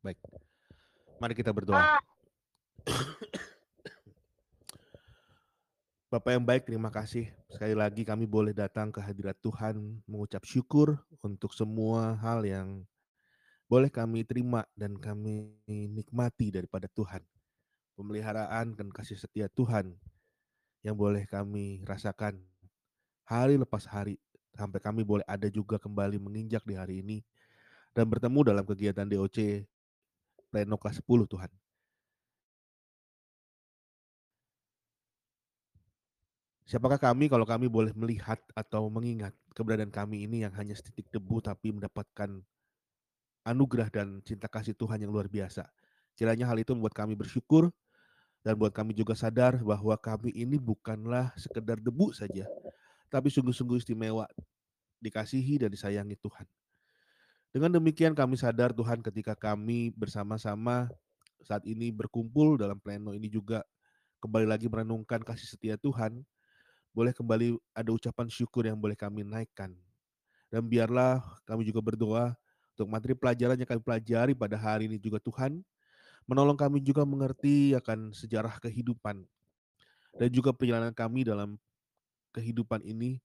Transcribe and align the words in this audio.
Baik. 0.00 0.16
Mari 1.20 1.36
kita 1.36 1.52
berdoa. 1.52 2.00
Bapak 6.10 6.32
yang 6.32 6.40
baik, 6.42 6.64
terima 6.64 6.88
kasih. 6.88 7.28
Sekali 7.52 7.76
lagi 7.76 8.08
kami 8.08 8.24
boleh 8.24 8.56
datang 8.56 8.88
ke 8.88 8.98
hadirat 8.98 9.36
Tuhan, 9.44 10.00
mengucap 10.08 10.42
syukur 10.48 10.96
untuk 11.20 11.52
semua 11.52 12.16
hal 12.16 12.42
yang 12.48 12.82
boleh 13.68 13.92
kami 13.92 14.24
terima 14.24 14.64
dan 14.72 14.96
kami 14.96 15.52
nikmati 15.68 16.48
daripada 16.48 16.88
Tuhan. 16.90 17.20
Pemeliharaan 17.94 18.72
dan 18.72 18.88
kasih 18.88 19.20
setia 19.20 19.52
Tuhan 19.52 19.94
yang 20.80 20.96
boleh 20.96 21.28
kami 21.28 21.84
rasakan 21.84 22.40
hari 23.28 23.60
lepas 23.60 23.84
hari 23.84 24.16
sampai 24.56 24.80
kami 24.80 25.04
boleh 25.04 25.28
ada 25.28 25.46
juga 25.52 25.76
kembali 25.76 26.16
menginjak 26.16 26.64
di 26.64 26.74
hari 26.74 27.04
ini 27.04 27.20
dan 27.92 28.08
bertemu 28.08 28.40
dalam 28.48 28.64
kegiatan 28.64 29.04
DOC 29.06 29.68
Pleno 30.50 30.76
kelas 30.76 30.98
10 30.98 31.30
Tuhan. 31.30 31.50
Siapakah 36.70 37.02
kami 37.02 37.26
kalau 37.26 37.42
kami 37.42 37.66
boleh 37.66 37.90
melihat 37.98 38.38
atau 38.54 38.86
mengingat 38.86 39.34
keberadaan 39.58 39.90
kami 39.90 40.22
ini 40.22 40.46
yang 40.46 40.54
hanya 40.54 40.78
setitik 40.78 41.10
debu 41.10 41.42
tapi 41.42 41.74
mendapatkan 41.74 42.42
anugerah 43.42 43.90
dan 43.90 44.22
cinta 44.22 44.46
kasih 44.46 44.78
Tuhan 44.78 45.02
yang 45.02 45.10
luar 45.10 45.26
biasa. 45.26 45.66
Kiranya 46.14 46.46
hal 46.46 46.62
itu 46.62 46.70
membuat 46.70 46.94
kami 46.94 47.18
bersyukur 47.18 47.74
dan 48.46 48.54
buat 48.54 48.70
kami 48.70 48.94
juga 48.94 49.18
sadar 49.18 49.58
bahwa 49.58 49.98
kami 49.98 50.30
ini 50.30 50.62
bukanlah 50.62 51.34
sekedar 51.34 51.82
debu 51.82 52.14
saja, 52.14 52.46
tapi 53.10 53.34
sungguh-sungguh 53.34 53.82
istimewa, 53.82 54.30
dikasihi 55.02 55.66
dan 55.66 55.74
disayangi 55.74 56.14
Tuhan. 56.22 56.46
Dengan 57.50 57.74
demikian 57.74 58.14
kami 58.14 58.38
sadar 58.38 58.70
Tuhan 58.70 59.02
ketika 59.02 59.34
kami 59.34 59.90
bersama-sama 59.90 60.86
saat 61.42 61.66
ini 61.66 61.90
berkumpul 61.90 62.54
dalam 62.54 62.78
pleno 62.78 63.10
ini 63.10 63.26
juga 63.26 63.66
kembali 64.22 64.46
lagi 64.46 64.70
merenungkan 64.70 65.18
kasih 65.26 65.50
setia 65.50 65.74
Tuhan, 65.74 66.22
boleh 66.94 67.10
kembali 67.10 67.58
ada 67.74 67.90
ucapan 67.90 68.30
syukur 68.30 68.70
yang 68.70 68.78
boleh 68.78 68.94
kami 68.94 69.26
naikkan. 69.26 69.74
Dan 70.46 70.62
biarlah 70.70 71.18
kami 71.42 71.66
juga 71.66 71.82
berdoa 71.82 72.38
untuk 72.78 72.86
materi 72.86 73.18
pelajaran 73.18 73.58
yang 73.58 73.66
kami 73.66 73.82
pelajari 73.82 74.32
pada 74.38 74.54
hari 74.54 74.86
ini 74.86 75.02
juga 75.02 75.18
Tuhan, 75.18 75.58
menolong 76.30 76.54
kami 76.54 76.78
juga 76.78 77.02
mengerti 77.02 77.74
akan 77.74 78.14
sejarah 78.14 78.62
kehidupan 78.62 79.26
dan 80.22 80.28
juga 80.30 80.54
perjalanan 80.54 80.94
kami 80.94 81.26
dalam 81.26 81.58
kehidupan 82.30 82.82
ini 82.86 83.18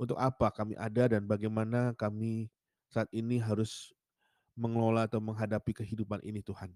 untuk 0.00 0.16
apa 0.16 0.48
kami 0.52 0.72
ada 0.80 1.04
dan 1.04 1.28
bagaimana 1.28 1.92
kami 1.92 2.48
saat 2.88 3.08
ini 3.12 3.40
harus 3.40 3.92
mengelola 4.58 5.06
atau 5.06 5.22
menghadapi 5.22 5.70
kehidupan 5.84 6.24
ini 6.26 6.42
Tuhan. 6.42 6.72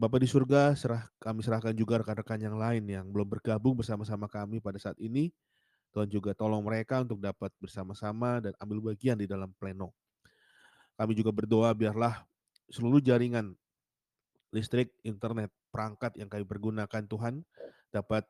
Bapak 0.00 0.24
di 0.24 0.28
surga, 0.30 0.72
serah 0.72 1.04
kami 1.20 1.44
serahkan 1.44 1.76
juga 1.76 2.00
rekan-rekan 2.00 2.40
yang 2.40 2.56
lain 2.56 2.88
yang 2.88 3.04
belum 3.12 3.36
bergabung 3.36 3.76
bersama-sama 3.76 4.32
kami 4.32 4.56
pada 4.56 4.80
saat 4.80 4.96
ini. 4.96 5.28
Tuhan 5.92 6.08
juga 6.08 6.32
tolong 6.32 6.64
mereka 6.64 7.04
untuk 7.04 7.20
dapat 7.20 7.52
bersama-sama 7.60 8.40
dan 8.40 8.56
ambil 8.62 8.94
bagian 8.94 9.18
di 9.20 9.28
dalam 9.28 9.52
pleno. 9.60 9.92
Kami 10.96 11.12
juga 11.12 11.34
berdoa 11.34 11.74
biarlah 11.76 12.24
seluruh 12.72 13.02
jaringan 13.02 13.52
listrik, 14.54 14.94
internet, 15.04 15.50
perangkat 15.68 16.16
yang 16.16 16.32
kami 16.32 16.46
pergunakan 16.46 17.02
Tuhan 17.04 17.42
dapat 17.90 18.24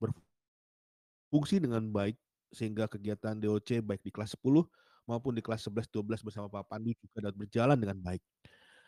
berfungsi 0.00 1.58
dengan 1.58 1.84
baik 1.90 2.16
sehingga 2.50 2.86
kegiatan 2.86 3.34
DOC 3.34 3.82
baik 3.82 4.02
di 4.04 4.10
kelas 4.10 4.36
10 4.38 4.62
maupun 5.10 5.34
di 5.34 5.42
kelas 5.42 5.66
11 5.66 5.90
12 5.90 6.22
bersama 6.22 6.46
Pak 6.46 6.70
Pandu 6.70 6.94
juga 6.94 7.26
dapat 7.26 7.36
berjalan 7.42 7.74
dengan 7.74 7.98
baik. 7.98 8.22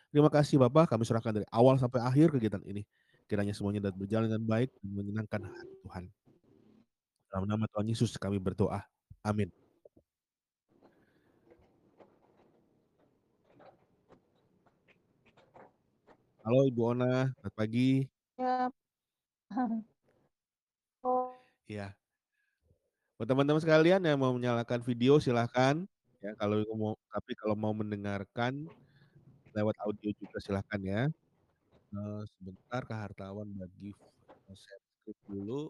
Terima 0.07 0.31
kasih 0.31 0.55
Bapak, 0.63 0.95
kami 0.95 1.03
serahkan 1.03 1.43
dari 1.43 1.47
awal 1.51 1.75
sampai 1.75 1.99
akhir 1.99 2.31
kegiatan 2.31 2.63
ini. 2.63 2.87
Kiranya 3.27 3.51
semuanya 3.51 3.91
dapat 3.91 4.07
berjalan 4.07 4.31
dengan 4.31 4.45
baik 4.47 4.69
dan 4.79 4.89
menyenangkan 4.95 5.41
hati 5.51 5.75
Tuhan. 5.83 6.03
Dalam 7.27 7.45
nama 7.49 7.65
Tuhan 7.67 7.87
Yesus 7.91 8.15
kami 8.15 8.39
berdoa. 8.39 8.79
Amin. 9.25 9.51
Halo 16.43 16.67
Ibu 16.67 16.81
Ona, 16.91 17.31
selamat 17.39 17.55
pagi. 17.55 18.07
Ya. 18.39 18.67
oh. 21.03 21.31
Ya. 21.63 21.95
Buat 23.15 23.31
teman-teman 23.31 23.63
sekalian 23.63 24.03
yang 24.03 24.19
mau 24.19 24.35
menyalakan 24.35 24.83
video 24.83 25.15
silahkan. 25.23 25.87
Ya, 26.23 26.31
kalau 26.39 26.63
mau 26.79 26.95
tapi 27.11 27.35
kalau 27.35 27.51
mau 27.51 27.75
mendengarkan 27.75 28.63
lewat 29.51 29.75
audio 29.83 30.07
juga 30.15 30.39
silahkan 30.39 30.79
ya. 30.79 31.01
Uh, 31.91 32.23
sebentar 32.39 32.81
Kak 32.87 32.99
Hartawan 33.11 33.51
bagi 33.59 33.91
share 34.55 34.83
script 35.03 35.19
dulu. 35.27 35.67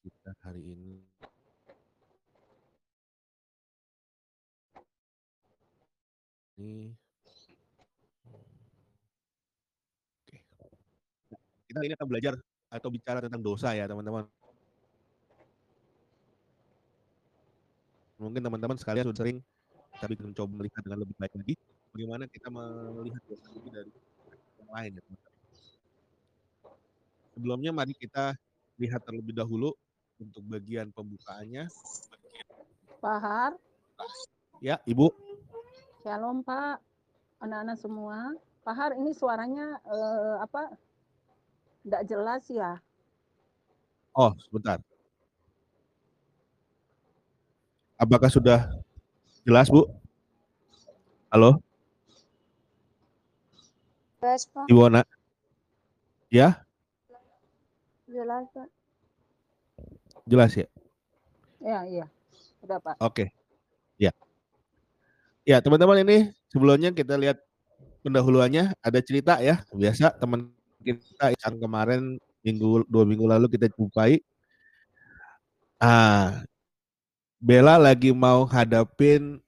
Kita 0.00 0.32
hari 0.40 0.64
ini. 0.64 0.96
Ini 6.56 6.99
kita 11.70 11.86
ini 11.86 11.94
akan 11.94 12.08
belajar 12.10 12.34
atau 12.66 12.90
bicara 12.90 13.22
tentang 13.22 13.38
dosa 13.38 13.70
ya 13.70 13.86
teman-teman. 13.86 14.26
Mungkin 18.18 18.42
teman-teman 18.42 18.74
sekalian 18.74 19.06
sudah 19.06 19.22
sering 19.22 19.38
tapi 20.02 20.18
mencoba 20.18 20.50
melihat 20.50 20.82
dengan 20.82 20.98
lebih 21.06 21.14
baik 21.14 21.34
lagi 21.38 21.54
bagaimana 21.94 22.24
kita 22.26 22.48
melihat 22.50 23.22
dosa 23.30 23.46
ini 23.54 23.68
dari 23.70 23.92
yang 24.58 24.70
lain 24.74 24.90
ya 24.98 25.02
teman-teman. 25.06 25.34
Sebelumnya 27.38 27.70
mari 27.70 27.94
kita 27.94 28.34
lihat 28.82 29.00
terlebih 29.06 29.38
dahulu 29.38 29.70
untuk 30.18 30.42
bagian 30.50 30.90
pembukaannya. 30.90 31.70
Pak 32.98 33.18
Har. 33.22 33.52
Ya, 34.60 34.76
Ibu. 34.84 35.08
Shalom 36.04 36.44
Pak, 36.44 36.82
anak-anak 37.40 37.78
semua. 37.80 38.36
Pak 38.60 38.74
Har, 38.76 38.92
ini 38.92 39.16
suaranya 39.16 39.80
eh, 39.88 40.36
apa 40.44 40.76
Enggak 41.80 42.02
jelas 42.04 42.44
ya. 42.52 42.76
Oh, 44.12 44.36
sebentar. 44.36 44.76
Apakah 47.96 48.28
sudah 48.32 48.68
jelas, 49.44 49.72
Bu? 49.72 49.88
Halo? 51.32 51.60
Jelas, 54.20 54.44
Pak. 54.50 54.68
Ibu 54.68 54.80
Ana? 54.88 55.02
Ya? 56.28 56.64
Jelas, 58.04 58.44
Pak. 58.52 58.68
Jelas 60.28 60.52
ya? 60.52 60.66
Ya, 61.60 61.78
iya. 61.88 62.06
Udah, 62.60 62.76
Pak. 62.80 63.00
Oke. 63.00 63.32
Ya. 63.96 64.12
Ya, 65.48 65.64
teman-teman 65.64 66.04
ini 66.04 66.28
sebelumnya 66.52 66.92
kita 66.92 67.16
lihat 67.16 67.40
pendahuluannya 68.04 68.76
ada 68.84 69.00
cerita 69.00 69.40
ya. 69.40 69.64
Biasa 69.72 70.12
teman 70.20 70.52
kita 70.80 71.32
yang 71.36 71.56
kemarin 71.60 72.16
minggu 72.40 72.88
dua 72.88 73.04
minggu 73.04 73.24
lalu 73.28 73.46
kita 73.52 73.68
jumpai. 73.72 74.20
Ah, 75.80 76.44
Bella 77.40 77.80
lagi 77.80 78.12
mau 78.12 78.44
hadapin 78.44 79.40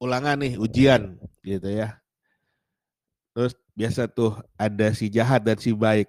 ulangan 0.00 0.40
nih 0.40 0.56
ujian 0.56 1.20
gitu 1.44 1.68
ya. 1.68 2.00
Terus 3.36 3.52
biasa 3.76 4.08
tuh 4.08 4.40
ada 4.56 4.94
si 4.96 5.12
jahat 5.12 5.44
dan 5.44 5.60
si 5.60 5.76
baik. 5.76 6.08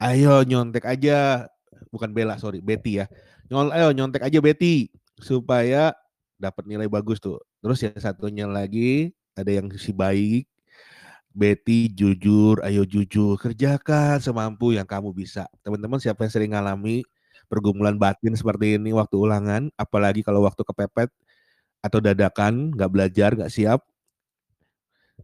Ayo 0.00 0.40
nyontek 0.44 0.88
aja, 0.88 1.48
bukan 1.92 2.12
Bella 2.16 2.40
sorry 2.40 2.64
Betty 2.64 3.04
ya. 3.04 3.06
Nyol, 3.52 3.76
ayo 3.76 3.92
nyontek 3.92 4.24
aja 4.24 4.38
Betty 4.40 4.88
supaya 5.20 5.92
dapat 6.40 6.64
nilai 6.64 6.88
bagus 6.88 7.20
tuh. 7.20 7.40
Terus 7.60 7.84
yang 7.84 8.00
satunya 8.00 8.46
lagi 8.48 9.12
ada 9.36 9.50
yang 9.52 9.68
si 9.76 9.92
baik 9.92 10.48
Betty 11.34 11.90
jujur, 11.90 12.62
ayo 12.62 12.86
jujur, 12.86 13.34
kerjakan 13.34 14.22
semampu 14.22 14.70
yang 14.70 14.86
kamu 14.86 15.10
bisa. 15.10 15.50
Teman-teman 15.66 15.98
siapa 15.98 16.22
yang 16.22 16.30
sering 16.30 16.54
ngalami 16.54 17.02
pergumulan 17.50 17.98
batin 17.98 18.38
seperti 18.38 18.78
ini 18.78 18.94
waktu 18.94 19.18
ulangan, 19.18 19.66
apalagi 19.74 20.22
kalau 20.22 20.46
waktu 20.46 20.62
kepepet 20.62 21.10
atau 21.82 21.98
dadakan, 21.98 22.70
nggak 22.70 22.86
belajar, 22.86 23.34
nggak 23.34 23.50
siap, 23.50 23.82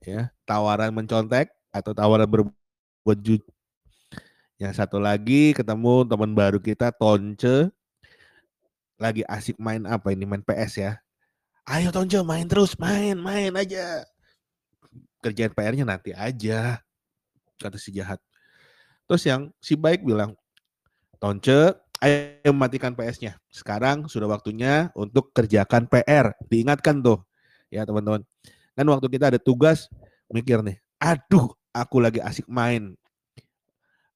ya 0.03 0.35
tawaran 0.43 0.91
mencontek 0.91 1.55
atau 1.71 1.95
tawaran 1.95 2.27
berbuat 2.27 3.19
jujur. 3.23 3.47
Yang 4.59 4.83
satu 4.83 4.99
lagi 4.99 5.57
ketemu 5.57 6.05
teman 6.11 6.35
baru 6.37 6.61
kita 6.61 6.93
Tonce 6.93 7.71
lagi 9.01 9.25
asik 9.25 9.57
main 9.57 9.87
apa 9.89 10.13
ini 10.13 10.27
main 10.27 10.43
PS 10.43 10.73
ya. 10.77 10.93
Ayo 11.65 11.95
Tonce 11.95 12.19
main 12.27 12.51
terus, 12.51 12.75
main, 12.77 13.15
main 13.15 13.55
aja 13.55 14.05
kerjaan 15.23 15.53
PR-nya 15.55 15.85
nanti 15.89 16.13
aja 16.17 16.81
kata 17.61 17.77
si 17.77 17.93
jahat 17.93 18.21
terus 19.09 19.23
yang 19.29 19.53
si 19.61 19.77
baik 19.77 20.05
bilang 20.05 20.35
Tonce, 21.21 21.77
"Ayo 22.01 22.51
matikan 22.57 22.97
PS-nya. 22.97 23.37
Sekarang 23.53 24.09
sudah 24.09 24.25
waktunya 24.33 24.89
untuk 24.97 25.37
kerjakan 25.37 25.85
PR." 25.85 26.33
Diingatkan 26.49 27.05
tuh, 27.05 27.21
ya 27.69 27.85
teman-teman. 27.85 28.25
Kan 28.73 28.87
waktu 28.89 29.07
kita 29.13 29.29
ada 29.29 29.41
tugas, 29.41 29.87
mikir 30.33 30.65
nih, 30.65 30.81
"Aduh, 30.97 31.53
aku 31.77 32.01
lagi 32.01 32.25
asik 32.25 32.49
main. 32.49 32.97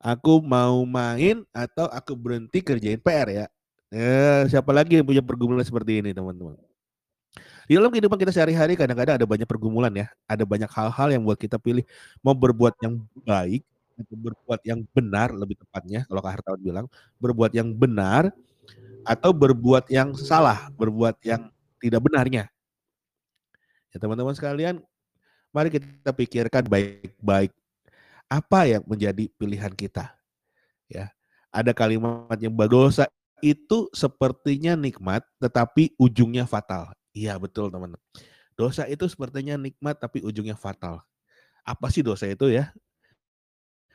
Aku 0.00 0.44
mau 0.44 0.84
main 0.84 1.44
atau 1.52 1.88
aku 1.88 2.12
berhenti 2.16 2.60
kerjain 2.64 3.00
PR 3.00 3.28
ya?" 3.28 3.46
Eh, 3.94 4.48
siapa 4.50 4.74
lagi 4.74 4.98
yang 4.98 5.06
punya 5.06 5.22
pergumulan 5.22 5.62
seperti 5.62 6.02
ini, 6.02 6.10
teman-teman? 6.16 6.58
Di 7.64 7.72
dalam 7.76 7.88
kehidupan 7.88 8.20
kita 8.20 8.32
sehari-hari 8.32 8.76
kadang-kadang 8.76 9.16
ada 9.16 9.26
banyak 9.26 9.49
pergumulan 9.49 9.93
ya, 9.93 10.06
ada 10.28 10.44
banyak 10.44 10.69
hal-hal 10.69 11.08
yang 11.12 11.22
buat 11.25 11.40
kita 11.40 11.56
pilih 11.56 11.84
mau 12.20 12.37
berbuat 12.37 12.76
yang 12.84 13.00
baik 13.25 13.64
atau 13.94 14.16
berbuat 14.19 14.61
yang 14.66 14.81
benar 14.90 15.31
lebih 15.32 15.56
tepatnya 15.56 16.05
kalau 16.11 16.20
Kak 16.20 16.32
Hartawan 16.40 16.61
bilang, 16.61 16.87
berbuat 17.22 17.52
yang 17.56 17.72
benar 17.72 18.28
atau 19.05 19.31
berbuat 19.32 19.88
yang 19.88 20.12
salah, 20.16 20.69
berbuat 20.76 21.20
yang 21.25 21.49
tidak 21.81 22.00
benarnya. 22.05 22.44
Ya 23.93 23.96
teman-teman 24.02 24.34
sekalian, 24.34 24.82
mari 25.55 25.70
kita 25.70 26.10
pikirkan 26.10 26.67
baik-baik 26.67 27.55
apa 28.26 28.60
yang 28.67 28.82
menjadi 28.84 29.31
pilihan 29.38 29.70
kita. 29.72 30.10
Ya. 30.90 31.14
Ada 31.55 31.70
kalimat 31.70 32.34
yang 32.43 32.50
berdosa 32.50 33.06
itu 33.38 33.87
sepertinya 33.94 34.75
nikmat 34.75 35.22
tetapi 35.38 35.94
ujungnya 35.94 36.49
fatal. 36.49 36.90
Iya 37.14 37.38
betul 37.38 37.70
teman. 37.70 37.94
Dosa 38.58 38.84
itu 38.90 39.06
sepertinya 39.06 39.55
nikmat 39.55 39.96
tapi 40.02 40.20
ujungnya 40.20 40.58
fatal. 40.58 40.99
Apa 41.62 41.88
sih 41.88 42.02
dosa 42.02 42.26
itu 42.26 42.50
ya? 42.50 42.75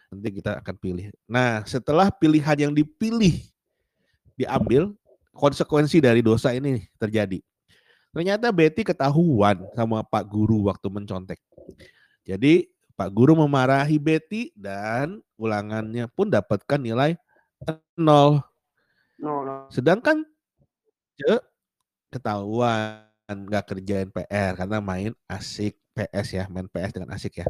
Nanti 0.09 0.41
kita 0.41 0.57
akan 0.63 0.75
pilih. 0.79 1.13
Nah, 1.29 1.61
setelah 1.67 2.09
pilihan 2.09 2.57
yang 2.57 2.73
dipilih 2.73 3.43
diambil, 4.39 4.95
konsekuensi 5.35 6.01
dari 6.01 6.23
dosa 6.23 6.55
ini 6.55 6.87
terjadi. 6.97 7.43
Ternyata 8.09 8.49
Betty 8.49 8.81
ketahuan 8.81 9.67
sama 9.77 10.01
Pak 10.01 10.25
Guru 10.25 10.65
waktu 10.71 10.87
mencontek. 10.89 11.37
Jadi 12.25 12.71
Pak 12.97 13.11
Guru 13.13 13.37
memarahi 13.37 14.01
Betty 14.01 14.49
dan 14.57 15.21
ulangannya 15.37 16.09
pun 16.09 16.31
dapatkan 16.31 16.79
nilai 16.81 17.19
nol. 17.93 18.41
Sedangkan 19.69 20.25
ketahuan 22.09 23.05
nggak 23.29 23.63
kerjain 23.75 24.09
PR 24.09 24.57
karena 24.57 24.81
main 24.81 25.13
asik 25.29 25.77
PS 25.93 26.27
ya, 26.33 26.43
main 26.49 26.65
PS 26.65 26.97
dengan 26.97 27.13
asik 27.13 27.43
ya. 27.43 27.47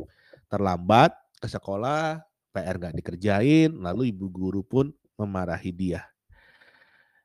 Terlambat 0.52 1.16
ke 1.40 1.48
sekolah, 1.48 2.20
PR 2.52 2.76
nggak 2.76 2.96
dikerjain, 3.00 3.72
lalu 3.80 4.12
ibu 4.12 4.28
guru 4.28 4.62
pun 4.66 4.92
memarahi 5.16 5.72
dia. 5.72 6.04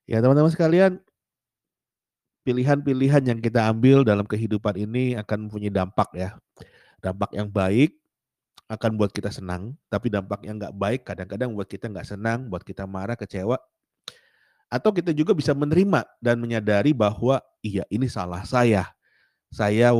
Ya 0.04 0.20
teman-teman 0.20 0.52
sekalian, 0.52 1.00
pilihan-pilihan 2.44 3.24
yang 3.24 3.40
kita 3.40 3.64
ambil 3.72 4.04
dalam 4.04 4.28
kehidupan 4.28 4.76
ini 4.76 5.16
akan 5.16 5.48
mempunyai 5.48 5.72
dampak 5.72 6.12
ya. 6.12 6.36
Dampak 7.00 7.32
yang 7.32 7.48
baik 7.48 7.96
akan 8.68 8.96
buat 8.96 9.12
kita 9.12 9.32
senang, 9.32 9.76
tapi 9.88 10.12
dampak 10.12 10.44
yang 10.44 10.60
nggak 10.60 10.76
baik 10.76 11.00
kadang-kadang 11.08 11.52
buat 11.52 11.68
kita 11.68 11.88
nggak 11.88 12.08
senang, 12.08 12.48
buat 12.52 12.64
kita 12.64 12.84
marah, 12.84 13.16
kecewa. 13.16 13.56
Atau 14.74 14.90
kita 14.90 15.14
juga 15.14 15.30
bisa 15.30 15.54
menerima 15.54 16.02
dan 16.18 16.42
menyadari 16.42 16.90
bahwa 16.90 17.38
iya 17.62 17.86
ini 17.86 18.10
salah 18.10 18.42
saya. 18.42 18.90
Saya 19.54 19.94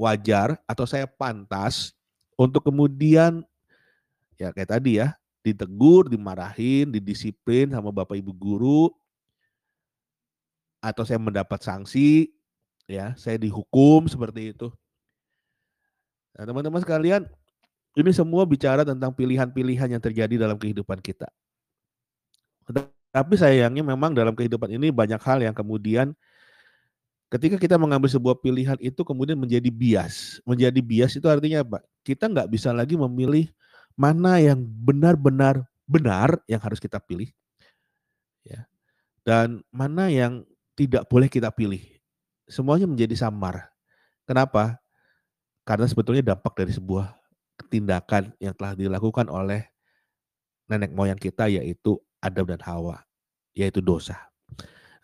wajar 0.00 0.56
atau 0.64 0.88
saya 0.88 1.04
pantas 1.04 1.92
untuk 2.40 2.64
kemudian 2.64 3.44
ya 4.40 4.48
kayak 4.48 4.80
tadi 4.80 4.96
ya, 4.96 5.12
ditegur, 5.44 6.08
dimarahin, 6.08 6.88
didisiplin 6.88 7.68
sama 7.68 7.92
bapak 7.92 8.16
ibu 8.16 8.32
guru, 8.32 8.88
atau 10.80 11.04
saya 11.04 11.20
mendapat 11.20 11.60
sanksi, 11.60 12.32
ya, 12.88 13.12
saya 13.20 13.36
dihukum 13.36 14.08
seperti 14.08 14.56
itu. 14.56 14.72
Nah, 16.36 16.48
teman-teman 16.48 16.80
sekalian, 16.80 17.28
ini 17.96 18.10
semua 18.10 18.48
bicara 18.48 18.88
tentang 18.88 19.12
pilihan-pilihan 19.12 19.96
yang 19.96 20.02
terjadi 20.02 20.34
dalam 20.40 20.56
kehidupan 20.56 20.98
kita. 21.04 21.28
Tapi 23.14 23.38
sayangnya 23.38 23.86
memang 23.86 24.10
dalam 24.10 24.34
kehidupan 24.34 24.74
ini 24.74 24.90
banyak 24.90 25.22
hal 25.22 25.38
yang 25.38 25.54
kemudian 25.54 26.18
ketika 27.30 27.54
kita 27.62 27.78
mengambil 27.78 28.10
sebuah 28.10 28.42
pilihan 28.42 28.74
itu 28.82 29.06
kemudian 29.06 29.38
menjadi 29.38 29.70
bias. 29.70 30.42
Menjadi 30.42 30.82
bias 30.82 31.14
itu 31.14 31.30
artinya 31.30 31.62
apa? 31.62 31.78
Kita 32.02 32.26
nggak 32.26 32.50
bisa 32.50 32.74
lagi 32.74 32.98
memilih 32.98 33.54
mana 33.94 34.42
yang 34.42 34.58
benar-benar 34.66 35.62
benar 35.86 36.42
yang 36.50 36.58
harus 36.58 36.82
kita 36.82 36.98
pilih, 36.98 37.30
ya, 38.42 38.66
dan 39.22 39.60
mana 39.70 40.08
yang 40.10 40.42
tidak 40.74 41.06
boleh 41.06 41.30
kita 41.30 41.52
pilih. 41.54 41.84
Semuanya 42.50 42.88
menjadi 42.88 43.14
samar. 43.14 43.70
Kenapa? 44.24 44.80
Karena 45.62 45.86
sebetulnya 45.86 46.34
dampak 46.34 46.56
dari 46.56 46.72
sebuah 46.72 47.14
tindakan 47.68 48.32
yang 48.40 48.56
telah 48.56 48.74
dilakukan 48.74 49.28
oleh 49.28 49.68
nenek 50.66 50.90
moyang 50.96 51.20
kita 51.20 51.46
yaitu 51.52 52.00
Adam 52.24 52.48
dan 52.48 52.60
Hawa, 52.64 53.03
yaitu 53.54 53.80
dosa. 53.80 54.18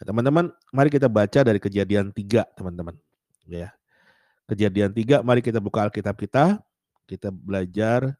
Nah, 0.00 0.04
teman-teman, 0.04 0.50
mari 0.74 0.90
kita 0.90 1.06
baca 1.06 1.40
dari 1.46 1.62
Kejadian 1.62 2.10
3, 2.10 2.44
teman-teman. 2.58 2.98
Ya. 3.46 3.72
Kejadian 4.50 4.90
3, 4.90 5.22
mari 5.22 5.40
kita 5.40 5.62
buka 5.62 5.86
Alkitab 5.86 6.18
kita, 6.18 6.58
kita 7.06 7.30
belajar 7.30 8.18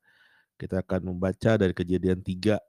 kita 0.61 0.85
akan 0.85 1.17
membaca 1.17 1.57
dari 1.57 1.73
kejadian 1.73 2.21
3 2.21 2.61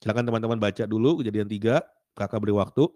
Silakan 0.00 0.22
teman-teman 0.22 0.62
baca 0.62 0.86
dulu 0.86 1.18
kejadian 1.18 1.50
3, 1.50 1.82
kakak 2.14 2.38
beri 2.38 2.54
waktu. 2.54 2.86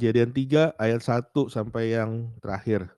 Kejadian 0.00 0.32
3 0.32 0.80
ayat 0.80 1.04
1 1.04 1.52
sampai 1.52 1.92
yang 1.92 2.32
terakhir, 2.40 2.88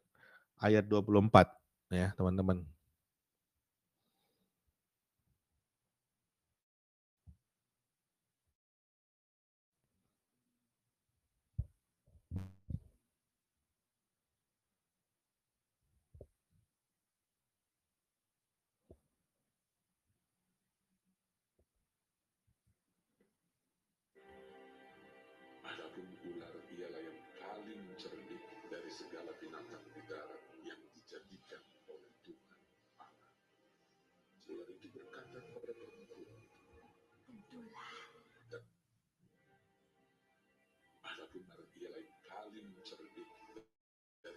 ayat 0.63 0.87
24 0.87 1.51
ya 1.91 2.15
teman-teman. 2.15 2.63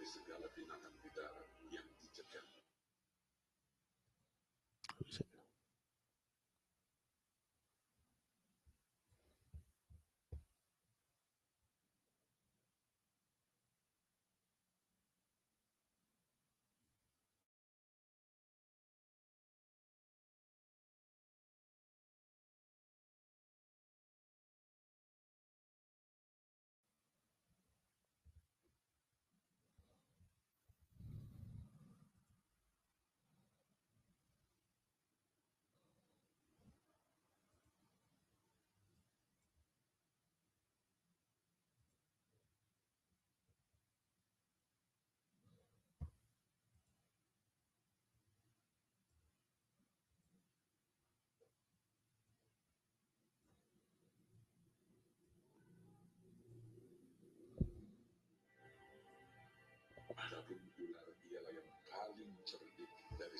segala 0.06 0.46
tindakan 0.54 0.94
kita 1.02 1.26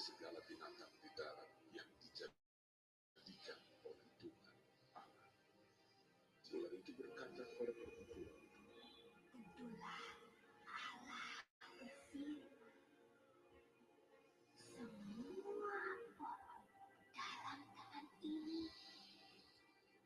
segala 0.06 0.38
binatang 0.46 0.94
di 1.02 1.10
darat 1.18 1.50
yang 1.74 1.90
dijadikan 1.98 3.58
oleh 3.82 4.06
Tuhan 4.22 4.54
Allah. 4.94 5.34
Ular 6.54 6.70
itu 6.78 6.94
berkata 6.94 7.42
kepada 7.42 7.74
perempuan, 7.74 8.38
Tentulah 9.34 10.06
Allah 10.62 11.42
berfirman, 11.74 12.54
semua 14.54 15.82
pohon 16.14 16.62
dalam 17.10 17.60
taman 17.74 18.06
ini 18.22 18.70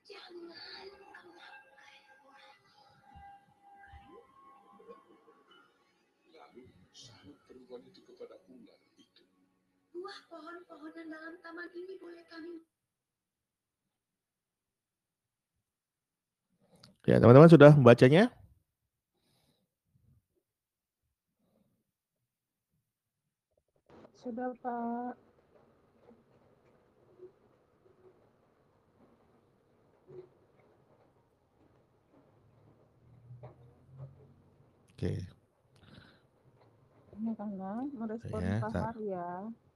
jangan 0.09 0.49
kau 0.49 1.28
makan. 1.28 1.69
lalu 6.33 6.64
sahut 6.97 7.37
perempuan 7.45 7.85
itu 7.85 8.00
kepada 8.09 8.39
Buah 10.11 10.26
pohon-pohonan 10.26 11.07
dalam 11.07 11.38
taman 11.38 11.71
ini 11.71 11.95
boleh 12.02 12.26
kami 12.26 12.67
Ya, 17.07 17.23
teman-teman 17.23 17.47
sudah 17.47 17.79
membacanya? 17.79 18.26
Sudah, 24.19 24.50
Pak. 24.59 25.14
Oke. 34.90 35.23
Ini 37.14 37.31
karena 37.38 37.87
merespon 37.95 38.43
Ya, 38.43 38.59
Pak 38.59 38.71
Kak. 38.75 39.70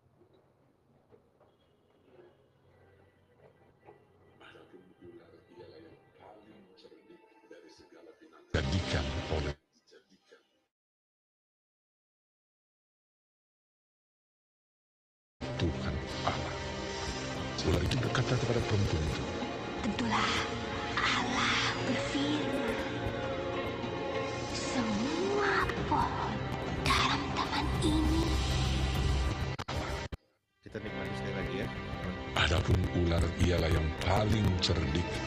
Paling 34.24 34.56
cerdik 34.64 35.23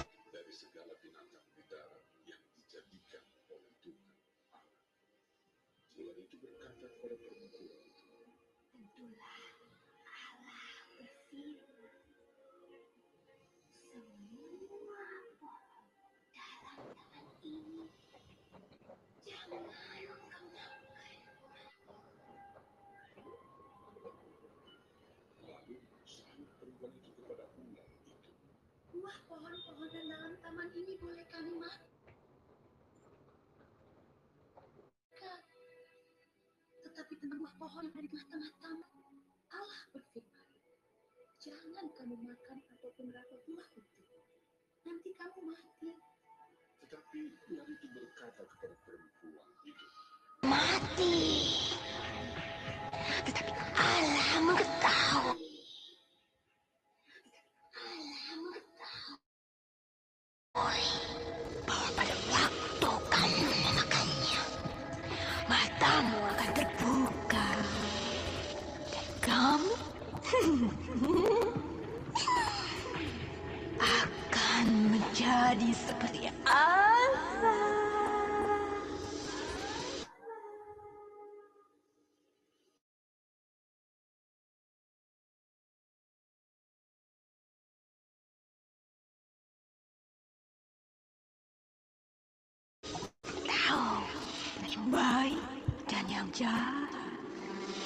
baik 94.92 95.40
dan 95.88 96.06
yang 96.08 96.28
jahat. 96.32 96.92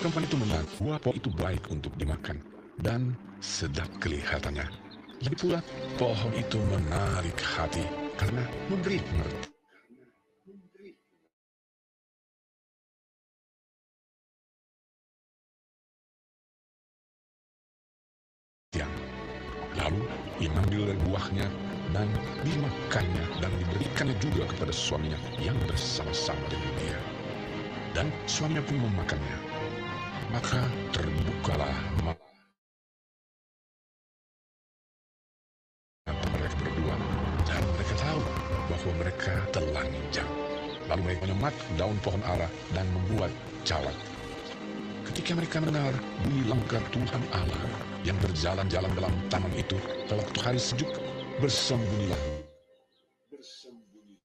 Perempuan 0.02 0.26
itu 0.26 0.38
mengaku 0.38 0.70
buah 0.82 0.98
pohon 0.98 1.18
itu 1.18 1.30
baik 1.38 1.64
untuk 1.70 1.94
dimakan 1.98 2.42
dan 2.82 3.14
sedap 3.38 3.90
kelihatannya. 4.02 4.66
Lagi 5.22 5.38
pula 5.38 5.62
pohon 6.02 6.34
itu 6.34 6.58
menarik 6.74 7.38
hati 7.38 7.86
karena 8.18 8.42
memberi 8.70 8.98
pengertian. 8.98 9.52
Lalu 19.78 20.02
ia 20.42 20.50
mengambil 20.52 20.98
buahnya 21.06 21.71
dan 21.92 22.08
dimakannya 22.44 23.26
dan 23.44 23.52
diberikannya 23.60 24.16
juga 24.24 24.48
kepada 24.48 24.72
suaminya 24.72 25.20
yang 25.40 25.56
bersama-sama 25.68 26.40
dengan 26.48 26.74
dia. 26.80 27.00
Dan 27.92 28.08
suaminya 28.24 28.64
pun 28.64 28.80
memakannya. 28.80 29.38
Maka 30.32 30.64
terbukalah 30.96 31.76
mata 32.08 32.24
mereka 36.32 36.56
berdua 36.64 36.96
dan 37.44 37.62
mereka 37.76 37.94
tahu 38.00 38.22
bahwa 38.72 38.92
mereka 39.04 39.34
telanjang. 39.52 40.32
Lalu 40.88 41.02
mereka 41.04 41.22
menyemat 41.28 41.56
daun 41.76 41.98
pohon 42.00 42.24
ara 42.24 42.48
dan 42.72 42.88
membuat 42.96 43.32
calak. 43.68 43.96
Ketika 45.12 45.36
mereka 45.36 45.60
mendengar 45.60 45.92
bunyi 46.24 46.48
langkah 46.48 46.80
Tuhan 46.96 47.24
Allah 47.36 47.64
yang 48.08 48.16
berjalan-jalan 48.24 48.92
dalam 48.96 49.12
taman 49.28 49.52
itu 49.60 49.76
waktu 50.08 50.40
hari 50.40 50.60
sejuk, 50.60 50.88
bersembunyilah. 51.42 52.22
Bersembunyi. 53.34 54.22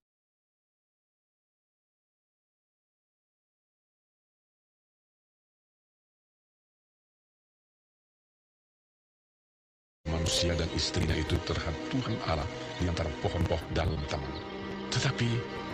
Manusia 10.05 10.53
dan 10.53 10.69
istrinya 10.77 11.17
itu 11.17 11.33
terhadap 11.49 11.73
Tuhan 11.89 12.15
Allah 12.29 12.45
di 12.77 12.85
antara 12.85 13.09
pohon-pohon 13.25 13.65
dalam 13.73 13.97
taman. 14.13 14.29
Tetapi 14.93 15.29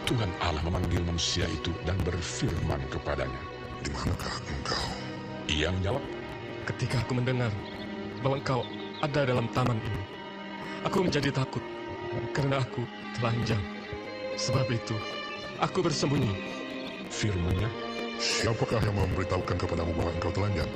Tuhan 0.08 0.32
Allah 0.40 0.64
memanggil 0.64 1.04
manusia 1.04 1.44
itu 1.52 1.76
dan 1.84 2.00
berfirman 2.08 2.80
kepadanya. 2.88 3.44
Di 3.84 3.92
manakah 3.92 4.40
engkau? 4.48 4.84
Ia 5.52 5.68
menjawab, 5.76 6.04
Ketika 6.64 7.04
aku 7.04 7.20
mendengar 7.20 7.52
bahwa 8.24 8.40
engkau 8.40 8.64
ada 9.04 9.28
dalam 9.28 9.52
taman 9.52 9.76
ini, 9.84 10.23
aku 10.84 11.08
menjadi 11.08 11.32
takut 11.32 11.64
karena 12.36 12.62
aku 12.62 12.84
telanjang. 13.20 13.62
Sebab 14.36 14.68
itu, 14.70 14.96
aku 15.60 15.84
bersembunyi. 15.84 16.34
firmannya, 17.14 17.70
Siapakah 18.18 18.82
yang 18.82 18.98
memberitahukan 18.98 19.58
kepadamu 19.58 19.94
bahwa 19.94 20.12
engkau 20.18 20.34
telanjang? 20.34 20.72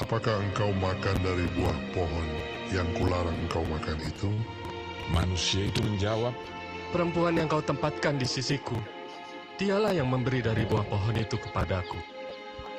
Apakah 0.00 0.40
engkau 0.40 0.72
makan 0.76 1.16
dari 1.20 1.44
buah 1.56 1.78
pohon 1.92 2.28
yang 2.72 2.88
kularang 2.96 3.36
engkau 3.44 3.64
makan 3.68 3.96
itu? 4.04 4.32
manusia 5.12 5.66
itu 5.70 5.82
menjawab, 5.82 6.34
Perempuan 6.94 7.34
yang 7.34 7.50
kau 7.50 7.60
tempatkan 7.60 8.14
di 8.16 8.24
sisiku, 8.24 8.78
dialah 9.58 9.90
yang 9.90 10.06
memberi 10.06 10.38
dari 10.38 10.62
buah 10.64 10.86
pohon 10.86 11.18
itu 11.18 11.34
kepadaku. 11.34 11.98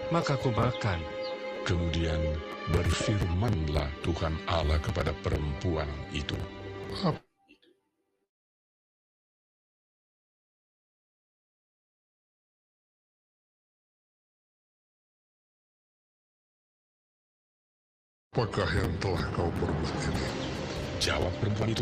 Maka 0.10 0.40
aku 0.40 0.50
makan, 0.56 1.04
Kemudian 1.68 2.16
berfirmanlah 2.72 3.92
Tuhan 4.00 4.40
Allah 4.48 4.80
kepada 4.80 5.12
perempuan 5.20 5.92
itu. 6.16 6.40
Apakah 18.38 18.70
yang 18.70 18.94
telah 19.02 19.26
kau 19.34 19.50
perbuat 19.58 19.98
ini? 20.14 20.26
Jawab 21.02 21.34
perempuan 21.42 21.74
itu, 21.74 21.82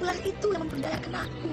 Ular 0.00 0.16
itu 0.24 0.46
yang 0.48 0.64
memperdayakan 0.64 1.12
aku. 1.28 1.48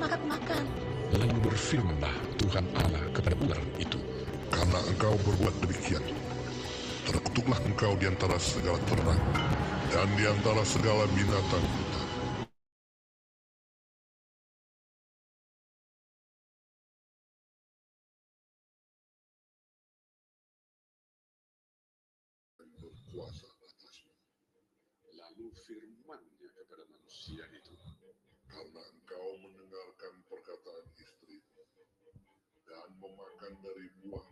Maka 0.00 0.16
aku 0.16 0.26
makan. 0.28 0.64
lalu 1.12 1.36
berfirmanlah 1.44 2.16
Tuhan 2.40 2.64
Allah 2.72 3.04
kepada 3.12 3.36
ular 3.44 3.60
itu. 3.76 4.00
Karena 4.48 4.78
engkau 4.88 5.12
berbuat 5.20 5.52
demikian, 5.60 6.00
terkutuklah 7.06 7.58
engkau 7.66 7.98
di 7.98 8.06
antara 8.06 8.38
segala 8.38 8.78
ternak 8.86 9.20
dan 9.90 10.08
di 10.14 10.24
antara 10.24 10.62
segala 10.62 11.04
binatang. 11.12 11.66
Berkuasa 22.82 23.46
atasmu, 23.62 24.14
Lalu 25.12 25.46
firmannya 25.68 26.48
kepada 26.56 26.84
manusia 26.88 27.44
itu, 27.52 27.74
karena 28.48 28.82
engkau 28.96 29.28
mendengarkan 29.38 30.14
perkataan 30.26 30.86
istrimu 30.98 31.62
dan 32.64 32.88
memakan 32.98 33.52
dari 33.60 33.86
buah 34.00 34.31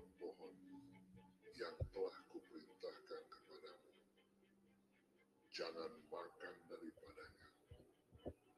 Jangan 5.61 5.93
makan 6.09 6.57
daripadanya, 6.73 7.49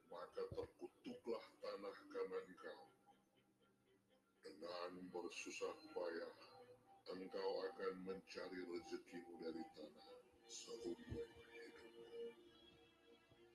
maka 0.07 0.43
terkutuklah 0.55 1.45
tanah 1.59 1.97
kanan 2.15 2.47
engkau. 2.47 2.83
Dengan 4.47 5.11
bersusah 5.11 5.83
payah, 5.99 6.35
engkau 7.11 7.51
akan 7.67 8.07
mencari 8.07 8.61
rezekimu 8.71 9.35
dari 9.43 9.67
tanah 9.75 10.09
seumur 10.47 10.95
hidupmu. 10.95 11.91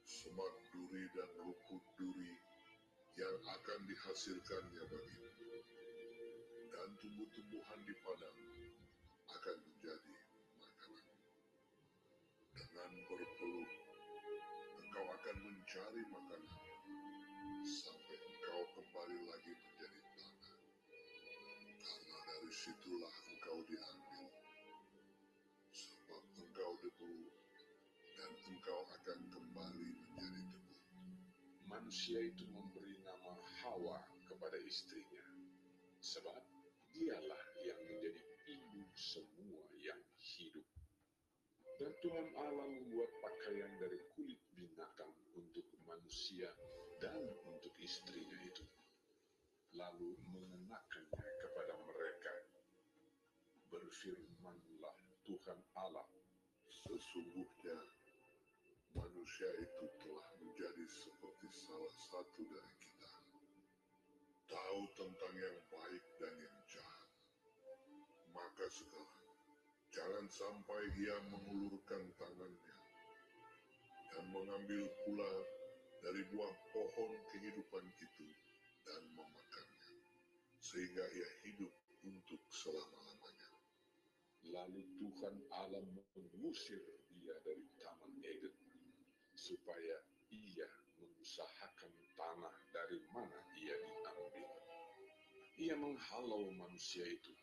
Semak 0.03 0.55
duri 0.75 1.07
dan 1.15 1.31
rumput 1.39 1.83
duri 1.95 2.35
yang 3.15 3.37
akan 3.47 3.79
dihasilkannya 3.87 4.83
bagimu. 4.91 5.31
Dan 6.75 6.89
tumbuh-tumbuhan 6.99 7.79
di 7.87 7.95
padang 8.03 8.39
akan 9.31 9.55
menjadi. 9.71 10.26
Dengan 12.77 13.09
berpeluh, 13.09 13.71
engkau 14.77 15.05
akan 15.09 15.35
mencari 15.41 16.03
makanan 16.13 16.61
sampai 17.65 18.17
engkau 18.21 18.61
kembali 18.77 19.17
lagi 19.25 19.53
menjadi 19.57 19.99
tanah. 20.13 20.61
Karena 21.81 22.17
dari 22.21 22.53
situlah 22.53 23.15
engkau 23.33 23.57
diambil. 23.65 24.29
Sebab 25.73 26.21
engkau 26.37 26.71
debu 26.85 27.13
dan 28.13 28.31
engkau 28.45 28.81
akan 28.93 29.19
kembali 29.25 29.89
menjadi 29.97 30.41
debu. 30.45 30.75
manusia 31.65 32.21
itu 32.21 32.45
memberi 32.45 32.93
nama 33.01 33.41
Hawa 33.65 34.05
kepada 34.29 34.61
istrinya. 34.61 35.25
Sebab 35.97 36.45
dialah 36.93 37.43
yang 37.65 37.81
menjadi 37.89 38.21
ibu 38.53 38.85
semua. 38.93 39.36
Dan 41.77 41.93
Tuhan 42.01 42.27
Allah 42.41 42.65
membuat 42.65 43.11
pakaian 43.21 43.69
dari 43.77 44.01
kulit 44.17 44.41
binatang 44.57 45.13
untuk 45.37 45.65
manusia 45.85 46.49
dan 46.97 47.21
untuk 47.45 47.73
istrinya 47.77 48.39
itu. 48.41 48.65
Lalu 49.77 50.17
mengenakannya 50.33 51.29
kepada 51.37 51.77
mereka. 51.85 52.33
Berfirmanlah 53.69 54.97
Tuhan 55.27 55.59
Allah 55.77 56.07
Sesungguhnya 56.87 57.79
manusia 58.95 59.49
itu 59.59 59.85
telah 59.99 60.27
menjadi 60.39 60.85
seperti 60.87 61.47
salah 61.51 61.93
satu 62.07 62.41
dari 62.47 62.75
kita. 62.79 63.11
Tahu 64.47 64.81
tentang 64.95 65.33
yang 65.35 65.57
baik 65.67 66.05
dan 66.15 66.33
yang 66.39 66.57
jahat. 66.71 67.11
Maka 68.31 68.71
sekarang, 68.71 69.16
jangan 69.97 70.29
sampai 70.29 70.81
ia 71.01 71.17
mengulurkan 71.33 72.05
tangannya 72.21 72.77
dan 74.13 74.25
mengambil 74.29 74.85
pula 75.01 75.33
dari 76.05 76.21
buah 76.29 76.53
pohon 76.69 77.11
kehidupan 77.33 77.81
itu 77.97 78.29
dan 78.85 79.01
memakannya. 79.17 79.97
Sehingga 80.61 81.01
ia 81.01 81.29
hidup 81.49 81.73
untuk 82.05 82.41
selama-lamanya. 82.53 83.49
Lalu 84.53 84.85
Tuhan 85.01 85.35
Allah 85.49 85.81
mengusir 86.13 86.81
dia 87.17 87.33
dari 87.41 87.65
Taman 87.81 88.13
Eden, 88.21 88.53
supaya 89.33 89.97
ia 90.29 90.69
mengusahakan 91.01 91.93
tanah 92.13 92.55
dari 92.69 93.01
mana 93.09 93.37
ia 93.57 93.75
diambil. 93.81 94.49
Ia 95.57 95.75
menghalau 95.77 96.53
manusia 96.53 97.01
itu, 97.01 97.33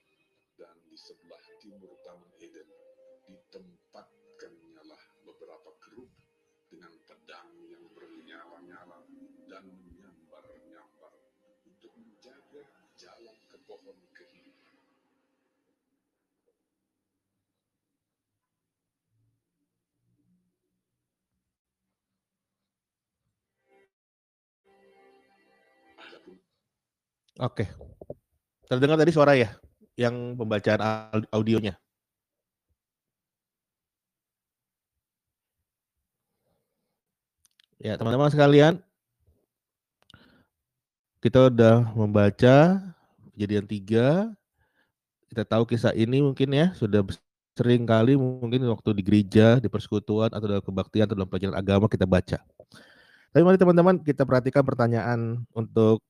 dan 0.54 0.74
di 0.86 0.94
sebelah 0.94 1.42
timur 1.58 1.98
Taman 2.06 2.30
Eden 2.38 2.68
ditempatkannya 3.26 4.82
lah 4.86 5.02
beberapa 5.26 5.70
kerub 5.82 6.10
dengan 6.70 6.94
pedang 7.06 7.50
yang 7.66 7.82
bernyala-nyala 7.90 9.02
dan 9.50 9.64
menyambar-nyambar 9.66 11.14
untuk 11.66 11.92
menjaga 11.98 12.62
jalan 12.94 13.36
ke 13.50 13.56
pohon 13.66 13.98
kehidupan. 14.14 14.76
Oke. 27.42 27.66
Terdengar 28.70 28.94
tadi 28.94 29.10
suara 29.10 29.34
ya? 29.34 29.63
Yang 29.94 30.14
pembacaan 30.34 30.80
au- 30.82 31.30
audionya. 31.40 31.78
Ya, 37.78 38.00
teman-teman 38.00 38.32
sekalian, 38.32 38.80
kita 41.20 41.52
udah 41.52 41.84
membaca 41.92 42.80
kejadian 43.36 43.68
tiga. 43.68 44.32
Kita 45.28 45.44
tahu 45.44 45.68
kisah 45.68 45.92
ini 45.92 46.24
mungkin 46.24 46.48
ya 46.54 46.72
sudah 46.72 47.04
sering 47.54 47.86
kali 47.86 48.18
mungkin 48.18 48.66
waktu 48.66 48.90
di 48.98 49.02
gereja, 49.04 49.60
di 49.62 49.68
persekutuan 49.68 50.32
atau 50.32 50.46
dalam 50.48 50.64
kebaktian 50.64 51.06
atau 51.06 51.16
dalam 51.18 51.28
pelajaran 51.28 51.56
agama 51.60 51.86
kita 51.86 52.08
baca. 52.08 52.38
Tapi 53.34 53.42
mari 53.42 53.58
teman-teman 53.58 53.98
kita 54.00 54.24
perhatikan 54.24 54.62
pertanyaan 54.64 55.42
untuk 55.52 56.00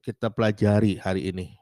kita 0.00 0.32
pelajari 0.32 0.96
hari 0.96 1.28
ini. 1.28 1.59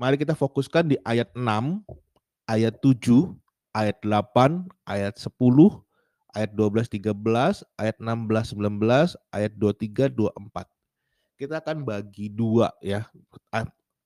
Mari 0.00 0.16
kita 0.16 0.32
fokuskan 0.32 0.88
di 0.88 0.96
ayat 1.04 1.28
6, 1.36 1.84
ayat 2.48 2.72
7, 2.80 3.36
ayat 3.76 4.00
8, 4.00 4.64
ayat 4.88 5.12
10, 5.20 5.28
ayat 6.32 6.50
12, 6.56 6.88
13, 6.88 7.60
ayat 7.76 7.96
16, 8.00 8.56
19, 8.56 8.80
ayat 9.28 9.52
23, 9.60 10.08
24. 10.08 10.64
Kita 11.36 11.60
akan 11.60 11.84
bagi 11.84 12.32
dua 12.32 12.72
ya 12.80 13.12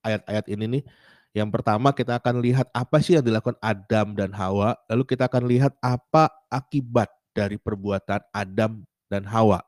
ayat-ayat 0.02 0.50
ini 0.50 0.64
nih. 0.66 0.82
Yang 1.30 1.50
pertama 1.54 1.94
kita 1.94 2.18
akan 2.18 2.42
lihat 2.42 2.66
apa 2.74 2.98
sih 2.98 3.14
yang 3.14 3.22
dilakukan 3.22 3.54
Adam 3.62 4.18
dan 4.18 4.34
Hawa, 4.34 4.74
lalu 4.90 5.06
kita 5.06 5.30
akan 5.30 5.46
lihat 5.46 5.78
apa 5.78 6.26
akibat 6.50 7.06
dari 7.30 7.54
perbuatan 7.54 8.18
Adam 8.34 8.82
dan 9.06 9.22
Hawa. 9.30 9.62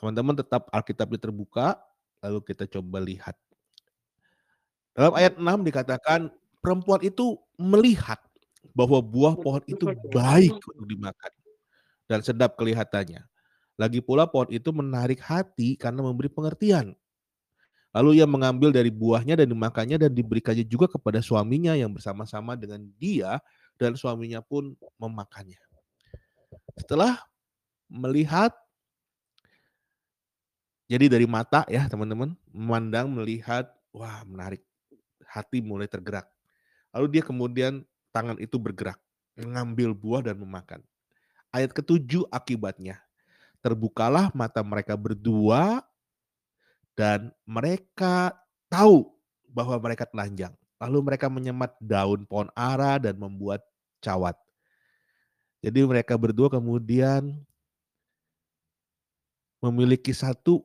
Teman-teman 0.00 0.40
tetap 0.40 0.72
Alkitabnya 0.72 1.20
terbuka, 1.20 1.76
lalu 2.24 2.40
kita 2.48 2.64
coba 2.64 2.96
lihat. 3.04 3.36
Dalam 4.96 5.12
ayat 5.12 5.36
6 5.36 5.44
dikatakan 5.68 6.32
perempuan 6.64 7.04
itu 7.04 7.36
melihat 7.60 8.16
bahwa 8.72 8.98
buah 9.04 9.36
pohon 9.36 9.62
itu 9.68 9.92
baik 10.10 10.56
untuk 10.56 10.86
dimakan 10.88 11.32
dan 12.08 12.24
sedap 12.24 12.56
kelihatannya. 12.56 13.22
Lagi 13.76 14.00
pula 14.00 14.24
pohon 14.24 14.48
itu 14.48 14.72
menarik 14.72 15.20
hati 15.20 15.76
karena 15.76 16.00
memberi 16.00 16.32
pengertian. 16.32 16.96
Lalu 17.92 18.20
ia 18.20 18.28
mengambil 18.28 18.72
dari 18.72 18.92
buahnya 18.92 19.40
dan 19.40 19.48
dimakannya 19.52 19.96
dan 19.96 20.12
diberikannya 20.12 20.64
juga 20.64 20.88
kepada 20.88 21.20
suaminya 21.24 21.72
yang 21.72 21.92
bersama-sama 21.92 22.56
dengan 22.56 22.84
dia 23.00 23.40
dan 23.76 23.96
suaminya 23.96 24.40
pun 24.44 24.76
memakannya. 25.00 25.60
Setelah 26.76 27.20
melihat 27.88 28.52
Jadi 30.86 31.10
dari 31.10 31.26
mata 31.26 31.66
ya 31.66 31.90
teman-teman, 31.90 32.38
memandang, 32.54 33.10
melihat, 33.10 33.66
wah 33.90 34.22
menarik. 34.22 34.62
Hati 35.36 35.60
mulai 35.60 35.84
tergerak. 35.84 36.24
Lalu 36.96 37.20
dia 37.20 37.22
kemudian 37.22 37.84
tangan 38.08 38.40
itu 38.40 38.56
bergerak, 38.56 38.96
mengambil 39.36 39.92
buah 39.92 40.24
dan 40.24 40.40
memakan. 40.40 40.80
Ayat 41.52 41.76
ketujuh 41.76 42.24
akibatnya, 42.32 42.96
terbukalah 43.60 44.32
mata 44.32 44.64
mereka 44.64 44.96
berdua 44.96 45.84
dan 46.96 47.28
mereka 47.44 48.32
tahu 48.72 49.12
bahwa 49.52 49.76
mereka 49.76 50.08
telanjang. 50.08 50.56
Lalu 50.80 51.12
mereka 51.12 51.28
menyemat 51.28 51.76
daun 51.80 52.24
pohon 52.24 52.48
ara 52.56 52.96
dan 52.96 53.16
membuat 53.20 53.60
cawat. 54.00 54.36
Jadi 55.60 55.84
mereka 55.84 56.16
berdua 56.16 56.52
kemudian 56.52 57.36
memiliki 59.60 60.12
satu 60.12 60.64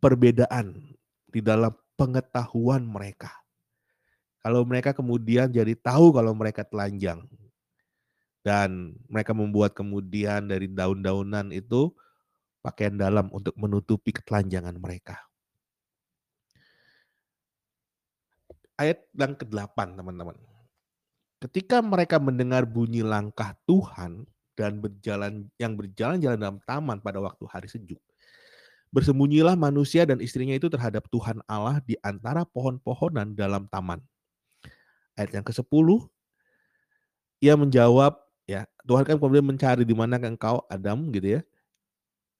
perbedaan 0.00 0.96
di 1.28 1.40
dalam 1.44 1.72
pengetahuan 2.00 2.80
mereka. 2.84 3.43
Kalau 4.44 4.60
mereka 4.68 4.92
kemudian 4.92 5.48
jadi 5.48 5.72
tahu 5.72 6.12
kalau 6.12 6.36
mereka 6.36 6.68
telanjang 6.68 7.24
dan 8.44 8.92
mereka 9.08 9.32
membuat 9.32 9.72
kemudian 9.72 10.44
dari 10.44 10.68
daun-daunan 10.68 11.48
itu 11.48 11.88
pakaian 12.60 12.92
dalam 12.92 13.32
untuk 13.32 13.56
menutupi 13.56 14.12
ketelanjangan 14.12 14.76
mereka. 14.76 15.16
Ayat 18.76 19.00
yang 19.16 19.32
ke-8 19.32 19.96
teman-teman. 19.96 20.36
Ketika 21.40 21.80
mereka 21.80 22.20
mendengar 22.20 22.68
bunyi 22.68 23.00
langkah 23.00 23.56
Tuhan 23.64 24.28
dan 24.60 24.76
berjalan 24.76 25.48
yang 25.56 25.72
berjalan-jalan 25.72 26.36
dalam 26.36 26.58
taman 26.68 27.00
pada 27.00 27.16
waktu 27.16 27.44
hari 27.48 27.68
sejuk, 27.72 28.00
Bersembunyilah 28.94 29.58
manusia 29.58 30.06
dan 30.06 30.22
istrinya 30.22 30.54
itu 30.54 30.70
terhadap 30.70 31.10
Tuhan 31.10 31.42
Allah 31.50 31.82
di 31.82 31.98
antara 31.98 32.46
pohon-pohonan 32.46 33.34
dalam 33.34 33.66
taman. 33.66 33.98
Ayat 35.14 35.30
yang 35.30 35.46
ke-10, 35.46 35.88
ia 37.38 37.54
menjawab, 37.54 38.18
ya 38.50 38.66
Tuhan 38.82 39.06
kan 39.06 39.16
kemudian 39.16 39.46
mencari 39.46 39.86
di 39.86 39.94
mana 39.94 40.18
engkau 40.18 40.66
Adam 40.66 41.10
gitu 41.14 41.38
ya. 41.38 41.40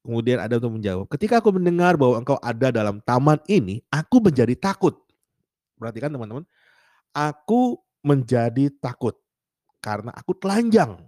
Kemudian 0.05 0.37
Adam 0.37 0.61
itu 0.61 0.71
menjawab, 0.71 1.07
ketika 1.17 1.41
aku 1.41 1.55
mendengar 1.57 1.97
bahwa 1.97 2.21
engkau 2.21 2.37
ada 2.45 2.69
dalam 2.69 3.01
taman 3.01 3.41
ini, 3.49 3.81
aku 3.89 4.21
menjadi 4.21 4.53
takut. 4.59 4.99
Perhatikan 5.81 6.13
teman-teman, 6.13 6.45
aku 7.17 7.81
menjadi 8.05 8.69
takut 8.83 9.17
karena 9.81 10.13
aku 10.13 10.37
telanjang. 10.37 11.01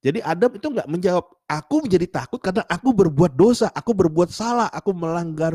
Jadi 0.00 0.24
Adam 0.24 0.50
itu 0.56 0.66
nggak 0.70 0.88
menjawab, 0.88 1.24
aku 1.44 1.76
menjadi 1.84 2.06
takut 2.08 2.40
karena 2.40 2.64
aku 2.70 2.88
berbuat 2.94 3.36
dosa, 3.36 3.68
aku 3.74 3.92
berbuat 3.92 4.32
salah, 4.32 4.70
aku 4.72 4.96
melanggar 4.96 5.52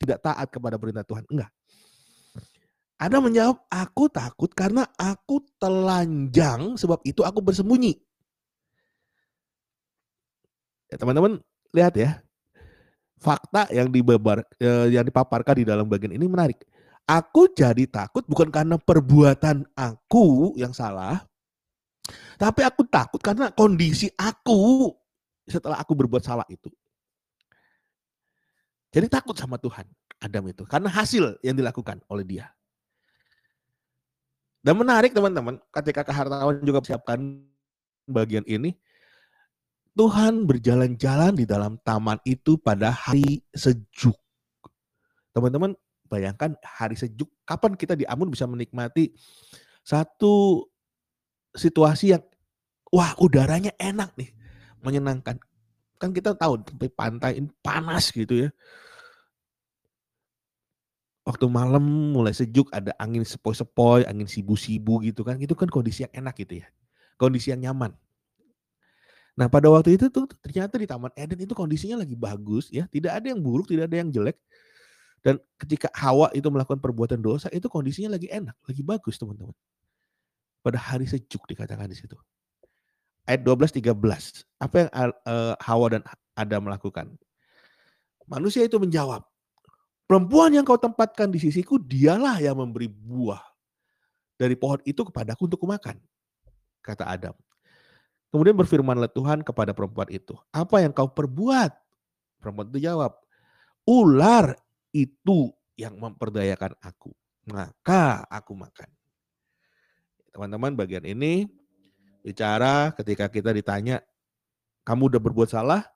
tidak 0.00 0.18
taat 0.24 0.48
kepada 0.50 0.80
perintah 0.80 1.06
Tuhan. 1.06 1.22
Enggak. 1.30 1.50
Adam 3.04 3.28
menjawab, 3.28 3.60
aku 3.68 4.08
takut 4.08 4.48
karena 4.56 4.88
aku 4.96 5.44
telanjang, 5.60 6.80
sebab 6.80 7.04
itu 7.04 7.20
aku 7.20 7.44
bersembunyi. 7.44 8.00
Ya, 10.88 10.96
teman-teman, 10.96 11.44
lihat 11.76 11.92
ya. 12.00 12.24
Fakta 13.20 13.68
yang 13.68 13.92
dibabar, 13.92 14.40
eh, 14.56 14.88
yang 14.88 15.04
dipaparkan 15.04 15.60
di 15.60 15.64
dalam 15.68 15.84
bagian 15.84 16.16
ini 16.16 16.24
menarik. 16.24 16.64
Aku 17.04 17.52
jadi 17.52 17.84
takut 17.84 18.24
bukan 18.24 18.48
karena 18.48 18.80
perbuatan 18.80 19.68
aku 19.76 20.56
yang 20.56 20.72
salah, 20.72 21.20
tapi 22.40 22.64
aku 22.64 22.88
takut 22.88 23.20
karena 23.20 23.52
kondisi 23.52 24.08
aku 24.16 24.88
setelah 25.44 25.76
aku 25.76 25.92
berbuat 25.92 26.24
salah 26.24 26.48
itu. 26.48 26.72
Jadi 28.94 29.10
takut 29.10 29.36
sama 29.36 29.60
Tuhan, 29.60 29.84
Adam 30.22 30.44
itu. 30.48 30.62
Karena 30.64 30.88
hasil 30.88 31.42
yang 31.42 31.58
dilakukan 31.58 32.00
oleh 32.08 32.24
dia. 32.24 32.46
Dan 34.64 34.80
menarik 34.80 35.12
teman-teman, 35.12 35.60
ketika 35.68 36.08
kehartawan 36.08 36.64
juga 36.64 36.80
siapkan 36.80 37.20
bagian 38.08 38.48
ini, 38.48 38.72
Tuhan 39.92 40.48
berjalan-jalan 40.48 41.36
di 41.36 41.44
dalam 41.44 41.76
taman 41.84 42.16
itu 42.24 42.56
pada 42.56 42.88
hari 42.88 43.44
sejuk. 43.52 44.16
Teman-teman 45.36 45.76
bayangkan 46.08 46.56
hari 46.64 46.96
sejuk, 46.96 47.28
kapan 47.44 47.76
kita 47.76 47.92
di 47.92 48.08
Amun 48.08 48.32
bisa 48.32 48.48
menikmati 48.48 49.12
satu 49.84 50.64
situasi 51.52 52.16
yang 52.16 52.24
wah 52.88 53.12
udaranya 53.20 53.70
enak 53.76 54.16
nih, 54.16 54.32
menyenangkan. 54.80 55.36
Kan 56.00 56.10
kita 56.16 56.32
tahu 56.34 56.64
pantai 56.96 57.36
ini 57.36 57.52
panas 57.60 58.08
gitu 58.10 58.48
ya. 58.48 58.50
Waktu 61.24 61.48
malam 61.48 62.12
mulai 62.12 62.36
sejuk 62.36 62.68
ada 62.68 62.92
angin 63.00 63.24
sepoi-sepoi, 63.24 64.04
angin 64.04 64.28
sibu-sibu 64.28 65.00
gitu 65.00 65.24
kan. 65.24 65.40
Itu 65.40 65.56
kan 65.56 65.72
kondisi 65.72 66.04
yang 66.04 66.12
enak 66.24 66.36
gitu 66.36 66.60
ya. 66.60 66.68
Kondisi 67.16 67.48
yang 67.48 67.64
nyaman. 67.64 67.96
Nah 69.34 69.48
pada 69.50 69.66
waktu 69.72 69.98
itu 69.98 70.12
tuh 70.12 70.30
ternyata 70.44 70.78
di 70.78 70.86
Taman 70.86 71.10
Eden 71.18 71.42
itu 71.42 71.56
kondisinya 71.56 72.04
lagi 72.04 72.12
bagus 72.12 72.68
ya. 72.68 72.84
Tidak 72.92 73.08
ada 73.08 73.26
yang 73.32 73.40
buruk, 73.40 73.72
tidak 73.72 73.88
ada 73.88 74.04
yang 74.04 74.12
jelek. 74.12 74.36
Dan 75.24 75.40
ketika 75.56 75.88
Hawa 75.96 76.28
itu 76.36 76.44
melakukan 76.52 76.78
perbuatan 76.78 77.24
dosa 77.24 77.48
itu 77.48 77.64
kondisinya 77.72 78.20
lagi 78.20 78.28
enak, 78.28 78.54
lagi 78.68 78.84
bagus 78.84 79.16
teman-teman 79.16 79.56
pada 80.64 80.80
hari 80.80 81.04
sejuk 81.04 81.44
dikatakan 81.44 81.88
di 81.88 81.96
situ. 81.96 82.16
Ayat 83.28 83.44
12 83.44 83.80
13. 83.80 83.92
Apa 84.60 84.74
yang 84.80 84.88
uh, 85.28 85.56
Hawa 85.60 85.86
dan 85.92 86.02
Adam 86.36 86.68
melakukan? 86.68 87.12
Manusia 88.24 88.64
itu 88.64 88.80
menjawab, 88.80 89.24
perempuan 90.04 90.52
yang 90.52 90.64
kau 90.64 90.78
tempatkan 90.80 91.32
di 91.32 91.40
sisiku, 91.40 91.80
dialah 91.80 92.40
yang 92.40 92.60
memberi 92.60 92.88
buah 92.88 93.42
dari 94.36 94.58
pohon 94.58 94.82
itu 94.84 95.06
kepadaku 95.06 95.46
untuk 95.46 95.62
kumakan, 95.62 95.96
kata 96.82 97.06
Adam. 97.06 97.34
Kemudian 98.34 98.58
berfirmanlah 98.58 99.14
Tuhan 99.14 99.46
kepada 99.46 99.70
perempuan 99.70 100.10
itu, 100.10 100.34
apa 100.50 100.82
yang 100.82 100.90
kau 100.90 101.06
perbuat? 101.06 101.70
Perempuan 102.42 102.66
itu 102.74 102.82
jawab, 102.82 103.14
ular 103.86 104.58
itu 104.90 105.54
yang 105.78 105.94
memperdayakan 105.96 106.74
aku, 106.82 107.14
maka 107.46 108.26
aku 108.26 108.58
makan. 108.58 108.90
Teman-teman 110.34 110.74
bagian 110.74 111.06
ini 111.06 111.46
bicara 112.26 112.90
ketika 112.98 113.30
kita 113.30 113.54
ditanya, 113.54 114.02
kamu 114.82 115.14
udah 115.14 115.20
berbuat 115.22 115.48
salah? 115.54 115.86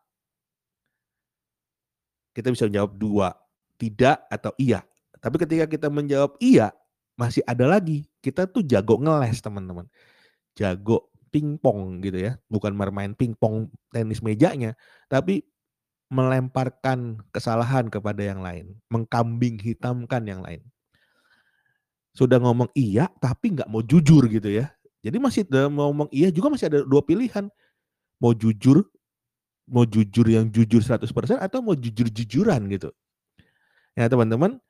Kita 2.33 2.55
bisa 2.55 2.71
menjawab 2.71 2.95
dua, 2.95 3.35
tidak 3.79 4.27
atau 4.29 4.53
iya. 4.59 4.83
Tapi 5.19 5.39
ketika 5.41 5.65
kita 5.71 5.89
menjawab 5.89 6.35
iya, 6.43 6.75
masih 7.15 7.43
ada 7.47 7.65
lagi. 7.67 8.07
Kita 8.21 8.47
tuh 8.51 8.67
jago 8.67 8.99
ngeles 8.99 9.39
teman-teman. 9.41 9.87
Jago 10.59 11.11
pingpong 11.31 12.03
gitu 12.03 12.19
ya. 12.19 12.33
Bukan 12.51 12.75
bermain 12.75 13.15
pingpong 13.15 13.71
tenis 13.95 14.21
mejanya. 14.21 14.75
Tapi 15.07 15.47
melemparkan 16.11 17.23
kesalahan 17.31 17.87
kepada 17.89 18.21
yang 18.21 18.43
lain. 18.43 18.75
Mengkambing 18.91 19.63
hitamkan 19.63 20.27
yang 20.27 20.43
lain 20.43 20.63
sudah 22.19 22.43
ngomong 22.43 22.67
iya 22.75 23.07
tapi 23.23 23.55
nggak 23.55 23.71
mau 23.71 23.79
jujur 23.79 24.27
gitu 24.27 24.51
ya. 24.51 24.67
Jadi 25.07 25.23
masih 25.23 25.47
dalam 25.47 25.79
ngomong 25.79 26.11
iya 26.11 26.35
juga 26.35 26.51
masih 26.51 26.67
ada 26.67 26.83
dua 26.83 26.99
pilihan. 27.07 27.47
Mau 28.19 28.35
jujur, 28.35 28.83
mau 29.71 29.87
jujur 29.87 30.27
yang 30.27 30.51
jujur 30.51 30.83
100% 30.83 31.39
atau 31.39 31.63
mau 31.63 31.79
jujur-jujuran 31.79 32.67
gitu. 32.67 32.91
Ya 33.99 34.07
teman-teman, 34.07 34.63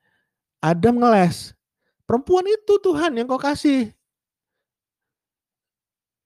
Adam 0.57 0.97
ngeles. 0.97 1.53
Perempuan 2.09 2.49
itu 2.49 2.81
Tuhan 2.81 3.13
yang 3.13 3.29
kau 3.29 3.37
kasih. 3.37 3.93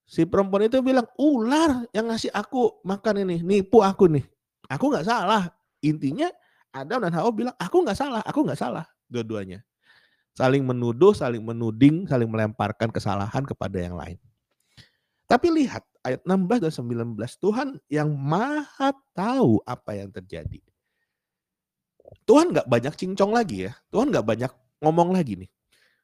Si 0.07 0.23
perempuan 0.23 0.71
itu 0.71 0.79
bilang, 0.79 1.03
ular 1.19 1.83
yang 1.91 2.07
ngasih 2.07 2.31
aku 2.31 2.79
makan 2.87 3.27
ini, 3.27 3.43
nipu 3.43 3.83
aku 3.83 4.07
nih. 4.07 4.23
Aku 4.71 4.87
nggak 4.87 5.03
salah. 5.03 5.51
Intinya 5.83 6.31
Adam 6.71 7.03
dan 7.03 7.11
Hawa 7.11 7.35
bilang, 7.35 7.51
aku 7.59 7.83
nggak 7.83 7.99
salah, 7.99 8.23
aku 8.23 8.47
nggak 8.47 8.55
salah. 8.55 8.87
Dua-duanya. 9.11 9.59
Saling 10.39 10.63
menuduh, 10.63 11.11
saling 11.11 11.43
menuding, 11.43 12.07
saling 12.07 12.31
melemparkan 12.31 12.87
kesalahan 12.87 13.43
kepada 13.43 13.83
yang 13.83 13.99
lain. 13.99 14.15
Tapi 15.27 15.51
lihat 15.51 15.83
ayat 16.07 16.23
16 16.23 16.63
dan 16.63 16.71
19, 17.19 17.19
Tuhan 17.35 17.67
yang 17.91 18.15
maha 18.15 18.95
tahu 19.11 19.59
apa 19.67 19.91
yang 19.91 20.07
terjadi. 20.07 20.63
Tuhan 22.23 22.55
nggak 22.55 22.67
banyak 22.67 22.93
cincong 22.95 23.31
lagi 23.35 23.67
ya. 23.67 23.71
Tuhan 23.91 24.11
nggak 24.11 24.25
banyak 24.25 24.51
ngomong 24.83 25.15
lagi 25.15 25.39
nih. 25.43 25.49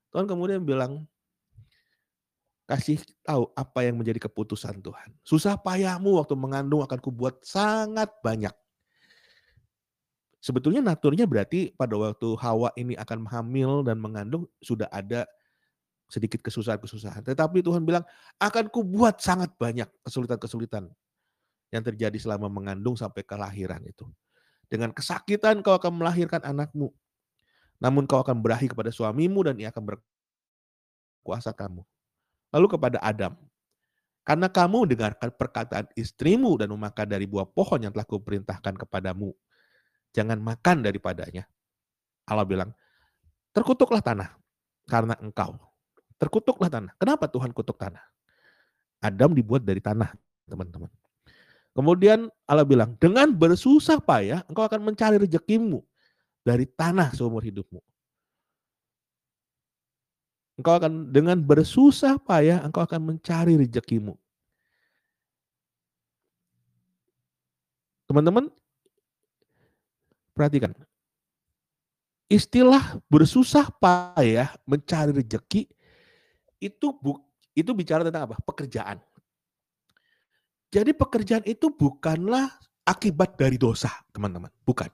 Tuhan 0.10 0.26
kemudian 0.26 0.64
bilang, 0.66 1.06
kasih 2.70 3.02
tahu 3.26 3.50
apa 3.58 3.82
yang 3.82 3.98
menjadi 3.98 4.30
keputusan 4.30 4.78
Tuhan. 4.86 5.10
Susah 5.26 5.58
payahmu 5.58 6.22
waktu 6.22 6.38
mengandung 6.38 6.86
akan 6.86 7.00
kubuat 7.02 7.42
sangat 7.42 8.14
banyak. 8.22 8.54
Sebetulnya 10.40 10.80
naturnya 10.80 11.28
berarti 11.28 11.76
pada 11.76 12.00
waktu 12.00 12.30
Hawa 12.40 12.72
ini 12.80 12.96
akan 12.96 13.28
hamil 13.28 13.84
dan 13.84 14.00
mengandung 14.00 14.48
sudah 14.64 14.88
ada 14.88 15.28
sedikit 16.08 16.42
kesusahan-kesusahan. 16.42 17.22
Tetapi 17.22 17.62
Tuhan 17.62 17.84
bilang, 17.86 18.08
akan 18.40 18.66
kubuat 18.72 19.20
sangat 19.22 19.54
banyak 19.60 19.86
kesulitan-kesulitan 20.02 20.90
yang 21.70 21.84
terjadi 21.86 22.18
selama 22.18 22.50
mengandung 22.50 22.98
sampai 22.98 23.22
kelahiran 23.22 23.84
itu. 23.86 24.10
Dengan 24.70 24.94
kesakitan 24.94 25.66
kau 25.66 25.74
akan 25.74 25.98
melahirkan 25.98 26.46
anakmu. 26.46 26.94
Namun 27.82 28.06
kau 28.06 28.22
akan 28.22 28.38
berahi 28.40 28.70
kepada 28.70 28.94
suamimu 28.94 29.50
dan 29.50 29.58
ia 29.58 29.74
akan 29.74 29.98
berkuasa 29.98 31.50
kamu. 31.52 31.82
Lalu 32.54 32.68
kepada 32.78 32.98
Adam, 33.02 33.34
karena 34.30 34.46
kamu 34.46 34.86
mendengarkan 34.86 35.34
perkataan 35.34 35.90
istrimu 35.98 36.54
dan 36.62 36.70
memakan 36.70 37.08
dari 37.10 37.26
buah 37.26 37.50
pohon 37.50 37.82
yang 37.82 37.90
telah 37.90 38.06
kuperintahkan 38.06 38.78
kepadamu, 38.78 39.34
jangan 40.14 40.38
makan 40.38 40.86
daripadanya. 40.86 41.50
Allah 42.30 42.46
bilang, 42.46 42.70
terkutuklah 43.58 44.06
tanah 44.06 44.38
karena 44.86 45.18
engkau. 45.18 45.58
Terkutuklah 46.22 46.70
tanah. 46.70 46.94
Kenapa 47.00 47.26
Tuhan 47.26 47.56
kutuk 47.56 47.80
tanah? 47.80 48.06
Adam 49.02 49.32
dibuat 49.32 49.64
dari 49.64 49.80
tanah, 49.80 50.12
teman-teman. 50.46 50.92
Kemudian 51.78 52.28
Allah 52.50 52.66
bilang, 52.66 52.98
dengan 52.98 53.30
bersusah 53.32 54.02
payah 54.02 54.44
engkau 54.50 54.66
akan 54.66 54.92
mencari 54.92 55.22
rezekimu 55.22 55.80
dari 56.44 56.66
tanah 56.66 57.14
seumur 57.14 57.46
hidupmu. 57.46 57.80
Engkau 60.60 60.76
akan 60.76 61.16
dengan 61.16 61.40
bersusah 61.40 62.20
payah 62.20 62.60
engkau 62.68 62.84
akan 62.84 63.16
mencari 63.16 63.56
rezekimu. 63.56 64.18
Teman-teman, 68.10 68.50
perhatikan. 70.34 70.74
Istilah 72.26 72.98
bersusah 73.08 73.70
payah 73.78 74.54
mencari 74.66 75.14
rezeki 75.14 75.70
itu 76.60 76.88
bu, 76.94 77.18
itu 77.58 77.72
bicara 77.74 78.06
tentang 78.06 78.30
apa? 78.30 78.38
Pekerjaan. 78.44 79.02
Jadi 80.70 80.94
pekerjaan 80.94 81.42
itu 81.50 81.74
bukanlah 81.74 82.46
akibat 82.86 83.34
dari 83.38 83.58
dosa, 83.58 83.90
teman-teman. 84.14 84.54
Bukan. 84.62 84.90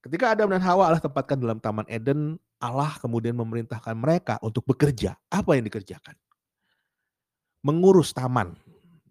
Ketika 0.00 0.32
Adam 0.32 0.48
dan 0.48 0.64
Hawa 0.64 0.88
Allah 0.88 1.02
tempatkan 1.04 1.36
dalam 1.36 1.60
Taman 1.60 1.84
Eden, 1.84 2.40
Allah 2.56 2.96
kemudian 3.00 3.36
memerintahkan 3.36 3.92
mereka 3.92 4.40
untuk 4.40 4.64
bekerja. 4.64 5.16
Apa 5.28 5.60
yang 5.60 5.68
dikerjakan? 5.68 6.16
Mengurus 7.60 8.16
taman, 8.16 8.56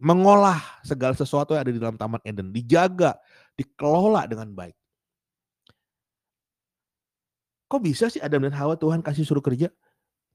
mengolah 0.02 0.58
segala 0.82 1.14
sesuatu 1.14 1.54
yang 1.54 1.62
ada 1.62 1.74
di 1.74 1.78
dalam 1.78 1.94
Taman 1.94 2.22
Eden, 2.26 2.50
dijaga, 2.50 3.22
dikelola 3.54 4.26
dengan 4.26 4.50
baik. 4.50 4.74
Kok 7.70 7.82
bisa 7.86 8.10
sih 8.10 8.18
Adam 8.18 8.50
dan 8.50 8.58
Hawa 8.58 8.74
Tuhan 8.74 9.06
kasih 9.06 9.22
suruh 9.22 9.46
kerja? 9.46 9.70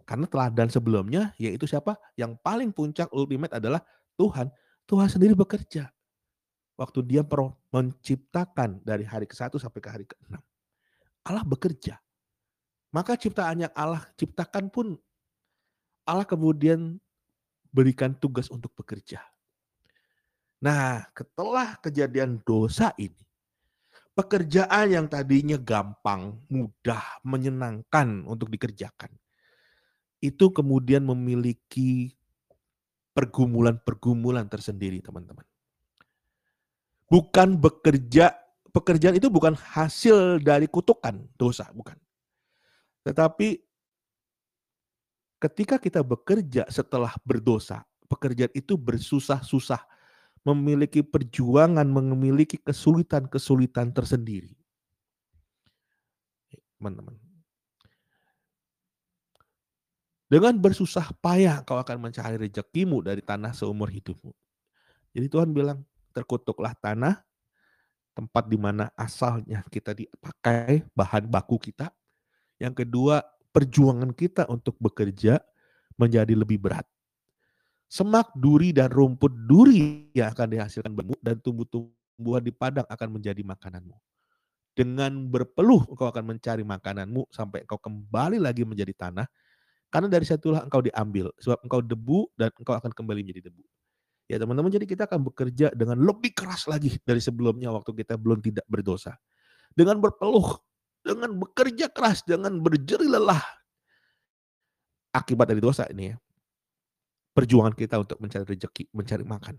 Karena 0.07 0.31
teladan 0.31 0.71
sebelumnya 0.71 1.35
yaitu 1.35 1.67
siapa? 1.67 1.99
Yang 2.15 2.39
paling 2.47 2.71
puncak 2.71 3.11
ultimate 3.11 3.51
adalah 3.51 3.83
Tuhan. 4.15 4.55
Tuhan 4.85 5.09
sendiri 5.09 5.33
bekerja. 5.33 5.89
Waktu 6.75 7.07
dia 7.07 7.23
menciptakan 7.71 8.83
dari 8.83 9.07
hari 9.07 9.31
ke-1 9.31 9.55
sampai 9.63 9.81
ke 9.81 9.89
hari 9.89 10.05
ke-6. 10.11 10.35
Allah 11.25 11.45
bekerja. 11.47 12.03
Maka 12.91 13.15
ciptaan 13.19 13.67
yang 13.67 13.73
Allah 13.75 14.03
ciptakan 14.19 14.71
pun 14.71 14.99
Allah 16.05 16.27
kemudian 16.29 16.99
berikan 17.75 18.15
tugas 18.15 18.53
untuk 18.53 18.71
bekerja. 18.77 19.23
Nah, 20.63 21.03
setelah 21.11 21.77
kejadian 21.81 22.39
dosa 22.45 22.95
ini, 23.01 23.19
pekerjaan 24.15 24.87
yang 24.95 25.07
tadinya 25.11 25.59
gampang, 25.59 26.39
mudah, 26.47 27.03
menyenangkan 27.27 28.23
untuk 28.31 28.49
dikerjakan, 28.49 29.11
itu 30.23 30.49
kemudian 30.55 31.03
memiliki 31.03 32.15
pergumulan-pergumulan 33.15 34.51
tersendiri, 34.51 34.99
teman-teman. 35.01 35.47
Bukan 37.07 37.57
bekerja, 37.63 38.35
pekerjaan 38.75 39.15
itu 39.15 39.31
bukan 39.31 39.55
hasil 39.55 40.43
dari 40.43 40.67
kutukan 40.67 41.25
dosa, 41.39 41.71
bukan. 41.71 41.95
Tetapi 43.07 43.63
ketika 45.39 45.79
kita 45.79 46.03
bekerja 46.03 46.67
setelah 46.69 47.15
berdosa, 47.23 47.87
pekerjaan 48.11 48.51
itu 48.53 48.75
bersusah-susah, 48.75 49.81
memiliki 50.45 51.01
perjuangan, 51.01 51.89
memiliki 51.89 52.61
kesulitan-kesulitan 52.61 53.95
tersendiri. 53.97 54.53
Teman-teman. 56.77 57.24
Dengan 60.25 60.57
bersusah 60.57 61.13
payah 61.21 61.63
kau 61.63 61.77
akan 61.79 62.11
mencari 62.11 62.41
rezekimu 62.41 63.05
dari 63.05 63.21
tanah 63.21 63.53
seumur 63.53 63.93
hidupmu. 63.93 64.33
Jadi 65.15 65.27
Tuhan 65.31 65.55
bilang, 65.55 65.85
terkutuklah 66.11 66.75
tanah, 66.81 67.23
tempat 68.17 68.49
di 68.51 68.59
mana 68.59 68.91
asalnya 68.99 69.63
kita 69.71 69.95
dipakai, 69.95 70.83
bahan 70.97 71.29
baku 71.29 71.61
kita. 71.61 71.93
Yang 72.59 72.87
kedua, 72.87 73.23
perjuangan 73.55 74.11
kita 74.11 74.49
untuk 74.51 74.75
bekerja 74.81 75.39
menjadi 75.95 76.35
lebih 76.35 76.59
berat 76.59 76.89
semak, 77.95 78.35
duri, 78.35 78.75
dan 78.75 78.91
rumput 78.91 79.31
duri 79.47 80.11
yang 80.19 80.35
akan 80.35 80.51
dihasilkan 80.51 80.93
bermu 80.99 81.15
dan 81.23 81.39
tumbuh-tumbuhan 81.39 82.43
di 82.43 82.51
padang 82.51 82.87
akan 82.91 83.09
menjadi 83.15 83.39
makananmu. 83.47 83.95
Dengan 84.75 85.31
berpeluh 85.31 85.87
engkau 85.87 86.11
akan 86.11 86.35
mencari 86.35 86.67
makananmu 86.67 87.31
sampai 87.31 87.63
engkau 87.63 87.79
kembali 87.79 88.43
lagi 88.43 88.67
menjadi 88.67 88.91
tanah, 88.91 89.31
karena 89.95 90.11
dari 90.11 90.27
situlah 90.27 90.67
engkau 90.67 90.83
diambil, 90.83 91.31
sebab 91.39 91.63
engkau 91.63 91.79
debu 91.79 92.27
dan 92.35 92.51
engkau 92.59 92.75
akan 92.75 92.91
kembali 92.91 93.23
menjadi 93.23 93.47
debu. 93.47 93.63
Ya 94.27 94.43
teman-teman, 94.43 94.75
jadi 94.75 94.91
kita 94.91 95.07
akan 95.07 95.31
bekerja 95.31 95.71
dengan 95.71 96.03
lebih 96.03 96.35
keras 96.35 96.67
lagi 96.67 96.99
dari 97.07 97.23
sebelumnya 97.23 97.71
waktu 97.71 97.95
kita 98.03 98.19
belum 98.19 98.43
tidak 98.43 98.67
berdosa. 98.67 99.15
Dengan 99.71 100.03
berpeluh, 100.03 100.59
dengan 101.07 101.31
bekerja 101.39 101.87
keras, 101.95 102.27
dengan 102.27 102.59
berjeri 102.59 103.07
lelah. 103.07 103.43
Akibat 105.15 105.47
dari 105.47 105.63
dosa 105.63 105.87
ini 105.87 106.11
ya 106.11 106.19
perjuangan 107.35 107.75
kita 107.75 107.99
untuk 107.99 108.17
mencari 108.23 108.47
rezeki, 108.47 108.95
mencari 108.95 109.27
makan. 109.27 109.59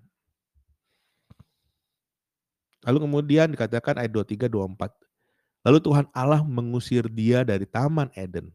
Lalu 2.88 2.98
kemudian 3.04 3.52
dikatakan 3.52 4.00
ayat 4.00 4.12
23 4.16 4.48
24. 4.48 4.90
Lalu 5.68 5.80
Tuhan 5.84 6.06
Allah 6.16 6.42
mengusir 6.46 7.12
dia 7.12 7.44
dari 7.44 7.68
taman 7.68 8.10
Eden. 8.16 8.50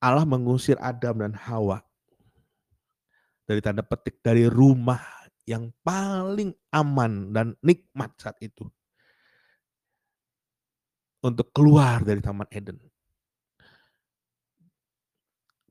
Allah 0.00 0.24
mengusir 0.24 0.80
Adam 0.80 1.20
dan 1.20 1.36
Hawa 1.36 1.84
dari 3.44 3.60
tanda 3.60 3.84
petik 3.84 4.24
dari 4.24 4.48
rumah 4.48 5.00
yang 5.44 5.68
paling 5.84 6.56
aman 6.72 7.34
dan 7.36 7.52
nikmat 7.60 8.16
saat 8.16 8.40
itu 8.40 8.64
untuk 11.20 11.52
keluar 11.52 12.00
dari 12.00 12.24
taman 12.24 12.48
Eden 12.48 12.80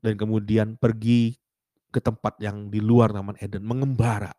dan 0.00 0.14
kemudian 0.16 0.80
pergi 0.80 1.36
ke 1.90 2.00
tempat 2.00 2.38
yang 2.40 2.70
di 2.72 2.80
luar 2.80 3.12
Taman 3.12 3.36
Eden, 3.42 3.66
mengembara, 3.66 4.32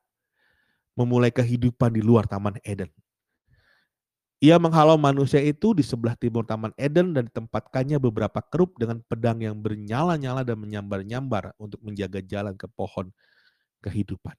memulai 0.96 1.30
kehidupan 1.30 1.94
di 1.94 2.02
luar 2.02 2.26
Taman 2.26 2.58
Eden. 2.64 2.90
Ia 4.42 4.58
menghalau 4.58 4.98
manusia 4.98 5.38
itu 5.38 5.78
di 5.78 5.86
sebelah 5.86 6.18
timur 6.18 6.42
Taman 6.42 6.74
Eden 6.74 7.14
dan 7.14 7.30
ditempatkannya 7.30 8.02
beberapa 8.02 8.42
kerup 8.42 8.74
dengan 8.74 8.98
pedang 9.06 9.38
yang 9.38 9.54
bernyala-nyala 9.62 10.42
dan 10.42 10.58
menyambar-nyambar 10.58 11.54
untuk 11.62 11.78
menjaga 11.86 12.26
jalan 12.26 12.58
ke 12.58 12.66
pohon 12.74 13.14
kehidupan. 13.86 14.34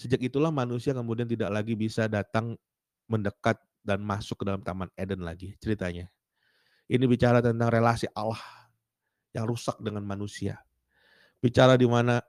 Sejak 0.00 0.24
itulah 0.24 0.48
manusia 0.48 0.96
kemudian 0.96 1.28
tidak 1.28 1.52
lagi 1.52 1.76
bisa 1.76 2.08
datang 2.08 2.56
mendekat 3.04 3.60
dan 3.84 4.00
masuk 4.00 4.40
ke 4.40 4.44
dalam 4.48 4.64
Taman 4.64 4.88
Eden 4.96 5.20
lagi 5.20 5.52
ceritanya. 5.60 6.08
Ini 6.88 7.04
bicara 7.04 7.44
tentang 7.44 7.68
relasi 7.68 8.08
Allah 8.16 8.40
yang 9.36 9.44
rusak 9.44 9.76
dengan 9.84 10.08
manusia. 10.08 10.56
Bicara 11.36 11.76
di 11.76 11.84
mana 11.84 12.24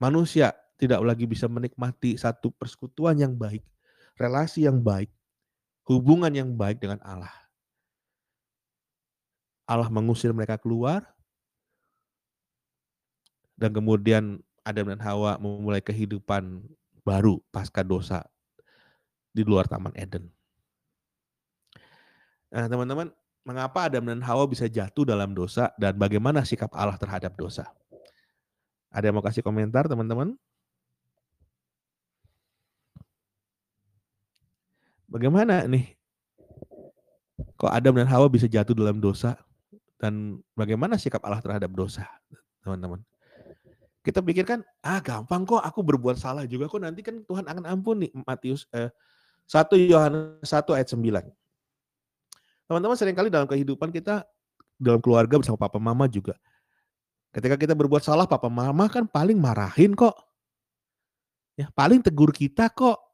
manusia 0.00 0.56
tidak 0.80 1.04
lagi 1.04 1.28
bisa 1.28 1.44
menikmati 1.44 2.16
satu 2.16 2.56
persekutuan 2.56 3.20
yang 3.20 3.36
baik, 3.36 3.60
relasi 4.16 4.64
yang 4.64 4.80
baik, 4.80 5.12
hubungan 5.88 6.30
yang 6.30 6.52
baik 6.52 6.84
dengan 6.84 7.00
Allah. 7.00 7.32
Allah 9.64 9.88
mengusir 9.88 10.32
mereka 10.36 10.60
keluar, 10.60 11.04
dan 13.56 13.72
kemudian 13.72 14.38
Adam 14.62 14.92
dan 14.92 15.00
Hawa 15.00 15.40
memulai 15.40 15.80
kehidupan 15.80 16.62
baru 17.02 17.40
pasca 17.48 17.80
dosa 17.80 18.22
di 19.32 19.42
luar 19.42 19.64
Taman 19.64 19.96
Eden. 19.96 20.28
Nah, 22.48 22.68
teman-teman, 22.68 23.12
mengapa 23.44 23.88
Adam 23.88 24.08
dan 24.08 24.20
Hawa 24.24 24.48
bisa 24.48 24.68
jatuh 24.68 25.04
dalam 25.04 25.36
dosa 25.36 25.72
dan 25.76 25.96
bagaimana 25.96 26.44
sikap 26.44 26.72
Allah 26.72 26.96
terhadap 26.96 27.36
dosa. 27.36 27.68
Ada 28.88 29.12
yang 29.12 29.20
mau 29.20 29.24
kasih 29.24 29.44
komentar 29.44 29.84
teman-teman? 29.84 30.32
Bagaimana 35.08 35.64
nih? 35.64 35.96
Kok 37.56 37.72
Adam 37.72 37.96
dan 37.96 38.06
Hawa 38.06 38.28
bisa 38.28 38.46
jatuh 38.46 38.76
dalam 38.76 39.00
dosa 39.00 39.34
dan 39.98 40.38
bagaimana 40.54 40.94
sikap 40.94 41.24
Allah 41.26 41.42
terhadap 41.42 41.72
dosa, 41.74 42.06
teman-teman? 42.62 43.02
Kita 44.04 44.22
pikirkan, 44.22 44.62
ah 44.84 45.02
gampang 45.02 45.42
kok 45.42 45.58
aku 45.58 45.82
berbuat 45.82 46.16
salah 46.20 46.46
juga 46.46 46.70
kok 46.70 46.80
nanti 46.80 47.02
kan 47.02 47.24
Tuhan 47.26 47.44
akan 47.48 47.64
ampuni. 47.66 48.12
Matius 48.24 48.68
eh, 48.70 48.92
1 49.48 49.74
Yohanes 49.90 50.44
1 50.44 50.76
ayat 50.76 50.88
9. 50.92 51.02
Teman-teman 52.68 52.96
sering 53.00 53.16
kali 53.16 53.32
dalam 53.32 53.48
kehidupan 53.48 53.88
kita, 53.88 54.22
dalam 54.76 55.00
keluarga 55.00 55.40
bersama 55.40 55.56
papa 55.56 55.80
mama 55.80 56.04
juga. 56.04 56.36
Ketika 57.32 57.56
kita 57.56 57.72
berbuat 57.72 58.04
salah, 58.04 58.28
papa 58.28 58.52
mama 58.52 58.88
kan 58.92 59.08
paling 59.08 59.40
marahin 59.40 59.96
kok. 59.96 60.14
Ya, 61.56 61.72
paling 61.74 62.04
tegur 62.04 62.30
kita 62.30 62.68
kok. 62.70 63.07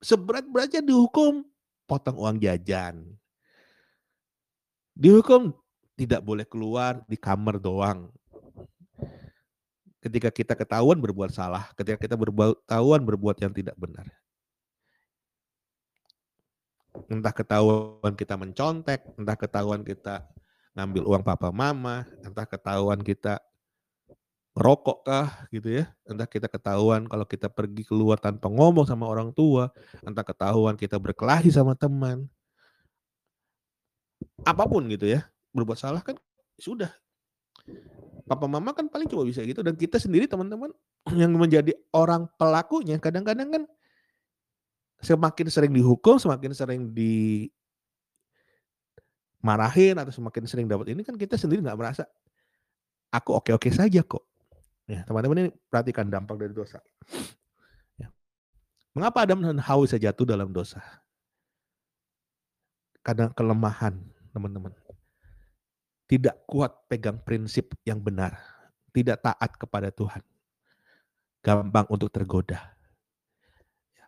Seberat-beratnya 0.00 0.80
dihukum, 0.80 1.44
potong 1.84 2.16
uang 2.16 2.40
jajan. 2.40 3.04
Dihukum 4.96 5.52
tidak 5.96 6.24
boleh 6.24 6.48
keluar 6.48 7.04
di 7.04 7.20
kamar 7.20 7.60
doang. 7.60 8.08
Ketika 10.00 10.32
kita 10.32 10.56
ketahuan 10.56 10.96
berbuat 10.96 11.28
salah, 11.28 11.68
ketika 11.76 12.00
kita 12.00 12.16
berbuat 12.16 12.64
ketahuan 12.64 13.04
berbuat 13.04 13.36
yang 13.44 13.52
tidak 13.52 13.76
benar. 13.76 14.08
Entah 17.12 17.34
ketahuan 17.36 18.16
kita 18.16 18.40
mencontek, 18.40 19.04
entah 19.20 19.36
ketahuan 19.36 19.84
kita 19.84 20.24
ngambil 20.72 21.02
uang 21.04 21.22
papa 21.26 21.52
mama, 21.52 22.08
entah 22.24 22.48
ketahuan 22.48 23.04
kita 23.04 23.36
ngerokok 24.50 24.98
kah 25.06 25.28
gitu 25.54 25.78
ya, 25.82 25.84
entah 26.04 26.26
kita 26.26 26.50
ketahuan 26.50 27.06
kalau 27.06 27.22
kita 27.22 27.46
pergi 27.46 27.86
keluar 27.86 28.18
tanpa 28.18 28.50
ngomong 28.50 28.82
sama 28.82 29.06
orang 29.06 29.30
tua, 29.30 29.70
entah 30.02 30.26
ketahuan 30.26 30.74
kita 30.74 30.98
berkelahi 30.98 31.48
sama 31.54 31.78
teman. 31.78 32.26
Apa 34.42 34.66
pun 34.66 34.84
gitu 34.90 35.06
ya, 35.06 35.22
berbuat 35.54 35.78
salah 35.78 36.02
kan 36.02 36.18
sudah. 36.58 36.90
Papa 38.26 38.46
mama 38.50 38.74
kan 38.74 38.90
paling 38.90 39.06
cuma 39.06 39.22
bisa 39.26 39.42
gitu 39.42 39.62
dan 39.62 39.74
kita 39.74 39.98
sendiri 39.98 40.26
teman-teman 40.26 40.70
yang 41.14 41.34
menjadi 41.34 41.74
orang 41.90 42.30
pelakunya 42.38 42.98
kadang-kadang 42.98 43.50
kan 43.50 43.62
semakin 45.02 45.46
sering 45.50 45.72
dihukum, 45.74 46.18
semakin 46.18 46.52
sering 46.54 46.90
di 46.90 47.46
marahin 49.40 49.96
atau 49.96 50.12
semakin 50.12 50.44
sering 50.44 50.66
dapat 50.68 50.92
ini 50.92 51.00
kan 51.00 51.16
kita 51.16 51.40
sendiri 51.40 51.64
nggak 51.64 51.78
merasa 51.80 52.04
aku 53.10 53.34
oke-oke 53.40 53.72
saja 53.72 54.04
kok. 54.04 54.29
Ya, 54.90 55.06
teman-teman 55.06 55.46
ini 55.46 55.50
perhatikan 55.70 56.10
dampak 56.10 56.34
dari 56.34 56.50
dosa. 56.50 56.82
Ya. 57.94 58.10
Mengapa 58.90 59.22
Adam 59.22 59.38
dan 59.38 59.62
Hawa 59.62 59.86
bisa 59.86 60.02
jatuh 60.02 60.26
dalam 60.26 60.50
dosa? 60.50 60.82
Karena 63.06 63.30
kelemahan, 63.30 63.94
teman-teman. 64.34 64.74
Tidak 66.10 66.42
kuat 66.50 66.90
pegang 66.90 67.22
prinsip 67.22 67.70
yang 67.86 68.02
benar. 68.02 68.34
Tidak 68.90 69.22
taat 69.22 69.54
kepada 69.54 69.94
Tuhan. 69.94 70.26
Gampang 71.38 71.86
untuk 71.86 72.10
tergoda. 72.10 72.74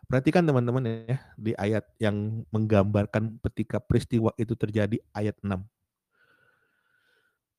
Perhatikan 0.03 0.43
teman-teman 0.43 0.83
ya 1.07 1.17
di 1.39 1.55
ayat 1.55 1.87
yang 1.95 2.43
menggambarkan 2.51 3.39
ketika 3.49 3.79
peristiwa 3.79 4.35
itu 4.35 4.51
terjadi 4.51 4.99
ayat 5.15 5.39
6. 5.39 5.63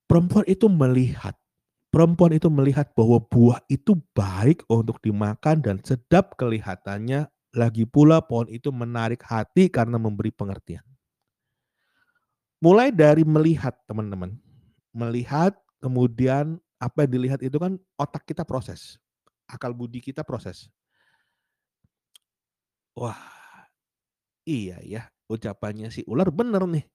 Perempuan 0.05 0.45
itu 0.45 0.69
melihat 0.69 1.33
perempuan 1.95 2.35
itu 2.35 2.51
melihat 2.51 2.91
bahwa 2.99 3.23
buah 3.23 3.63
itu 3.71 3.95
baik 4.19 4.67
untuk 4.67 4.99
dimakan 4.99 5.63
dan 5.63 5.79
sedap 5.87 6.35
kelihatannya, 6.35 7.31
lagi 7.55 7.87
pula 7.87 8.19
pohon 8.19 8.51
itu 8.51 8.75
menarik 8.75 9.23
hati 9.23 9.71
karena 9.71 9.95
memberi 9.95 10.35
pengertian. 10.35 10.83
Mulai 12.59 12.91
dari 12.91 13.23
melihat, 13.23 13.79
teman-teman. 13.87 14.35
Melihat, 14.91 15.55
kemudian 15.79 16.59
apa 16.83 17.07
yang 17.07 17.13
dilihat 17.15 17.41
itu 17.47 17.55
kan 17.63 17.79
otak 17.95 18.27
kita 18.27 18.43
proses. 18.43 18.99
Akal 19.47 19.71
budi 19.71 20.03
kita 20.03 20.27
proses. 20.27 20.67
Wah, 22.99 23.19
iya 24.43 24.83
ya, 24.83 25.03
ucapannya 25.31 25.95
si 25.95 26.03
ular 26.11 26.35
bener 26.35 26.67
nih 26.67 26.94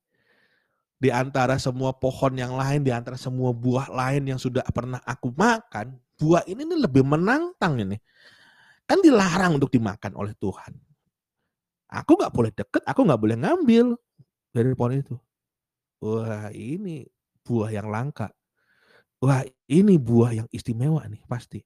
di 1.00 1.08
antara 1.08 1.56
semua 1.56 1.96
pohon 1.96 2.36
yang 2.36 2.52
lain, 2.52 2.84
di 2.84 2.92
antara 2.92 3.16
semua 3.16 3.56
buah 3.56 3.88
lain 3.88 4.36
yang 4.36 4.36
sudah 4.36 4.60
pernah 4.68 5.00
aku 5.08 5.32
makan, 5.32 5.96
buah 6.20 6.44
ini 6.44 6.68
nih 6.68 6.78
lebih 6.84 7.00
menantang 7.08 7.80
ini. 7.80 7.96
Kan 8.84 9.00
dilarang 9.00 9.56
untuk 9.56 9.72
dimakan 9.72 10.12
oleh 10.12 10.36
Tuhan. 10.36 10.76
Aku 11.90 12.20
nggak 12.20 12.32
boleh 12.36 12.52
deket, 12.52 12.84
aku 12.84 13.00
nggak 13.08 13.16
boleh 13.16 13.36
ngambil 13.40 13.96
dari 14.52 14.76
pohon 14.76 15.00
itu. 15.00 15.16
Wah 16.04 16.52
ini 16.52 17.08
buah 17.48 17.72
yang 17.72 17.88
langka. 17.88 18.28
Wah 19.24 19.40
ini 19.72 19.96
buah 19.96 20.36
yang 20.36 20.48
istimewa 20.52 21.00
nih 21.08 21.24
pasti. 21.24 21.64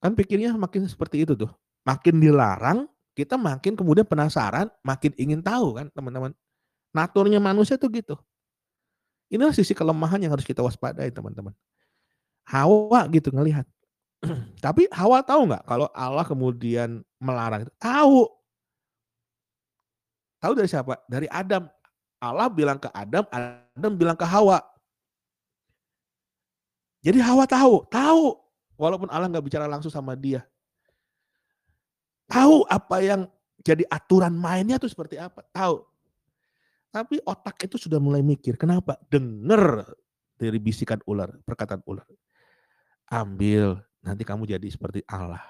Kan 0.00 0.16
pikirnya 0.16 0.56
makin 0.56 0.88
seperti 0.88 1.28
itu 1.28 1.36
tuh. 1.36 1.52
Makin 1.84 2.16
dilarang, 2.16 2.88
kita 3.12 3.36
makin 3.36 3.76
kemudian 3.76 4.08
penasaran, 4.08 4.72
makin 4.80 5.12
ingin 5.20 5.44
tahu 5.44 5.76
kan 5.76 5.86
teman-teman. 5.92 6.32
Naturnya 6.92 7.38
manusia 7.38 7.76
tuh 7.76 7.92
gitu. 7.92 8.16
Inilah 9.28 9.52
sisi 9.52 9.76
kelemahan 9.76 10.20
yang 10.24 10.32
harus 10.32 10.44
kita 10.44 10.64
waspadai 10.64 11.12
teman-teman. 11.12 11.52
Hawa 12.48 13.04
gitu 13.12 13.28
ngelihat. 13.28 13.68
Tapi 14.64 14.88
Hawa 14.88 15.20
tahu 15.20 15.52
nggak 15.52 15.68
kalau 15.68 15.86
Allah 15.92 16.24
kemudian 16.24 17.04
melarang? 17.20 17.68
Tahu. 17.76 18.24
Tahu 20.40 20.52
dari 20.56 20.68
siapa? 20.70 20.96
Dari 21.06 21.28
Adam. 21.28 21.68
Allah 22.18 22.50
bilang 22.50 22.82
ke 22.82 22.90
Adam, 22.90 23.22
Adam 23.30 23.92
bilang 23.94 24.18
ke 24.18 24.26
Hawa. 24.26 24.58
Jadi 26.98 27.22
Hawa 27.22 27.46
tahu, 27.46 27.86
tahu. 27.86 28.34
Walaupun 28.74 29.06
Allah 29.10 29.30
nggak 29.30 29.46
bicara 29.46 29.70
langsung 29.70 29.90
sama 29.90 30.18
dia. 30.18 30.42
Tahu 32.26 32.66
apa 32.66 32.96
yang 33.02 33.30
jadi 33.62 33.86
aturan 33.86 34.34
mainnya 34.34 34.82
tuh 34.82 34.90
seperti 34.90 35.18
apa? 35.18 35.46
Tahu. 35.54 35.82
Tapi 36.88 37.20
otak 37.20 37.68
itu 37.68 37.76
sudah 37.76 38.00
mulai 38.00 38.24
mikir, 38.24 38.56
kenapa? 38.56 38.96
Dengar 39.12 39.84
dari 40.40 40.56
bisikan 40.56 40.98
ular, 41.04 41.36
perkataan 41.44 41.84
ular. 41.84 42.08
Ambil, 43.12 43.76
nanti 44.00 44.24
kamu 44.24 44.48
jadi 44.48 44.68
seperti 44.68 45.04
Allah. 45.04 45.42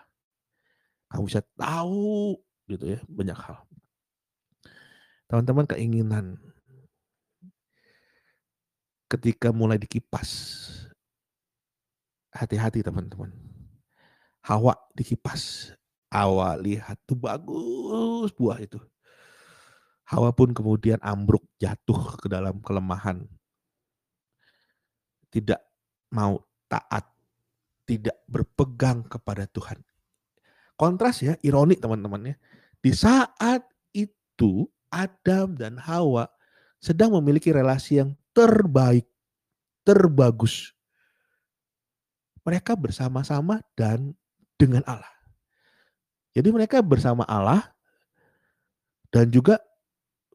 Kamu 1.09 1.31
bisa 1.31 1.41
tahu 1.55 2.37
gitu 2.67 2.99
ya, 2.99 3.01
banyak 3.07 3.39
hal. 3.39 3.63
Teman-teman 5.31 5.67
keinginan 5.69 6.41
ketika 9.07 9.55
mulai 9.55 9.79
dikipas. 9.79 10.67
Hati-hati 12.35 12.85
teman-teman. 12.85 13.33
Hawa 14.45 14.77
dikipas. 14.93 15.73
Awal 16.09 16.65
lihat 16.65 16.97
tuh 17.05 17.21
bagus 17.21 18.33
buah 18.33 18.57
itu 18.65 18.81
Hawa 20.09 20.33
pun 20.33 20.57
kemudian 20.57 20.97
ambruk 21.05 21.45
jatuh 21.61 22.17
ke 22.17 22.33
dalam 22.33 22.65
kelemahan. 22.65 23.29
Tidak 25.29 25.61
mau 26.17 26.41
taat, 26.65 27.05
tidak 27.85 28.17
berpegang 28.25 29.05
kepada 29.05 29.45
Tuhan. 29.45 29.85
Kontras 30.81 31.21
ya, 31.21 31.37
ironi 31.45 31.77
teman-teman 31.77 32.33
ya. 32.33 32.37
Di 32.81 32.97
saat 32.97 33.69
itu 33.93 34.65
Adam 34.89 35.53
dan 35.53 35.77
Hawa 35.77 36.25
sedang 36.81 37.13
memiliki 37.21 37.53
relasi 37.53 38.01
yang 38.01 38.17
terbaik, 38.33 39.05
terbagus. 39.85 40.73
Mereka 42.49 42.81
bersama-sama 42.81 43.61
dan 43.77 44.17
dengan 44.57 44.81
Allah. 44.89 45.13
Jadi 46.33 46.49
mereka 46.49 46.81
bersama 46.81 47.29
Allah 47.29 47.77
dan 49.13 49.29
juga 49.29 49.61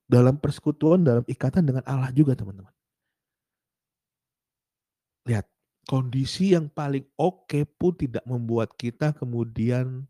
dalam 0.08 0.36
persekutuan, 0.38 1.02
dalam 1.02 1.24
ikatan 1.26 1.64
dengan 1.64 1.84
Allah 1.88 2.12
juga 2.12 2.36
teman-teman. 2.38 2.72
Lihat, 5.24 5.48
kondisi 5.88 6.52
yang 6.52 6.68
paling 6.68 7.08
oke 7.16 7.64
pun 7.80 7.96
tidak 7.96 8.24
membuat 8.28 8.76
kita 8.76 9.16
kemudian 9.16 10.04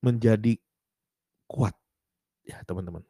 menjadi 0.00 0.56
kuat. 1.48 1.76
Ya 2.46 2.62
teman-teman. 2.64 3.02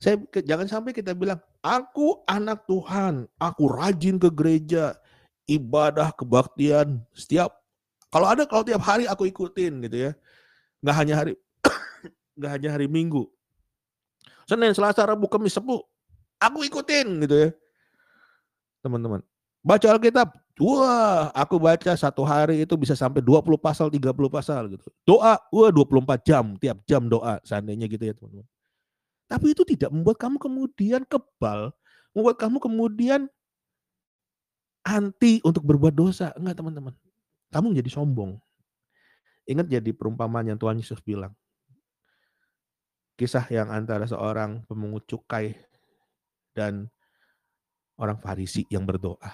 Saya 0.00 0.16
jangan 0.32 0.64
sampai 0.64 0.96
kita 0.96 1.12
bilang, 1.12 1.38
aku 1.60 2.24
anak 2.24 2.64
Tuhan, 2.64 3.28
aku 3.36 3.68
rajin 3.68 4.16
ke 4.16 4.32
gereja, 4.32 4.96
ibadah, 5.44 6.08
kebaktian, 6.16 7.04
setiap 7.12 7.60
kalau 8.10 8.26
ada 8.26 8.42
kalau 8.48 8.66
tiap 8.66 8.82
hari 8.82 9.06
aku 9.06 9.30
ikutin 9.30 9.86
gitu 9.86 10.10
ya. 10.10 10.12
Nggak 10.82 10.96
hanya 10.96 11.14
hari 11.14 11.32
nggak 12.40 12.50
hanya 12.50 12.68
hari 12.74 12.86
Minggu, 12.90 13.28
Senin, 14.50 14.74
Selasa, 14.74 15.06
Rabu, 15.06 15.30
Kamis, 15.30 15.54
Sabtu. 15.54 15.78
Aku 16.42 16.66
ikutin 16.66 17.06
gitu 17.22 17.36
ya. 17.38 17.48
Teman-teman. 18.82 19.22
Baca 19.62 19.86
Alkitab. 19.86 20.34
Wah, 20.60 21.30
aku 21.32 21.56
baca 21.56 21.94
satu 21.96 22.26
hari 22.26 22.66
itu 22.66 22.74
bisa 22.76 22.98
sampai 22.98 23.22
20 23.22 23.56
pasal, 23.56 23.88
30 23.88 24.28
pasal 24.28 24.68
gitu. 24.68 24.90
Doa, 25.06 25.38
wah 25.38 25.70
24 25.72 26.20
jam, 26.26 26.44
tiap 26.58 26.82
jam 26.84 27.06
doa. 27.06 27.38
Seandainya 27.46 27.86
gitu 27.86 28.02
ya 28.02 28.12
teman-teman. 28.12 28.44
Tapi 29.30 29.46
itu 29.54 29.62
tidak 29.62 29.94
membuat 29.94 30.18
kamu 30.18 30.36
kemudian 30.42 31.00
kebal. 31.06 31.70
Membuat 32.12 32.36
kamu 32.42 32.58
kemudian 32.58 33.30
anti 34.82 35.38
untuk 35.46 35.62
berbuat 35.62 35.94
dosa. 35.94 36.34
Enggak 36.34 36.58
teman-teman. 36.58 36.92
Kamu 37.54 37.70
menjadi 37.70 37.94
sombong. 37.94 38.36
Ingat 39.48 39.70
jadi 39.70 39.90
perumpamaan 39.96 40.44
yang 40.44 40.58
Tuhan 40.58 40.76
Yesus 40.76 40.98
bilang. 41.00 41.32
Kisah 43.20 43.44
yang 43.52 43.68
antara 43.68 44.08
seorang 44.08 44.64
pemungut 44.64 45.04
cukai 45.04 45.52
dan 46.56 46.88
orang 48.00 48.16
Farisi 48.16 48.64
yang 48.72 48.88
berdoa. 48.88 49.28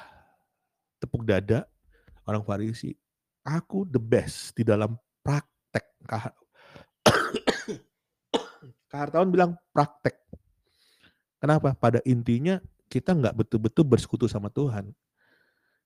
Tepuk 0.98 1.22
dada 1.22 1.70
orang 2.26 2.42
Farisi. 2.42 2.90
Aku 3.46 3.86
the 3.86 4.02
best 4.02 4.58
di 4.58 4.66
dalam 4.66 4.98
praktek. 5.22 5.86
Kahartawan 8.90 9.30
bilang 9.30 9.54
praktek. 9.70 10.18
Kenapa? 11.38 11.78
Pada 11.78 12.02
intinya 12.02 12.58
kita 12.90 13.14
nggak 13.14 13.38
betul-betul 13.38 13.86
bersekutu 13.86 14.26
sama 14.26 14.50
Tuhan. 14.50 14.90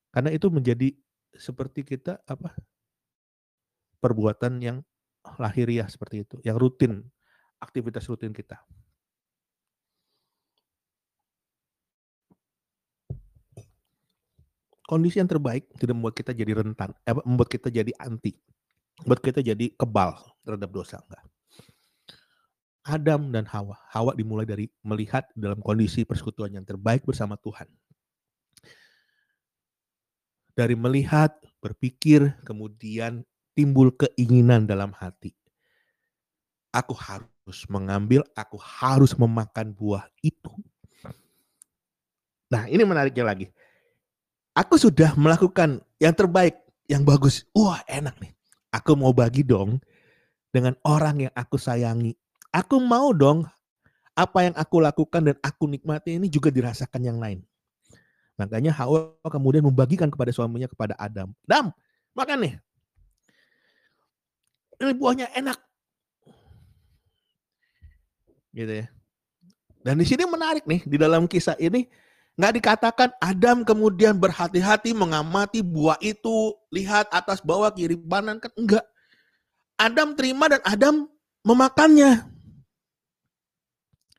Karena 0.08 0.32
itu 0.32 0.48
menjadi 0.48 0.96
seperti 1.36 1.84
kita 1.84 2.16
apa 2.24 2.56
perbuatan 4.00 4.56
yang 4.64 4.80
lahiriah 5.36 5.84
seperti 5.84 6.24
itu, 6.24 6.40
yang 6.40 6.56
rutin, 6.56 7.04
aktivitas 7.60 8.08
rutin 8.08 8.32
kita. 8.32 8.58
Kondisi 14.90 15.22
yang 15.22 15.30
terbaik 15.30 15.70
tidak 15.78 15.94
membuat 15.94 16.18
kita 16.18 16.34
jadi 16.34 16.52
rentan, 16.66 16.90
eh, 17.06 17.14
membuat 17.22 17.46
kita 17.46 17.70
jadi 17.70 17.94
anti, 18.02 18.34
membuat 19.06 19.22
kita 19.22 19.38
jadi 19.38 19.70
kebal 19.78 20.18
terhadap 20.42 20.70
dosa 20.74 20.98
enggak. 20.98 21.22
Adam 22.82 23.30
dan 23.30 23.46
Hawa. 23.46 23.78
Hawa 23.92 24.18
dimulai 24.18 24.48
dari 24.48 24.66
melihat 24.82 25.28
dalam 25.38 25.62
kondisi 25.62 26.02
persekutuan 26.02 26.50
yang 26.50 26.66
terbaik 26.66 27.06
bersama 27.06 27.38
Tuhan. 27.38 27.70
Dari 30.58 30.74
melihat, 30.74 31.38
berpikir, 31.62 32.34
kemudian 32.42 33.22
timbul 33.54 33.94
keinginan 33.94 34.66
dalam 34.66 34.90
hati. 34.96 35.36
Aku 36.74 36.98
harus 36.98 37.30
mengambil, 37.70 38.22
aku 38.34 38.56
harus 38.60 39.14
memakan 39.18 39.72
buah 39.74 40.06
itu. 40.20 40.52
Nah, 42.50 42.66
ini 42.66 42.82
menariknya 42.82 43.22
lagi. 43.22 43.46
Aku 44.58 44.74
sudah 44.74 45.14
melakukan 45.14 45.78
yang 46.02 46.12
terbaik, 46.12 46.58
yang 46.90 47.06
bagus. 47.06 47.46
Wah, 47.54 47.78
enak 47.86 48.18
nih. 48.18 48.34
Aku 48.74 48.98
mau 48.98 49.14
bagi 49.14 49.46
dong 49.46 49.78
dengan 50.50 50.74
orang 50.82 51.30
yang 51.30 51.34
aku 51.38 51.54
sayangi. 51.54 52.18
Aku 52.50 52.82
mau 52.82 53.14
dong 53.14 53.46
apa 54.18 54.38
yang 54.42 54.54
aku 54.58 54.82
lakukan 54.82 55.22
dan 55.30 55.36
aku 55.38 55.70
nikmati 55.70 56.18
ini 56.18 56.26
juga 56.26 56.50
dirasakan 56.50 57.02
yang 57.06 57.18
lain. 57.22 57.46
Makanya 58.34 58.74
Hawa 58.74 59.14
kemudian 59.30 59.62
membagikan 59.62 60.10
kepada 60.10 60.34
suaminya 60.34 60.66
kepada 60.66 60.98
Adam. 60.98 61.30
Adam, 61.46 61.70
makan 62.16 62.38
nih. 62.42 62.54
Ini 64.80 64.92
buahnya 64.96 65.30
enak. 65.36 65.69
Gitu 68.50 68.84
ya. 68.84 68.86
Dan 69.80 69.96
di 69.96 70.04
sini 70.04 70.28
menarik 70.28 70.68
nih 70.68 70.84
di 70.84 70.96
dalam 71.00 71.24
kisah 71.24 71.56
ini 71.56 71.88
Nggak 72.40 72.56
dikatakan 72.56 73.10
Adam 73.20 73.68
kemudian 73.68 74.16
berhati-hati 74.16 74.96
mengamati 74.96 75.60
buah 75.60 76.00
itu, 76.00 76.56
lihat 76.72 77.12
atas 77.12 77.44
bawah 77.44 77.68
kiri 77.68 78.00
kanan 78.00 78.40
kan 78.40 78.48
enggak. 78.56 78.84
Adam 79.76 80.16
terima 80.16 80.48
dan 80.48 80.64
Adam 80.64 81.04
memakannya. 81.44 82.24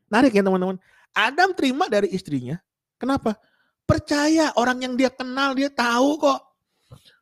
Narik 0.06 0.38
ya 0.38 0.46
teman-teman. 0.46 0.78
Adam 1.18 1.50
terima 1.58 1.90
dari 1.90 2.14
istrinya. 2.14 2.62
Kenapa? 3.02 3.42
Percaya 3.90 4.54
orang 4.54 4.86
yang 4.86 4.94
dia 4.94 5.10
kenal, 5.10 5.58
dia 5.58 5.74
tahu 5.74 6.22
kok. 6.22 6.42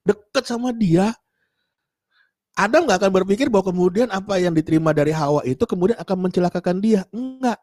Deket 0.03 0.43
sama 0.51 0.75
dia. 0.75 1.15
Adam 2.59 2.83
nggak 2.83 2.99
akan 2.99 3.13
berpikir 3.23 3.47
bahwa 3.47 3.71
kemudian 3.71 4.11
apa 4.11 4.35
yang 4.35 4.51
diterima 4.51 4.91
dari 4.91 5.15
Hawa 5.15 5.47
itu 5.47 5.63
kemudian 5.63 5.95
akan 5.95 6.27
mencelakakan 6.27 6.83
dia. 6.83 7.07
Enggak. 7.15 7.55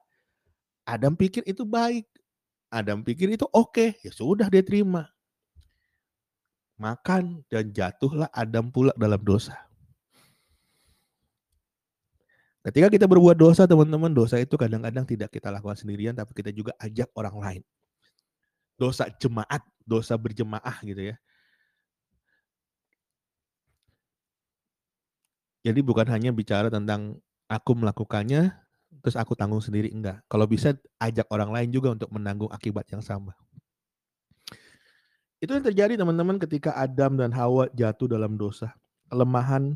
Adam 0.88 1.12
pikir 1.12 1.44
itu 1.44 1.68
baik. 1.68 2.08
Adam 2.72 3.04
pikir 3.04 3.28
itu 3.28 3.44
oke, 3.52 3.76
okay. 3.76 3.88
ya 4.00 4.08
sudah 4.08 4.48
dia 4.48 4.64
terima. 4.64 5.04
Makan 6.80 7.44
dan 7.52 7.76
jatuhlah 7.76 8.32
Adam 8.32 8.72
pula 8.72 8.96
dalam 8.96 9.20
dosa. 9.20 9.52
Ketika 12.64 12.88
kita 12.90 13.06
berbuat 13.06 13.36
dosa, 13.38 13.68
teman-teman, 13.68 14.10
dosa 14.10 14.42
itu 14.42 14.58
kadang-kadang 14.58 15.06
tidak 15.06 15.30
kita 15.30 15.52
lakukan 15.54 15.78
sendirian, 15.78 16.16
tapi 16.16 16.34
kita 16.34 16.50
juga 16.50 16.74
ajak 16.82 17.12
orang 17.14 17.36
lain. 17.38 17.62
Dosa 18.74 19.06
jemaat, 19.22 19.62
dosa 19.86 20.18
berjemaah 20.18 20.82
gitu 20.82 21.12
ya. 21.12 21.16
Jadi 25.66 25.82
bukan 25.82 26.06
hanya 26.06 26.30
bicara 26.30 26.70
tentang 26.70 27.18
aku 27.50 27.74
melakukannya, 27.74 28.54
terus 29.02 29.18
aku 29.18 29.34
tanggung 29.34 29.58
sendiri 29.58 29.90
enggak. 29.90 30.22
Kalau 30.30 30.46
bisa 30.46 30.78
ajak 31.02 31.26
orang 31.26 31.50
lain 31.50 31.74
juga 31.74 31.90
untuk 31.90 32.06
menanggung 32.14 32.46
akibat 32.54 32.86
yang 32.94 33.02
sama. 33.02 33.34
Itu 35.42 35.58
yang 35.58 35.66
terjadi 35.66 35.98
teman-teman 35.98 36.38
ketika 36.38 36.70
Adam 36.78 37.18
dan 37.18 37.34
Hawa 37.34 37.66
jatuh 37.74 38.06
dalam 38.06 38.38
dosa. 38.38 38.78
Kelemahan 39.10 39.74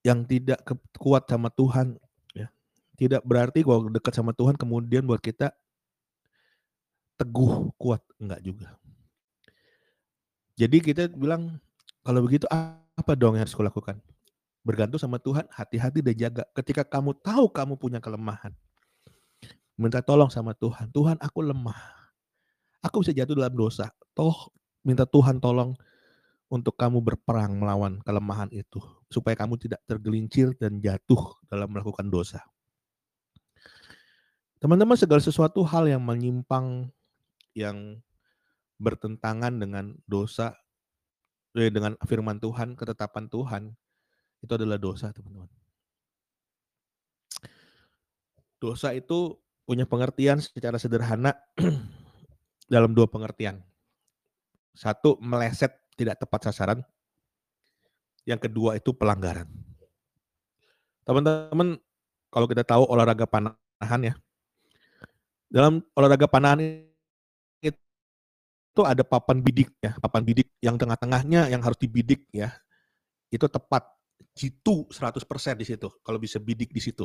yang 0.00 0.24
tidak 0.24 0.64
kuat 0.96 1.28
sama 1.28 1.52
Tuhan 1.52 2.00
ya. 2.32 2.48
Tidak 2.96 3.20
berarti 3.28 3.60
kalau 3.60 3.92
dekat 3.92 4.16
sama 4.16 4.32
Tuhan 4.32 4.56
kemudian 4.56 5.04
buat 5.04 5.20
kita 5.20 5.52
teguh 7.20 7.68
kuat 7.76 8.00
enggak 8.16 8.40
juga. 8.40 8.80
Jadi 10.56 10.80
kita 10.80 11.12
bilang 11.12 11.60
kalau 12.00 12.24
begitu 12.24 12.48
apa 12.48 13.12
dong 13.12 13.36
yang 13.36 13.44
harus 13.44 13.52
kulakukan? 13.52 14.00
Bergantung 14.68 15.00
sama 15.00 15.16
Tuhan, 15.16 15.48
hati-hati 15.48 16.04
dan 16.04 16.12
jaga. 16.12 16.44
Ketika 16.52 16.84
kamu 16.84 17.16
tahu 17.24 17.48
kamu 17.48 17.80
punya 17.80 18.04
kelemahan, 18.04 18.52
minta 19.80 20.04
tolong 20.04 20.28
sama 20.28 20.52
Tuhan. 20.52 20.92
Tuhan, 20.92 21.16
aku 21.24 21.40
lemah. 21.40 21.80
Aku 22.84 23.00
bisa 23.00 23.16
jatuh 23.16 23.32
dalam 23.32 23.56
dosa. 23.56 23.88
Toh 24.12 24.52
minta 24.84 25.08
Tuhan 25.08 25.40
tolong 25.40 25.72
untuk 26.52 26.76
kamu 26.76 27.00
berperang 27.00 27.56
melawan 27.56 28.00
kelemahan 28.04 28.48
itu 28.52 28.80
supaya 29.08 29.36
kamu 29.36 29.56
tidak 29.56 29.80
tergelincir 29.88 30.52
dan 30.60 30.84
jatuh 30.84 31.40
dalam 31.48 31.72
melakukan 31.72 32.08
dosa. 32.12 32.44
Teman-teman, 34.58 34.98
segala 34.98 35.22
sesuatu 35.22 35.64
hal 35.64 35.86
yang 35.88 36.02
menyimpang 36.02 36.90
yang 37.54 38.02
bertentangan 38.76 39.54
dengan 39.54 39.94
dosa 40.04 40.54
eh, 41.54 41.70
dengan 41.70 41.94
firman 42.04 42.42
Tuhan, 42.42 42.74
ketetapan 42.74 43.30
Tuhan, 43.30 43.62
itu 44.42 44.52
adalah 44.54 44.78
dosa, 44.78 45.10
teman-teman. 45.10 45.50
Dosa 48.58 48.90
itu 48.94 49.38
punya 49.66 49.86
pengertian 49.86 50.42
secara 50.42 50.78
sederhana 50.80 51.34
dalam 52.72 52.94
dua 52.94 53.06
pengertian. 53.10 53.62
Satu, 54.74 55.18
meleset 55.18 55.74
tidak 55.98 56.22
tepat 56.22 56.50
sasaran. 56.50 56.80
Yang 58.22 58.50
kedua 58.50 58.78
itu 58.78 58.94
pelanggaran. 58.94 59.50
Teman-teman, 61.02 61.80
kalau 62.30 62.46
kita 62.46 62.62
tahu 62.62 62.84
olahraga 62.86 63.24
panahan 63.24 64.00
ya, 64.12 64.14
dalam 65.48 65.80
olahraga 65.96 66.28
panahan 66.28 66.60
itu 67.64 68.80
ada 68.84 69.02
papan 69.02 69.40
bidik 69.40 69.72
ya, 69.80 69.96
papan 69.98 70.22
bidik 70.22 70.52
yang 70.60 70.76
tengah-tengahnya 70.76 71.48
yang 71.48 71.64
harus 71.64 71.80
dibidik 71.80 72.28
ya, 72.30 72.52
itu 73.32 73.48
tepat 73.48 73.97
jitu 74.38 74.86
100% 74.94 75.58
di 75.58 75.66
situ, 75.66 75.90
kalau 76.06 76.22
bisa 76.22 76.38
bidik 76.38 76.70
di 76.70 76.78
situ. 76.78 77.02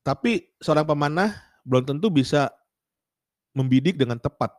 Tapi 0.00 0.56
seorang 0.62 0.88
pemanah 0.88 1.34
belum 1.66 1.84
tentu 1.84 2.08
bisa 2.08 2.48
membidik 3.52 3.98
dengan 3.98 4.16
tepat. 4.16 4.54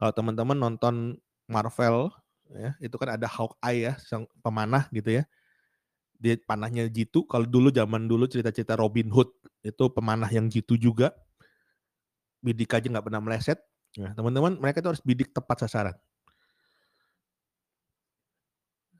Kalau 0.00 0.12
teman-teman 0.16 0.56
nonton 0.56 1.20
Marvel, 1.44 2.08
ya, 2.54 2.72
itu 2.80 2.96
kan 2.96 3.20
ada 3.20 3.28
Hawkeye 3.28 3.90
ya, 3.90 3.92
sang 4.00 4.24
pemanah 4.40 4.88
gitu 4.94 5.20
ya. 5.20 5.28
Dia 6.16 6.40
panahnya 6.40 6.88
jitu. 6.88 7.28
Kalau 7.28 7.44
dulu 7.44 7.68
zaman 7.68 8.08
dulu 8.08 8.24
cerita-cerita 8.26 8.74
Robin 8.80 9.12
Hood 9.12 9.28
itu 9.60 9.84
pemanah 9.92 10.30
yang 10.32 10.48
jitu 10.48 10.80
juga. 10.80 11.12
Bidik 12.40 12.72
aja 12.72 12.86
nggak 12.88 13.06
pernah 13.06 13.20
meleset. 13.20 13.58
Nah, 13.98 14.14
teman-teman 14.14 14.56
mereka 14.56 14.80
itu 14.80 14.88
harus 14.88 15.02
bidik 15.02 15.34
tepat 15.36 15.68
sasaran. 15.68 15.96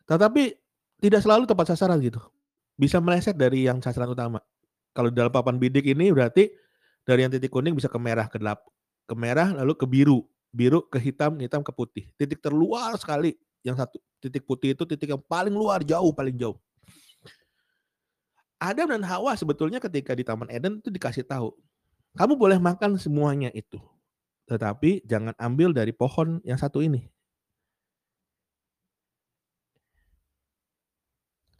Tetapi 0.09 0.57
tidak 1.05 1.21
selalu 1.23 1.45
tepat 1.45 1.77
sasaran 1.77 2.01
gitu. 2.01 2.19
Bisa 2.75 2.99
meleset 2.99 3.37
dari 3.37 3.69
yang 3.69 3.79
sasaran 3.85 4.11
utama. 4.11 4.41
Kalau 4.97 5.13
dalam 5.13 5.31
papan 5.31 5.61
bidik 5.61 5.85
ini 5.87 6.11
berarti 6.11 6.51
dari 7.05 7.23
yang 7.23 7.31
titik 7.31 7.53
kuning 7.53 7.77
bisa 7.77 7.87
ke 7.87 7.99
merah 8.01 8.27
ke 8.27 8.41
gelap, 8.41 8.65
ke 9.05 9.15
merah 9.15 9.53
lalu 9.53 9.77
ke 9.77 9.87
biru, 9.87 10.25
biru 10.51 10.83
ke 10.89 10.97
hitam, 10.99 11.37
hitam 11.39 11.61
ke 11.61 11.71
putih. 11.71 12.09
Titik 12.17 12.41
terluar 12.41 12.97
sekali 12.97 13.37
yang 13.63 13.77
satu 13.77 14.01
titik 14.19 14.49
putih 14.49 14.75
itu 14.75 14.83
titik 14.89 15.13
yang 15.13 15.23
paling 15.23 15.55
luar 15.55 15.85
jauh 15.85 16.11
paling 16.11 16.35
jauh. 16.35 16.59
Adam 18.59 18.91
dan 18.91 19.07
Hawa 19.07 19.39
sebetulnya 19.39 19.79
ketika 19.79 20.19
di 20.19 20.27
Taman 20.27 20.51
Eden 20.51 20.83
itu 20.83 20.91
dikasih 20.91 21.23
tahu, 21.23 21.55
kamu 22.19 22.35
boleh 22.35 22.59
makan 22.59 22.99
semuanya 22.99 23.55
itu, 23.55 23.79
tetapi 24.51 25.07
jangan 25.07 25.31
ambil 25.39 25.71
dari 25.71 25.95
pohon 25.95 26.43
yang 26.43 26.59
satu 26.59 26.83
ini. 26.83 27.07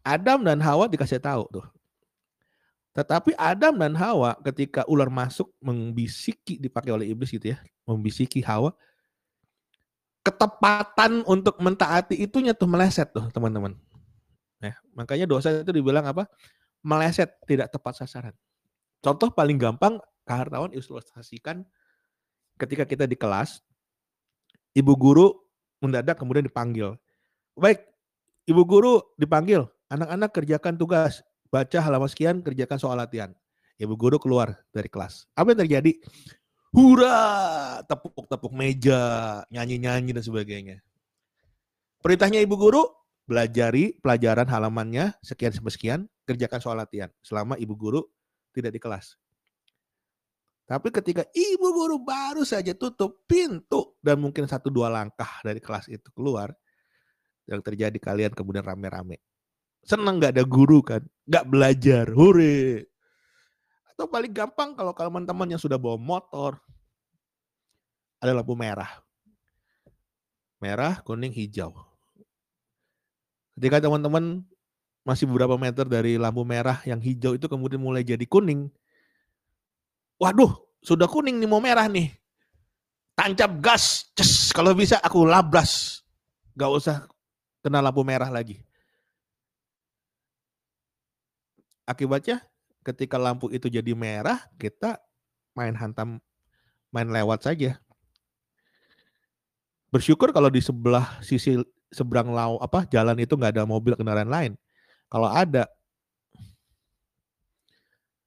Adam 0.09 0.41
dan 0.41 0.57
Hawa 0.65 0.89
dikasih 0.89 1.21
tahu 1.21 1.45
tuh. 1.53 1.67
Tetapi 2.97 3.37
Adam 3.37 3.77
dan 3.77 3.93
Hawa 3.93 4.41
ketika 4.41 4.89
ular 4.89 5.13
masuk 5.13 5.53
membisiki 5.61 6.57
dipakai 6.57 6.91
oleh 6.91 7.13
iblis 7.13 7.29
gitu 7.29 7.53
ya, 7.53 7.61
membisiki 7.85 8.41
Hawa, 8.41 8.73
ketepatan 10.25 11.23
untuk 11.29 11.61
mentaati 11.61 12.17
itunya 12.17 12.57
tuh 12.57 12.67
meleset 12.67 13.13
tuh 13.13 13.29
teman-teman. 13.31 13.77
Nah, 14.59 14.75
makanya 14.97 15.29
dosa 15.29 15.63
itu 15.63 15.71
dibilang 15.71 16.09
apa? 16.09 16.27
Meleset, 16.83 17.31
tidak 17.47 17.71
tepat 17.71 18.03
sasaran. 18.03 18.35
Contoh 18.99 19.31
paling 19.31 19.61
gampang, 19.61 20.03
kehartawan 20.27 20.75
ilustrasikan 20.75 21.63
ketika 22.59 22.83
kita 22.83 23.07
di 23.07 23.15
kelas, 23.15 23.63
ibu 24.75 24.93
guru 24.99 25.31
mendadak 25.79 26.19
kemudian 26.19 26.43
dipanggil. 26.43 26.99
Baik, 27.55 27.87
ibu 28.51 28.63
guru 28.67 28.99
dipanggil, 29.15 29.71
anak-anak 29.89 30.31
kerjakan 30.33 30.77
tugas, 30.77 31.25
baca 31.53 31.79
halaman 31.81 32.09
sekian, 32.09 32.41
kerjakan 32.41 32.79
soal 32.81 32.97
latihan. 32.97 33.33
Ibu 33.79 33.95
guru 33.95 34.17
keluar 34.19 34.59
dari 34.75 34.91
kelas. 34.91 35.29
Apa 35.39 35.55
yang 35.55 35.65
terjadi? 35.67 35.93
hura, 36.73 37.81
tepuk-tepuk 37.89 38.53
meja, 38.53 39.43
nyanyi-nyanyi 39.49 40.13
dan 40.13 40.25
sebagainya. 40.25 40.77
Perintahnya 41.99 42.45
ibu 42.45 42.55
guru, 42.55 42.85
belajari 43.29 43.99
pelajaran 43.99 44.47
halamannya 44.49 45.17
sekian 45.25 45.53
sampai 45.53 45.73
sekian, 45.73 46.01
kerjakan 46.25 46.61
soal 46.61 46.77
latihan 46.79 47.11
selama 47.25 47.57
ibu 47.59 47.75
guru 47.75 48.01
tidak 48.53 48.77
di 48.77 48.81
kelas. 48.81 49.17
Tapi 50.69 50.93
ketika 50.93 51.25
ibu 51.33 51.69
guru 51.73 51.97
baru 52.05 52.45
saja 52.45 52.77
tutup 52.77 53.25
pintu 53.25 53.97
dan 54.05 54.21
mungkin 54.21 54.45
satu 54.45 54.69
dua 54.69 54.93
langkah 54.93 55.41
dari 55.41 55.65
kelas 55.65 55.89
itu 55.89 56.13
keluar, 56.13 56.53
yang 57.49 57.65
terjadi 57.65 57.97
kalian 57.97 58.37
kemudian 58.37 58.61
rame-rame. 58.61 59.25
Senang 59.89 60.21
nggak 60.21 60.37
ada 60.37 60.45
guru 60.45 60.85
kan, 60.85 61.01
nggak 61.25 61.49
belajar, 61.49 62.05
hore, 62.13 62.85
atau 63.99 64.07
paling 64.07 64.31
gampang 64.31 64.79
kalau 64.79 64.95
teman-teman 64.95 65.57
yang 65.57 65.59
sudah 65.59 65.75
bawa 65.75 65.99
motor, 65.99 66.61
ada 68.23 68.31
lampu 68.31 68.55
merah. 68.55 69.03
Merah, 70.63 71.03
kuning, 71.03 71.35
hijau. 71.35 71.75
Ketika 73.59 73.83
teman-teman 73.83 74.47
masih 75.03 75.27
beberapa 75.27 75.59
meter 75.59 75.83
dari 75.83 76.15
lampu 76.15 76.47
merah 76.47 76.79
yang 76.87 77.03
hijau 77.03 77.35
itu 77.35 77.51
kemudian 77.51 77.83
mulai 77.83 78.07
jadi 78.07 78.23
kuning. 78.23 78.71
Waduh, 80.21 80.55
sudah 80.79 81.11
kuning 81.11 81.43
nih 81.43 81.51
mau 81.51 81.59
merah 81.59 81.91
nih. 81.91 82.15
Tancap 83.19 83.51
gas, 83.59 84.15
ces, 84.15 84.55
kalau 84.55 84.79
bisa 84.79 85.03
aku 85.03 85.27
labras. 85.27 86.07
Gak 86.55 86.71
usah 86.71 86.97
kena 87.67 87.83
lampu 87.83 88.07
merah 88.07 88.31
lagi. 88.31 88.68
Akibatnya 91.89 92.45
ketika 92.85 93.17
lampu 93.17 93.49
itu 93.49 93.73
jadi 93.73 93.97
merah, 93.97 94.45
kita 94.61 95.01
main 95.57 95.73
hantam, 95.73 96.21
main 96.93 97.09
lewat 97.09 97.49
saja. 97.49 97.81
Bersyukur 99.89 100.37
kalau 100.37 100.53
di 100.53 100.61
sebelah 100.61 101.17
sisi 101.25 101.57
seberang 101.89 102.29
lau 102.29 102.61
apa 102.61 102.85
jalan 102.93 103.17
itu 103.17 103.33
nggak 103.33 103.57
ada 103.57 103.65
mobil 103.65 103.97
kendaraan 103.97 104.29
lain. 104.29 104.53
Kalau 105.09 105.33
ada, 105.33 105.65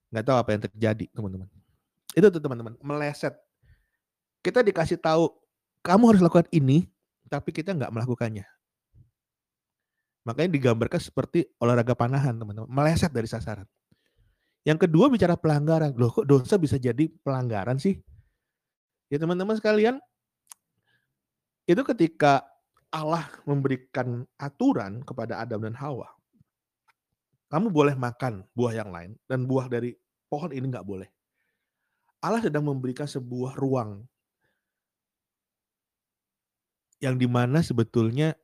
nggak 0.10 0.26
tahu 0.26 0.38
apa 0.42 0.50
yang 0.50 0.62
terjadi, 0.66 1.06
teman-teman. 1.14 1.46
Itu 2.18 2.34
tuh 2.34 2.42
teman-teman, 2.42 2.74
meleset. 2.82 3.38
Kita 4.42 4.66
dikasih 4.66 4.98
tahu, 4.98 5.30
kamu 5.86 6.04
harus 6.10 6.22
lakukan 6.26 6.50
ini, 6.50 6.90
tapi 7.30 7.54
kita 7.54 7.78
nggak 7.78 7.94
melakukannya. 7.94 8.50
Makanya 10.22 10.54
digambarkan 10.54 11.02
seperti 11.02 11.50
olahraga 11.58 11.98
panahan, 11.98 12.38
teman-teman. 12.38 12.70
Meleset 12.70 13.10
dari 13.10 13.26
sasaran. 13.26 13.66
Yang 14.62 14.86
kedua 14.86 15.10
bicara 15.10 15.34
pelanggaran. 15.34 15.98
Loh 15.98 16.14
kok 16.14 16.30
dosa 16.30 16.62
bisa 16.62 16.78
jadi 16.78 17.10
pelanggaran 17.26 17.82
sih? 17.82 17.98
Ya 19.10 19.18
teman-teman 19.18 19.58
sekalian, 19.58 19.98
itu 21.66 21.82
ketika 21.82 22.46
Allah 22.94 23.26
memberikan 23.48 24.28
aturan 24.38 25.02
kepada 25.02 25.42
Adam 25.42 25.66
dan 25.66 25.74
Hawa. 25.74 26.12
Kamu 27.52 27.68
boleh 27.68 27.98
makan 27.98 28.48
buah 28.56 28.74
yang 28.76 28.92
lain 28.94 29.12
dan 29.28 29.44
buah 29.44 29.68
dari 29.68 29.92
pohon 30.32 30.56
ini 30.56 30.72
nggak 30.72 30.88
boleh. 30.88 31.10
Allah 32.22 32.40
sedang 32.40 32.64
memberikan 32.64 33.10
sebuah 33.10 33.58
ruang 33.58 34.06
yang 37.02 37.18
di 37.18 37.26
mana 37.26 37.66
sebetulnya 37.66 38.38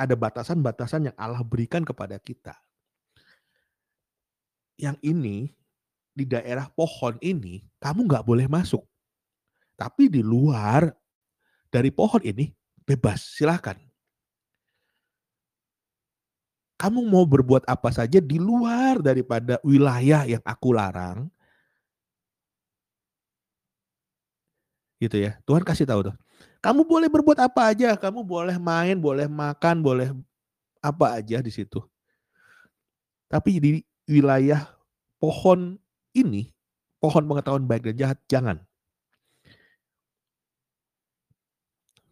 ada 0.00 0.16
batasan-batasan 0.16 1.12
yang 1.12 1.16
Allah 1.20 1.44
berikan 1.44 1.84
kepada 1.84 2.16
kita 2.16 2.56
yang 4.80 4.96
ini 5.04 5.52
di 6.16 6.24
daerah 6.24 6.72
pohon 6.72 7.20
ini 7.20 7.60
kamu 7.76 8.08
nggak 8.08 8.24
boleh 8.24 8.48
masuk. 8.48 8.82
Tapi 9.76 10.08
di 10.08 10.24
luar 10.24 10.88
dari 11.68 11.92
pohon 11.92 12.20
ini 12.24 12.48
bebas, 12.84 13.36
silahkan. 13.36 13.76
Kamu 16.80 17.04
mau 17.04 17.28
berbuat 17.28 17.68
apa 17.68 17.92
saja 17.92 18.24
di 18.24 18.40
luar 18.40 19.04
daripada 19.04 19.60
wilayah 19.60 20.24
yang 20.24 20.40
aku 20.44 20.72
larang. 20.72 21.28
Gitu 25.00 25.16
ya. 25.16 25.36
Tuhan 25.44 25.64
kasih 25.64 25.84
tahu 25.88 26.12
tuh. 26.12 26.16
Kamu 26.60 26.84
boleh 26.84 27.08
berbuat 27.08 27.40
apa 27.40 27.72
aja, 27.72 27.96
kamu 27.96 28.20
boleh 28.20 28.56
main, 28.60 29.00
boleh 29.00 29.24
makan, 29.24 29.80
boleh 29.80 30.12
apa 30.84 31.16
aja 31.16 31.40
di 31.40 31.48
situ. 31.48 31.80
Tapi 33.32 33.50
di 33.56 33.70
wilayah 34.04 34.68
pohon 35.16 35.80
ini, 36.12 36.52
pohon 37.00 37.24
pengetahuan 37.24 37.64
baik 37.64 37.88
dan 37.88 37.96
jahat, 37.96 38.18
jangan. 38.28 38.60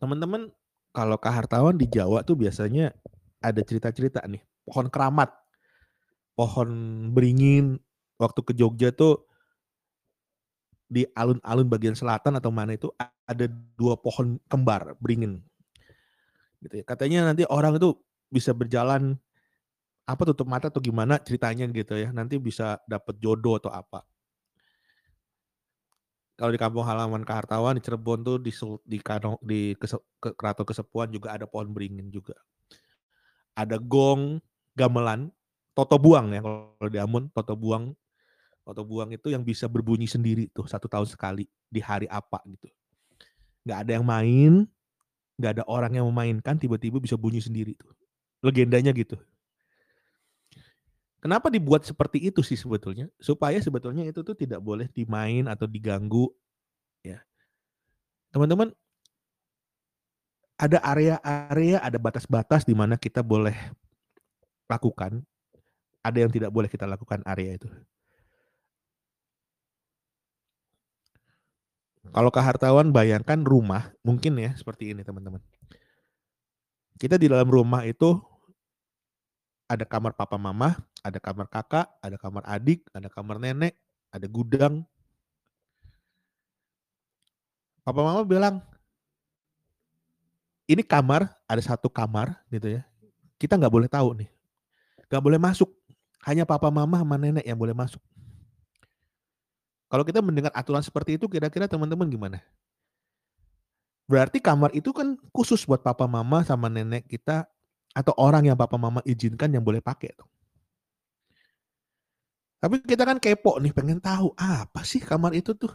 Teman-teman, 0.01 0.49
kalau 0.97 1.21
kehartawan 1.21 1.77
di 1.77 1.85
Jawa 1.85 2.25
tuh 2.25 2.41
biasanya 2.41 2.97
ada 3.45 3.61
cerita-cerita 3.61 4.25
nih, 4.25 4.41
pohon 4.65 4.89
keramat, 4.89 5.29
pohon 6.33 6.69
beringin, 7.13 7.77
waktu 8.17 8.41
ke 8.43 8.53
Jogja 8.57 8.97
tuh 8.97 9.28
di 10.89 11.05
alun-alun 11.13 11.69
bagian 11.69 11.93
selatan 11.93 12.41
atau 12.41 12.49
mana 12.49 12.73
itu 12.73 12.89
ada 13.29 13.45
dua 13.77 13.95
pohon 14.01 14.41
kembar 14.49 14.97
beringin. 14.99 15.45
Gitu 16.65 16.81
ya. 16.81 16.85
Katanya 16.89 17.29
nanti 17.29 17.45
orang 17.47 17.77
itu 17.77 17.95
bisa 18.33 18.57
berjalan 18.57 19.21
apa 20.09 20.23
tutup 20.25 20.49
mata 20.49 20.73
atau 20.73 20.81
gimana 20.81 21.21
ceritanya 21.21 21.69
gitu 21.69 21.95
ya. 21.95 22.09
Nanti 22.11 22.41
bisa 22.41 22.81
dapat 22.89 23.21
jodoh 23.21 23.61
atau 23.61 23.69
apa. 23.69 24.03
Kalau 26.39 26.55
di 26.55 26.61
kampung 26.61 26.87
halaman 26.87 27.27
Kehartawan 27.27 27.77
di 27.77 27.83
Cirebon 27.83 28.23
tuh 28.23 28.39
di 28.39 28.55
di, 28.87 28.99
Kanong, 29.03 29.43
di 29.43 29.75
ke, 29.75 29.91
Keraton 30.23 30.65
Kesepuan 30.65 31.11
juga 31.11 31.35
ada 31.35 31.51
pohon 31.51 31.69
beringin 31.75 32.15
juga. 32.15 32.39
Ada 33.59 33.75
gong 33.83 34.39
gamelan, 34.79 35.35
toto 35.75 35.99
buang 35.99 36.31
ya 36.31 36.39
kalau 36.39 36.89
di 36.89 36.99
Amun, 37.03 37.27
toto 37.35 37.59
buang. 37.59 37.91
Toto 38.69 38.85
buang 38.85 39.09
itu 39.09 39.33
yang 39.33 39.41
bisa 39.41 39.65
berbunyi 39.65 40.05
sendiri 40.05 40.53
tuh 40.53 40.69
satu 40.69 40.93
tahun 40.93 41.09
sekali 41.09 41.49
di 41.73 41.81
hari 41.81 42.05
apa 42.05 42.37
gitu. 42.45 42.69
Nggak 43.65 43.79
ada 43.81 43.91
yang 43.97 44.05
main, 44.05 44.69
nggak 45.41 45.53
ada 45.57 45.65
orang 45.65 45.97
yang 45.97 46.05
memainkan, 46.05 46.61
tiba-tiba 46.61 47.01
bisa 47.01 47.17
bunyi 47.17 47.41
sendiri 47.41 47.73
tuh. 47.81 47.89
Legendanya 48.45 48.93
gitu. 48.93 49.17
Kenapa 51.25 51.49
dibuat 51.49 51.89
seperti 51.89 52.29
itu 52.29 52.45
sih 52.45 52.61
sebetulnya? 52.61 53.09
Supaya 53.17 53.57
sebetulnya 53.57 54.05
itu 54.05 54.21
tuh 54.21 54.37
tidak 54.37 54.61
boleh 54.61 54.85
dimain 54.93 55.49
atau 55.49 55.65
diganggu 55.65 56.29
ya. 57.01 57.25
Teman-teman 58.37 58.69
ada 60.61 60.77
area-area, 60.85 61.81
ada 61.81 61.97
batas-batas 61.97 62.69
di 62.69 62.77
mana 62.77 63.01
kita 63.01 63.25
boleh 63.25 63.57
lakukan, 64.69 65.25
ada 66.05 66.19
yang 66.21 66.29
tidak 66.29 66.53
boleh 66.53 66.69
kita 66.69 66.85
lakukan 66.85 67.25
area 67.25 67.57
itu. 67.57 67.73
Kalau 72.09 72.31
ke 72.33 72.41
hartawan 72.41 72.89
bayangkan 72.91 73.45
rumah, 73.45 73.93
mungkin 74.01 74.41
ya 74.41 74.57
seperti 74.57 74.97
ini 74.97 75.05
teman-teman. 75.05 75.41
Kita 76.99 77.15
di 77.15 77.31
dalam 77.31 77.47
rumah 77.47 77.87
itu 77.87 78.19
ada 79.69 79.85
kamar 79.85 80.17
papa 80.17 80.41
mama, 80.41 80.81
ada 81.05 81.21
kamar 81.21 81.47
kakak, 81.47 81.87
ada 82.01 82.17
kamar 82.17 82.43
adik, 82.49 82.83
ada 82.97 83.07
kamar 83.13 83.37
nenek, 83.39 83.77
ada 84.09 84.27
gudang. 84.27 84.83
Papa 87.85 88.01
mama 88.01 88.25
bilang, 88.25 88.65
ini 90.69 90.85
kamar, 90.85 91.29
ada 91.49 91.63
satu 91.65 91.89
kamar 91.93 92.37
gitu 92.53 92.81
ya. 92.81 92.83
Kita 93.37 93.57
nggak 93.57 93.73
boleh 93.73 93.89
tahu 93.89 94.17
nih. 94.19 94.29
Nggak 95.09 95.23
boleh 95.25 95.41
masuk. 95.41 95.71
Hanya 96.27 96.45
papa 96.45 96.69
mama 96.69 97.01
sama 97.01 97.17
nenek 97.17 97.47
yang 97.47 97.57
boleh 97.57 97.73
masuk. 97.73 98.03
Kalau 99.89 100.05
kita 100.05 100.21
mendengar 100.21 100.53
aturan 100.53 100.85
seperti 100.85 101.17
itu, 101.17 101.25
kira-kira 101.27 101.65
teman-teman 101.65 102.05
gimana? 102.13 102.39
Berarti 104.09 104.41
kamar 104.41 104.73
itu 104.73 104.93
kan 104.93 105.17
khusus 105.33 105.65
buat 105.69 105.85
papa 105.85 106.09
mama 106.09 106.45
sama 106.45 106.69
nenek 106.73 107.09
kita 107.09 107.45
atau 107.93 108.13
orang 108.17 108.49
yang 108.49 108.57
papa 108.57 108.77
mama 108.77 109.01
izinkan 109.05 109.53
yang 109.53 109.65
boleh 109.65 109.81
pakai 109.81 110.13
tuh. 110.17 110.29
Tapi 112.59 112.83
kita 112.83 113.07
kan 113.07 113.23
kepo 113.23 113.57
nih, 113.63 113.71
pengen 113.71 114.03
tahu 114.03 114.35
apa 114.35 114.83
sih 114.83 114.99
kamar 114.99 115.37
itu 115.37 115.55
tuh. 115.55 115.71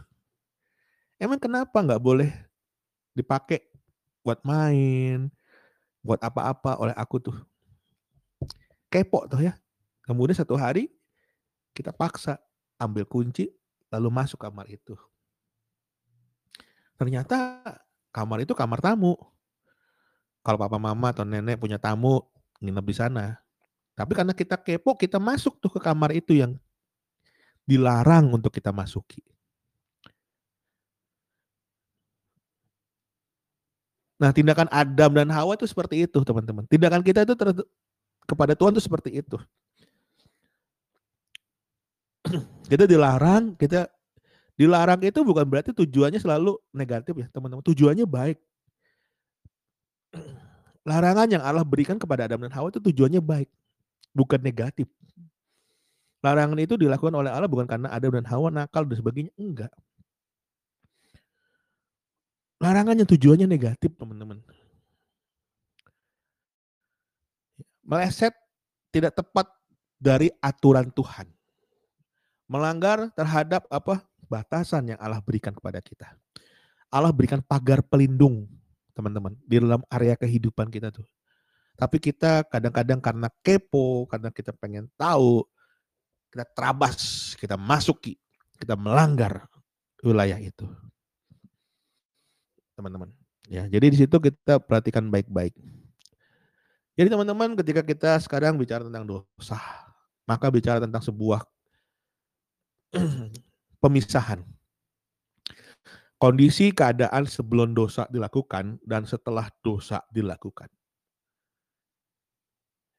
Emang 1.16 1.40
kenapa 1.40 1.80
nggak 1.80 2.02
boleh 2.02 2.30
dipakai 3.16 3.62
buat 4.20 4.42
main, 4.44 5.30
buat 6.04 6.20
apa-apa 6.20 6.76
oleh 6.76 6.94
aku 6.98 7.16
tuh. 7.22 7.36
Kepo 8.92 9.26
tuh 9.30 9.46
ya. 9.46 9.54
Kemudian 10.04 10.36
satu 10.36 10.58
hari 10.60 10.92
kita 11.72 11.90
paksa 11.90 12.36
ambil 12.76 13.08
kunci 13.08 13.48
lalu 13.94 14.10
masuk 14.10 14.42
kamar 14.42 14.66
itu. 14.66 14.98
Ternyata 16.98 17.62
kamar 18.10 18.42
itu 18.42 18.52
kamar 18.54 18.82
tamu. 18.82 19.14
Kalau 20.44 20.58
papa 20.60 20.76
mama 20.76 21.14
atau 21.14 21.24
nenek 21.24 21.56
punya 21.56 21.78
tamu 21.78 22.20
nginep 22.58 22.84
di 22.84 22.94
sana. 22.94 23.26
Tapi 23.94 24.12
karena 24.12 24.34
kita 24.34 24.58
kepo, 24.58 24.98
kita 24.98 25.22
masuk 25.22 25.62
tuh 25.62 25.70
ke 25.70 25.80
kamar 25.80 26.10
itu 26.10 26.34
yang 26.34 26.58
dilarang 27.64 28.34
untuk 28.34 28.50
kita 28.50 28.74
masuki. 28.74 29.22
Nah, 34.18 34.30
tindakan 34.30 34.70
Adam 34.70 35.10
dan 35.14 35.30
Hawa 35.30 35.58
itu 35.58 35.66
seperti 35.66 36.06
itu, 36.06 36.18
teman-teman. 36.22 36.66
Tindakan 36.70 37.02
kita 37.02 37.26
itu 37.26 37.34
ter- 37.34 37.66
kepada 38.26 38.54
Tuhan 38.54 38.74
itu 38.74 38.82
seperti 38.82 39.10
itu. 39.20 39.36
Kita 42.70 42.84
dilarang, 42.88 43.54
kita 43.58 43.90
dilarang 44.54 45.00
itu 45.02 45.20
bukan 45.26 45.44
berarti 45.44 45.74
tujuannya 45.74 46.20
selalu 46.22 46.58
negatif 46.70 47.14
ya, 47.18 47.26
teman-teman. 47.30 47.64
Tujuannya 47.66 48.06
baik. 48.06 48.38
Larangan 50.84 51.26
yang 51.32 51.42
Allah 51.42 51.64
berikan 51.64 51.96
kepada 51.96 52.28
Adam 52.28 52.44
dan 52.44 52.52
Hawa 52.52 52.68
itu 52.68 52.78
tujuannya 52.78 53.24
baik, 53.24 53.48
bukan 54.12 54.40
negatif. 54.44 54.86
Larangan 56.20 56.56
itu 56.60 56.76
dilakukan 56.76 57.12
oleh 57.12 57.28
Allah 57.32 57.48
bukan 57.48 57.68
karena 57.68 57.88
Adam 57.92 58.12
dan 58.16 58.24
Hawa 58.28 58.52
nakal 58.52 58.84
dan 58.84 58.96
sebagainya, 58.96 59.32
enggak. 59.36 59.72
Larangan 62.60 62.96
yang 63.00 63.08
tujuannya 63.08 63.48
negatif, 63.48 63.92
teman-teman. 63.96 64.40
Meleset 67.84 68.32
tidak 68.88 69.12
tepat 69.12 69.52
dari 70.00 70.32
aturan 70.40 70.88
Tuhan. 70.88 71.28
Melanggar 72.46 73.10
terhadap 73.16 73.64
apa? 73.72 74.04
batasan 74.24 74.88
yang 74.88 74.98
Allah 74.98 75.20
berikan 75.20 75.52
kepada 75.52 75.78
kita. 75.84 76.16
Allah 76.88 77.12
berikan 77.12 77.44
pagar 77.44 77.84
pelindung, 77.84 78.48
teman-teman, 78.96 79.36
di 79.44 79.60
dalam 79.60 79.84
area 79.92 80.16
kehidupan 80.16 80.72
kita 80.72 80.88
tuh. 80.90 81.04
Tapi 81.76 82.00
kita 82.00 82.46
kadang-kadang 82.48 83.04
karena 83.04 83.28
kepo, 83.44 84.08
karena 84.08 84.32
kita 84.32 84.56
pengen 84.56 84.88
tahu, 84.96 85.44
kita 86.32 86.48
terabas, 86.56 87.34
kita 87.36 87.58
masuki, 87.58 88.16
kita 88.58 88.78
melanggar 88.78 89.44
wilayah 90.00 90.38
itu 90.38 90.66
teman-teman. 92.74 93.10
Ya, 93.46 93.70
jadi 93.70 93.86
di 93.92 93.96
situ 94.02 94.16
kita 94.18 94.58
perhatikan 94.58 95.06
baik-baik. 95.08 95.54
Jadi 96.94 97.08
teman-teman, 97.10 97.58
ketika 97.58 97.82
kita 97.82 98.10
sekarang 98.22 98.54
bicara 98.54 98.86
tentang 98.86 99.06
dosa, 99.06 99.58
maka 100.26 100.46
bicara 100.50 100.78
tentang 100.78 101.02
sebuah 101.02 101.42
pemisahan. 103.82 104.40
Kondisi 106.16 106.72
keadaan 106.72 107.28
sebelum 107.28 107.76
dosa 107.76 108.08
dilakukan 108.08 108.80
dan 108.86 109.04
setelah 109.04 109.50
dosa 109.60 110.00
dilakukan. 110.08 110.70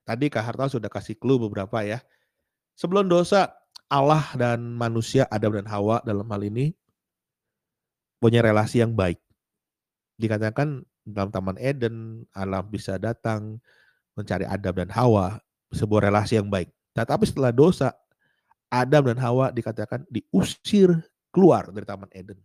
Tadi 0.05 0.29
Kak 0.29 0.45
Harta 0.45 0.77
sudah 0.77 0.91
kasih 0.91 1.17
clue 1.17 1.41
beberapa 1.41 1.81
ya. 1.81 2.05
Sebelum 2.77 3.09
dosa, 3.09 3.49
Allah 3.89 4.21
dan 4.37 4.77
manusia, 4.77 5.25
Adam 5.33 5.57
dan 5.57 5.65
Hawa 5.65 6.05
dalam 6.05 6.29
hal 6.29 6.41
ini 6.45 6.75
punya 8.21 8.45
relasi 8.45 8.85
yang 8.85 8.93
baik 8.93 9.17
dikatakan 10.15 10.83
dalam 11.05 11.29
Taman 11.29 11.59
Eden 11.59 12.25
Allah 12.33 12.63
bisa 12.65 12.97
datang 12.97 13.59
mencari 14.15 14.47
Adam 14.47 14.73
dan 14.73 14.91
Hawa 14.91 15.37
sebuah 15.75 16.09
relasi 16.09 16.39
yang 16.39 16.47
baik. 16.47 16.71
Tetapi 16.95 17.23
setelah 17.27 17.51
dosa 17.51 17.91
Adam 18.69 19.07
dan 19.13 19.19
Hawa 19.21 19.53
dikatakan 19.53 20.03
diusir 20.09 20.91
keluar 21.29 21.69
dari 21.71 21.85
Taman 21.85 22.11
Eden. 22.11 22.39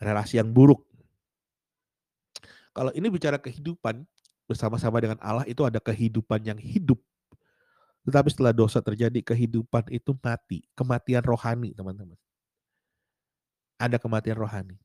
Relasi 0.00 0.40
yang 0.40 0.48
buruk. 0.48 0.84
Kalau 2.72 2.94
ini 2.96 3.10
bicara 3.12 3.36
kehidupan 3.36 4.06
bersama-sama 4.48 4.98
dengan 5.02 5.18
Allah 5.20 5.44
itu 5.44 5.60
ada 5.66 5.78
kehidupan 5.82 6.42
yang 6.42 6.58
hidup. 6.58 6.98
Tetapi 8.08 8.28
setelah 8.32 8.56
dosa 8.56 8.80
terjadi 8.80 9.20
kehidupan 9.20 9.92
itu 9.92 10.16
mati, 10.24 10.64
kematian 10.72 11.20
rohani, 11.20 11.76
teman-teman. 11.76 12.16
Ada 13.76 14.00
kematian 14.00 14.40
rohani. 14.40 14.80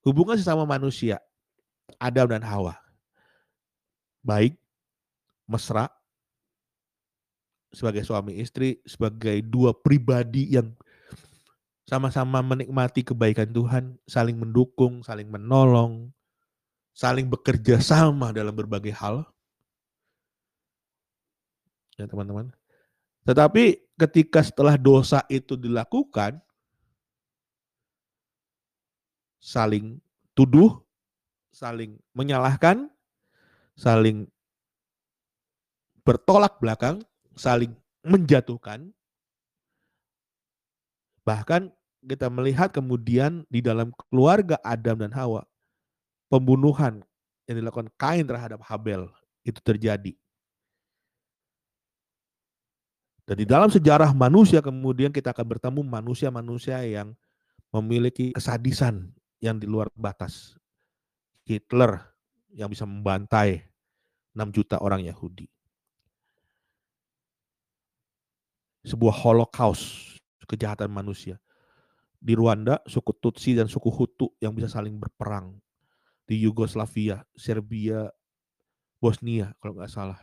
Hubungan 0.00 0.36
sesama 0.40 0.64
manusia, 0.64 1.20
Adam 2.00 2.28
dan 2.32 2.44
Hawa. 2.44 2.76
Baik, 4.24 4.56
mesra, 5.44 5.92
sebagai 7.74 8.06
suami 8.06 8.38
istri, 8.38 8.80
sebagai 8.86 9.42
dua 9.42 9.74
pribadi 9.74 10.54
yang 10.54 10.72
sama-sama 11.84 12.40
menikmati 12.40 13.04
kebaikan 13.04 13.52
Tuhan, 13.52 14.00
saling 14.08 14.40
mendukung, 14.40 15.04
saling 15.04 15.28
menolong, 15.28 16.08
saling 16.96 17.28
bekerja 17.28 17.82
sama 17.82 18.32
dalam 18.32 18.56
berbagai 18.56 18.94
hal. 18.96 19.26
Ya 22.00 22.08
teman-teman. 22.08 22.50
Tetapi 23.28 23.84
ketika 24.00 24.40
setelah 24.40 24.78
dosa 24.80 25.22
itu 25.28 25.54
dilakukan, 25.54 26.40
saling 29.38 30.00
tuduh, 30.32 30.80
saling 31.52 32.00
menyalahkan, 32.16 32.88
saling 33.76 34.24
bertolak 36.04 36.56
belakang, 36.60 37.00
saling 37.34 37.74
menjatuhkan. 38.02 38.90
Bahkan 41.24 41.72
kita 42.04 42.28
melihat 42.28 42.68
kemudian 42.68 43.48
di 43.48 43.64
dalam 43.64 43.90
keluarga 44.08 44.60
Adam 44.60 45.00
dan 45.00 45.12
Hawa, 45.16 45.48
pembunuhan 46.28 47.00
yang 47.48 47.56
dilakukan 47.60 47.88
Kain 47.96 48.28
terhadap 48.28 48.60
Habel 48.64 49.08
itu 49.44 49.60
terjadi. 49.64 50.12
Dan 53.24 53.40
di 53.40 53.48
dalam 53.48 53.72
sejarah 53.72 54.12
manusia 54.12 54.60
kemudian 54.60 55.08
kita 55.08 55.32
akan 55.32 55.56
bertemu 55.56 55.80
manusia-manusia 55.80 56.84
yang 56.84 57.16
memiliki 57.72 58.36
kesadisan 58.36 59.16
yang 59.40 59.56
di 59.56 59.64
luar 59.64 59.88
batas. 59.96 60.60
Hitler 61.48 62.04
yang 62.52 62.68
bisa 62.68 62.84
membantai 62.84 63.64
6 64.36 64.44
juta 64.52 64.76
orang 64.80 65.08
Yahudi. 65.08 65.53
Sebuah 68.84 69.16
holocaust, 69.24 70.20
kejahatan 70.44 70.92
manusia. 70.92 71.40
Di 72.20 72.36
Rwanda, 72.36 72.80
suku 72.84 73.12
Tutsi 73.16 73.56
dan 73.56 73.68
suku 73.68 73.88
Hutu 73.88 74.32
yang 74.40 74.52
bisa 74.52 74.68
saling 74.68 74.96
berperang. 75.00 75.56
Di 76.24 76.40
Yugoslavia, 76.40 77.20
Serbia, 77.36 78.08
Bosnia 78.96 79.52
kalau 79.60 79.76
nggak 79.76 79.92
salah. 79.92 80.20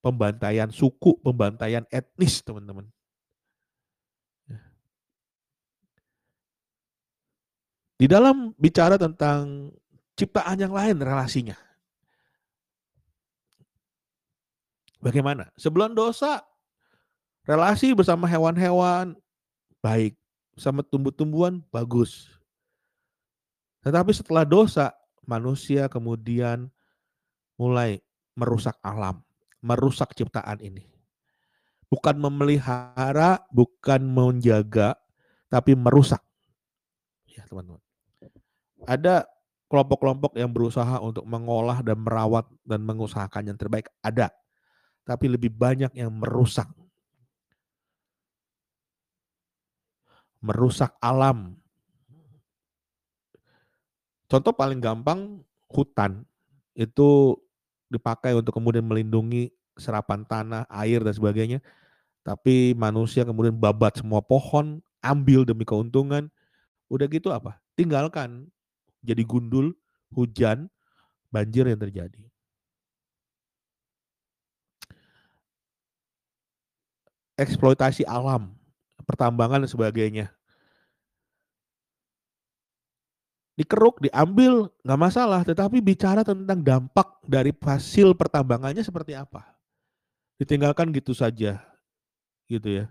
Pembantaian 0.00 0.72
suku, 0.72 1.20
pembantaian 1.20 1.84
etnis 1.92 2.40
teman-teman. 2.40 2.88
Di 7.96 8.04
dalam 8.08 8.52
bicara 8.60 9.00
tentang 9.00 9.72
ciptaan 10.16 10.60
yang 10.60 10.72
lain 10.72 11.00
relasinya. 11.00 11.56
Bagaimana? 15.00 15.48
Sebelum 15.56 15.96
dosa, 15.96 16.44
relasi 17.46 17.94
bersama 17.94 18.26
hewan-hewan 18.26 19.14
baik, 19.78 20.18
sama 20.58 20.82
tumbuh-tumbuhan 20.82 21.62
bagus. 21.70 22.26
Tetapi 23.86 24.10
setelah 24.10 24.42
dosa, 24.42 24.90
manusia 25.22 25.86
kemudian 25.86 26.66
mulai 27.54 28.02
merusak 28.34 28.74
alam, 28.82 29.22
merusak 29.62 30.10
ciptaan 30.18 30.58
ini. 30.58 30.90
Bukan 31.86 32.18
memelihara, 32.18 33.46
bukan 33.54 34.02
menjaga, 34.02 34.98
tapi 35.46 35.78
merusak. 35.78 36.18
Ya, 37.30 37.46
teman-teman. 37.46 37.78
Ada 38.90 39.22
kelompok-kelompok 39.70 40.34
yang 40.34 40.50
berusaha 40.50 40.98
untuk 40.98 41.22
mengolah 41.22 41.78
dan 41.86 42.02
merawat 42.02 42.46
dan 42.66 42.82
mengusahakan 42.82 43.54
yang 43.54 43.58
terbaik. 43.58 43.86
Ada. 44.02 44.34
Tapi 45.06 45.30
lebih 45.30 45.54
banyak 45.54 45.94
yang 45.94 46.10
merusak. 46.10 46.66
Merusak 50.40 50.94
alam. 51.00 51.56
Contoh 54.26 54.50
paling 54.50 54.82
gampang, 54.82 55.42
hutan. 55.70 56.26
Itu 56.74 57.38
dipakai 57.86 58.34
untuk 58.34 58.58
kemudian 58.58 58.82
melindungi 58.82 59.54
serapan 59.78 60.26
tanah, 60.26 60.66
air, 60.66 61.04
dan 61.04 61.14
sebagainya. 61.14 61.58
Tapi 62.26 62.74
manusia 62.74 63.22
kemudian 63.22 63.54
babat 63.54 64.02
semua 64.02 64.18
pohon, 64.18 64.82
ambil 64.98 65.46
demi 65.46 65.62
keuntungan. 65.62 66.26
Udah 66.90 67.06
gitu 67.06 67.30
apa? 67.30 67.62
Tinggalkan. 67.78 68.50
Jadi 69.06 69.22
gundul, 69.22 69.78
hujan, 70.10 70.66
banjir 71.30 71.70
yang 71.70 71.78
terjadi. 71.78 72.26
Eksploitasi 77.36 78.02
alam, 78.08 78.55
pertambangan 79.06 79.64
dan 79.64 79.70
sebagainya. 79.70 80.26
Dikeruk, 83.56 84.04
diambil, 84.04 84.68
nggak 84.84 85.00
masalah. 85.00 85.40
Tetapi 85.40 85.80
bicara 85.80 86.20
tentang 86.20 86.60
dampak 86.60 87.24
dari 87.24 87.56
hasil 87.56 88.12
pertambangannya 88.12 88.84
seperti 88.84 89.16
apa. 89.16 89.48
Ditinggalkan 90.36 90.92
gitu 90.92 91.16
saja 91.16 91.64
gitu 92.46 92.84
ya. 92.84 92.86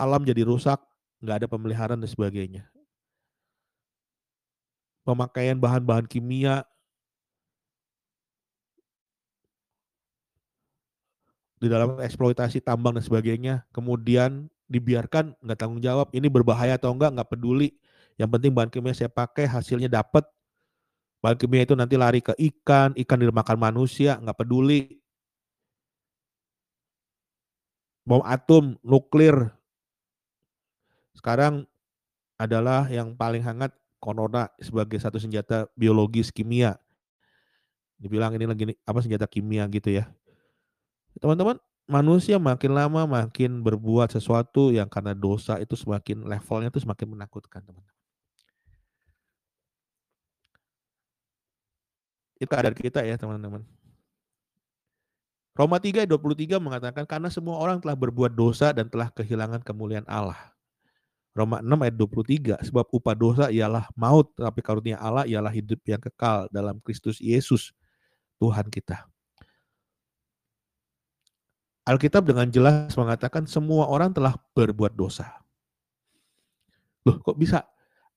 Alam 0.00 0.24
jadi 0.24 0.48
rusak, 0.48 0.80
nggak 1.20 1.44
ada 1.44 1.48
pemeliharaan 1.50 2.00
dan 2.00 2.08
sebagainya. 2.08 2.64
Pemakaian 5.04 5.60
bahan-bahan 5.60 6.08
kimia 6.08 6.64
di 11.60 11.68
dalam 11.68 12.00
eksploitasi 12.00 12.64
tambang 12.64 12.96
dan 12.96 13.04
sebagainya, 13.04 13.68
kemudian 13.76 14.48
dibiarkan 14.70 15.34
nggak 15.42 15.58
tanggung 15.58 15.82
jawab, 15.82 16.14
ini 16.14 16.30
berbahaya 16.30 16.78
atau 16.78 16.94
enggak 16.94 17.10
nggak 17.18 17.28
peduli. 17.34 17.74
Yang 18.14 18.30
penting 18.38 18.50
bahan 18.54 18.70
kimia 18.70 18.94
saya 18.94 19.10
pakai 19.10 19.50
hasilnya 19.50 19.90
dapat. 19.90 20.22
Bahan 21.20 21.36
kimia 21.36 21.66
itu 21.66 21.74
nanti 21.74 21.98
lari 21.98 22.22
ke 22.22 22.32
ikan, 22.38 22.94
ikan 22.94 23.18
dimakan 23.18 23.58
manusia, 23.58 24.16
nggak 24.22 24.38
peduli 24.46 25.00
bom 28.10 28.26
atom, 28.26 28.74
nuklir. 28.82 29.54
Sekarang 31.14 31.62
adalah 32.34 32.90
yang 32.90 33.14
paling 33.14 33.46
hangat 33.46 33.70
corona 34.02 34.50
sebagai 34.58 34.98
satu 34.98 35.22
senjata 35.22 35.70
biologis 35.78 36.34
kimia. 36.34 36.74
Dibilang 38.00 38.34
ini 38.34 38.50
lagi 38.50 38.64
apa 38.82 38.98
senjata 38.98 39.30
kimia 39.30 39.68
gitu 39.70 39.94
ya. 39.94 40.10
Teman-teman, 41.22 41.60
manusia 41.90 42.38
makin 42.38 42.72
lama 42.78 43.02
makin 43.04 43.66
berbuat 43.66 44.14
sesuatu 44.14 44.70
yang 44.70 44.86
karena 44.86 45.12
dosa 45.12 45.58
itu 45.58 45.74
semakin 45.74 46.22
levelnya 46.22 46.70
itu 46.70 46.78
semakin 46.78 47.18
menakutkan, 47.18 47.60
teman-teman. 47.66 47.98
Itu 52.38 52.46
keadaan 52.48 52.78
kita 52.78 53.02
ya, 53.02 53.18
teman-teman. 53.18 53.66
Roma 55.58 55.76
3 55.76 56.06
ayat 56.06 56.10
23 56.14 56.62
mengatakan 56.62 57.04
karena 57.04 57.28
semua 57.28 57.58
orang 57.58 57.82
telah 57.82 57.98
berbuat 57.98 58.32
dosa 58.32 58.70
dan 58.70 58.86
telah 58.86 59.10
kehilangan 59.10 59.60
kemuliaan 59.60 60.06
Allah. 60.06 60.38
Roma 61.34 61.58
6 61.58 61.84
ayat 61.84 61.96
23 61.98 62.70
sebab 62.70 62.86
upah 62.88 63.14
dosa 63.18 63.44
ialah 63.50 63.90
maut 63.98 64.30
tapi 64.38 64.62
karunia 64.62 64.96
Allah 64.96 65.26
ialah 65.26 65.50
hidup 65.50 65.82
yang 65.84 66.00
kekal 66.00 66.46
dalam 66.54 66.78
Kristus 66.80 67.18
Yesus 67.18 67.74
Tuhan 68.38 68.72
kita. 68.72 69.09
Alkitab 71.88 72.28
dengan 72.28 72.46
jelas 72.52 72.92
mengatakan 72.94 73.48
semua 73.48 73.88
orang 73.88 74.12
telah 74.12 74.36
berbuat 74.52 74.92
dosa. 74.92 75.40
Loh, 77.08 77.16
kok 77.24 77.40
bisa 77.40 77.64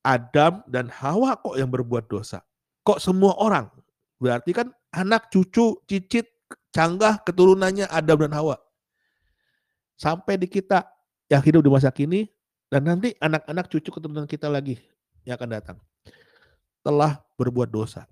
Adam 0.04 0.60
dan 0.68 0.92
Hawa 0.92 1.40
kok 1.40 1.56
yang 1.56 1.72
berbuat 1.72 2.04
dosa? 2.06 2.44
Kok 2.84 3.00
semua 3.00 3.32
orang? 3.40 3.72
Berarti 4.20 4.52
kan 4.52 4.68
anak, 4.92 5.32
cucu, 5.32 5.80
cicit, 5.88 6.28
canggah 6.70 7.24
keturunannya 7.24 7.88
Adam 7.88 8.28
dan 8.28 8.32
Hawa. 8.36 8.60
Sampai 9.96 10.36
di 10.36 10.44
kita 10.50 10.84
yang 11.32 11.40
hidup 11.40 11.64
di 11.64 11.70
masa 11.72 11.88
kini 11.88 12.28
dan 12.68 12.84
nanti 12.84 13.16
anak-anak 13.16 13.70
cucu 13.72 13.88
keturunan 13.88 14.28
kita 14.28 14.52
lagi 14.52 14.76
yang 15.24 15.40
akan 15.40 15.50
datang. 15.56 15.78
Telah 16.84 17.16
berbuat 17.40 17.72
dosa. 17.72 18.04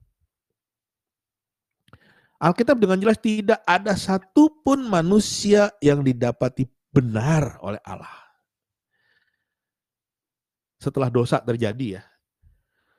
Alkitab 2.43 2.75
dengan 2.83 2.99
jelas 2.99 3.23
tidak 3.23 3.63
ada 3.63 3.95
satupun 3.95 4.91
manusia 4.91 5.71
yang 5.79 6.03
didapati 6.03 6.67
benar 6.91 7.63
oleh 7.63 7.79
Allah. 7.87 8.11
Setelah 10.83 11.07
dosa 11.07 11.39
terjadi 11.39 12.03
ya. 12.03 12.05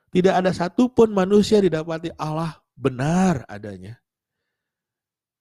Tidak 0.08 0.32
ada 0.32 0.48
satupun 0.48 1.12
manusia 1.12 1.60
didapati 1.60 2.08
Allah 2.16 2.56
benar 2.72 3.44
adanya 3.44 4.00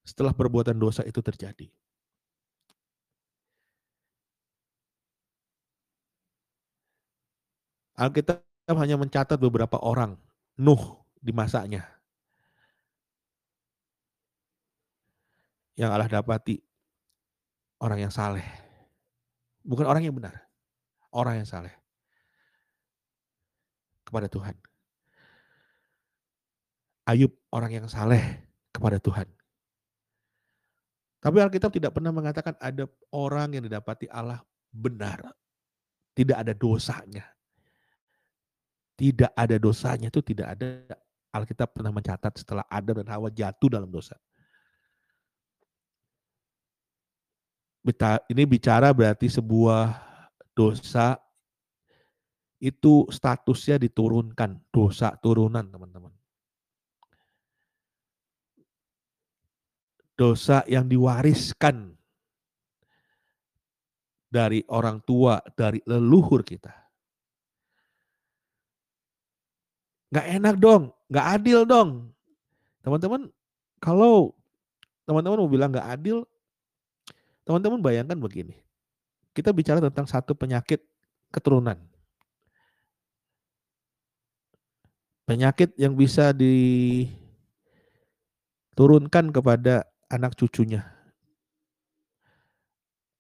setelah 0.04 0.36
perbuatan 0.36 0.76
dosa 0.76 1.08
itu 1.08 1.24
terjadi. 1.24 1.72
Alkitab 7.95 8.43
hanya 8.68 8.99
mencatat 8.99 9.39
beberapa 9.39 9.80
orang 9.80 10.20
Nuh 10.60 11.08
di 11.22 11.32
masanya 11.32 11.93
yang 15.78 15.89
Allah 15.89 16.09
dapati 16.09 16.61
orang 17.82 18.05
yang 18.07 18.13
saleh. 18.13 18.45
Bukan 19.63 19.88
orang 19.88 20.03
yang 20.03 20.15
benar, 20.15 20.43
orang 21.15 21.41
yang 21.41 21.47
saleh 21.47 21.71
kepada 24.03 24.28
Tuhan. 24.30 24.55
Ayub 27.03 27.32
orang 27.51 27.71
yang 27.84 27.88
saleh 27.91 28.43
kepada 28.71 28.99
Tuhan. 28.99 29.28
Tapi 31.24 31.39
Alkitab 31.39 31.71
tidak 31.71 31.95
pernah 31.95 32.11
mengatakan 32.11 32.55
ada 32.59 32.84
orang 33.15 33.55
yang 33.55 33.63
didapati 33.63 34.11
Allah 34.11 34.43
benar. 34.71 35.24
Tidak 36.13 36.36
ada 36.36 36.51
dosanya. 36.51 37.24
Tidak 38.99 39.32
ada 39.32 39.55
dosanya 39.55 40.11
itu 40.11 40.19
tidak 40.19 40.59
ada. 40.59 40.99
Alkitab 41.34 41.74
pernah 41.74 41.89
mencatat 41.89 42.34
setelah 42.38 42.61
Adam 42.69 43.01
dan 43.01 43.09
Hawa 43.09 43.32
jatuh 43.34 43.71
dalam 43.71 43.89
dosa. 43.89 44.19
Ini 48.32 48.44
bicara 48.48 48.96
berarti 48.96 49.28
sebuah 49.28 49.92
dosa 50.56 51.20
itu 52.64 53.08
statusnya 53.12 53.76
diturunkan. 53.76 54.56
Dosa 54.72 55.12
turunan 55.20 55.68
teman-teman. 55.68 56.14
dosa 60.14 60.62
yang 60.70 60.86
diwariskan 60.86 61.98
dari 64.30 64.66
orang 64.70 65.02
tua, 65.06 65.42
dari 65.54 65.82
leluhur 65.86 66.42
kita. 66.42 66.74
Nggak 70.14 70.28
enak 70.42 70.56
dong, 70.62 70.84
nggak 71.10 71.28
adil 71.38 71.60
dong. 71.66 71.90
Teman-teman, 72.86 73.30
kalau 73.82 74.34
teman-teman 75.06 75.42
mau 75.42 75.50
bilang 75.50 75.70
nggak 75.74 75.90
adil, 75.90 76.26
teman-teman 77.44 77.84
bayangkan 77.84 78.20
begini. 78.20 78.64
Kita 79.34 79.52
bicara 79.52 79.82
tentang 79.82 80.06
satu 80.06 80.36
penyakit 80.38 80.86
keturunan. 81.34 81.78
Penyakit 85.24 85.72
yang 85.80 85.96
bisa 85.96 86.36
diturunkan 86.36 87.16
kepada 89.32 89.88
anak 90.12 90.36
cucunya. 90.36 90.84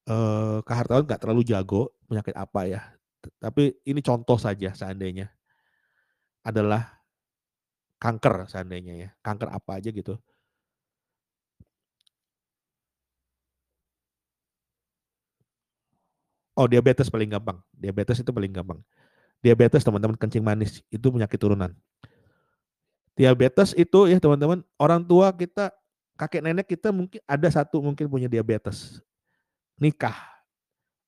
Eh, 0.03 0.59
Kak 0.67 0.83
Hartawan 0.83 1.07
nggak 1.07 1.23
terlalu 1.23 1.47
jago 1.47 1.95
penyakit 2.11 2.35
apa 2.35 2.67
ya. 2.67 2.83
Tapi 3.39 3.71
ini 3.87 4.03
contoh 4.03 4.35
saja 4.35 4.75
seandainya 4.75 5.31
adalah 6.43 6.99
kanker 8.03 8.51
seandainya 8.51 8.93
ya. 8.99 9.15
Kanker 9.23 9.47
apa 9.47 9.79
aja 9.79 9.95
gitu. 9.95 10.19
Oh 16.53 16.69
diabetes 16.69 17.09
paling 17.09 17.29
gampang. 17.29 17.57
Diabetes 17.73 18.21
itu 18.21 18.29
paling 18.29 18.53
gampang. 18.53 18.79
Diabetes 19.41 19.81
teman-teman 19.81 20.15
kencing 20.15 20.45
manis 20.45 20.79
itu 20.87 21.07
penyakit 21.09 21.35
turunan. 21.35 21.73
Diabetes 23.13 23.73
itu 23.77 24.09
ya 24.09 24.17
teman-teman 24.17 24.65
orang 24.77 25.01
tua 25.05 25.29
kita 25.33 25.73
kakek 26.17 26.41
nenek 26.45 26.65
kita 26.69 26.93
mungkin 26.93 27.21
ada 27.25 27.47
satu 27.49 27.81
mungkin 27.81 28.05
punya 28.09 28.29
diabetes. 28.29 29.01
Nikah. 29.81 30.15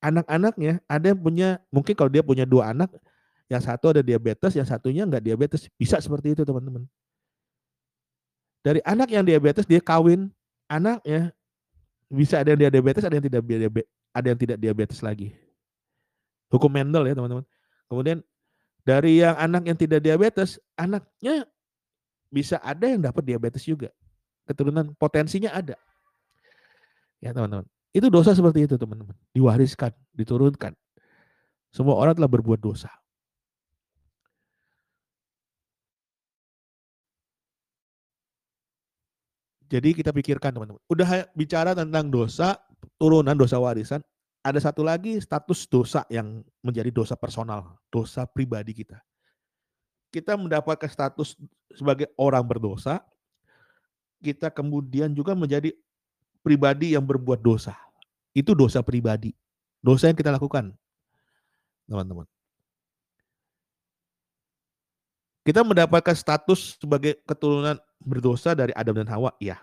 Anak-anaknya 0.01 0.85
ada 0.85 1.05
yang 1.09 1.17
punya, 1.17 1.49
mungkin 1.73 1.97
kalau 1.97 2.11
dia 2.13 2.21
punya 2.21 2.45
dua 2.45 2.69
anak, 2.69 2.93
yang 3.49 3.61
satu 3.61 3.89
ada 3.89 4.01
diabetes, 4.05 4.53
yang 4.53 4.65
satunya 4.65 5.01
enggak 5.01 5.23
diabetes. 5.25 5.65
Bisa 5.77 5.97
seperti 5.97 6.37
itu 6.37 6.45
teman-teman. 6.45 6.85
Dari 8.65 8.81
anak 8.85 9.09
yang 9.13 9.25
diabetes 9.25 9.65
dia 9.65 9.81
kawin, 9.81 10.29
anaknya 10.69 11.33
bisa 12.09 12.41
ada 12.41 12.53
yang 12.53 12.71
diabetes, 12.71 13.03
ada 13.03 13.15
yang 13.17 13.25
tidak 13.25 13.41
diabetes, 13.43 13.89
ada 14.13 14.27
yang 14.31 14.39
tidak 14.39 14.57
diabetes 14.61 14.99
lagi. 15.01 15.33
Hukum 16.49 16.69
Mendel 16.69 17.09
ya 17.09 17.13
teman-teman. 17.17 17.45
Kemudian 17.89 18.17
dari 18.85 19.21
yang 19.21 19.35
anak 19.35 19.65
yang 19.65 19.77
tidak 19.77 19.99
diabetes, 20.01 20.61
anaknya 20.77 21.45
bisa 22.29 22.61
ada 22.61 22.85
yang 22.85 23.01
dapat 23.01 23.23
diabetes 23.25 23.65
juga 23.65 23.89
keturunan 24.45 24.93
potensinya 24.95 25.51
ada. 25.51 25.75
Ya 27.19 27.33
teman-teman. 27.33 27.65
Itu 27.91 28.13
dosa 28.13 28.37
seperti 28.37 28.69
itu 28.69 28.77
teman-teman. 28.77 29.17
Diwariskan, 29.33 29.91
diturunkan. 30.13 30.77
Semua 31.73 31.97
orang 31.97 32.13
telah 32.15 32.29
berbuat 32.29 32.61
dosa. 32.61 32.93
Jadi 39.75 39.91
kita 39.91 40.15
pikirkan 40.15 40.55
teman-teman. 40.55 40.79
Udah 40.87 41.27
bicara 41.35 41.75
tentang 41.75 42.07
dosa, 42.07 42.55
turunan 42.95 43.35
dosa 43.35 43.59
warisan, 43.59 43.99
ada 44.39 44.55
satu 44.55 44.87
lagi 44.87 45.19
status 45.19 45.67
dosa 45.67 46.07
yang 46.07 46.47
menjadi 46.63 46.95
dosa 46.95 47.19
personal, 47.19 47.75
dosa 47.91 48.23
pribadi 48.23 48.71
kita. 48.71 49.03
Kita 50.15 50.39
mendapatkan 50.39 50.87
status 50.87 51.35
sebagai 51.75 52.07
orang 52.15 52.47
berdosa, 52.47 53.03
kita 54.23 54.47
kemudian 54.47 55.11
juga 55.11 55.35
menjadi 55.35 55.75
pribadi 56.39 56.95
yang 56.95 57.03
berbuat 57.03 57.43
dosa. 57.43 57.75
Itu 58.31 58.55
dosa 58.55 58.79
pribadi. 58.79 59.35
Dosa 59.83 60.07
yang 60.07 60.15
kita 60.15 60.31
lakukan, 60.31 60.71
teman-teman. 61.83 62.23
Kita 65.43 65.67
mendapatkan 65.67 66.15
status 66.15 66.79
sebagai 66.79 67.19
keturunan 67.27 67.75
berdosa 68.01 68.57
dari 68.57 68.75
Adam 68.75 68.97
dan 68.97 69.07
Hawa, 69.07 69.31
ya. 69.39 69.59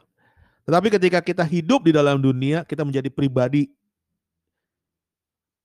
Tetapi 0.63 0.89
ketika 0.95 1.19
kita 1.19 1.43
hidup 1.43 1.83
di 1.87 1.93
dalam 1.93 2.23
dunia, 2.23 2.63
kita 2.63 2.87
menjadi 2.87 3.11
pribadi. 3.11 3.71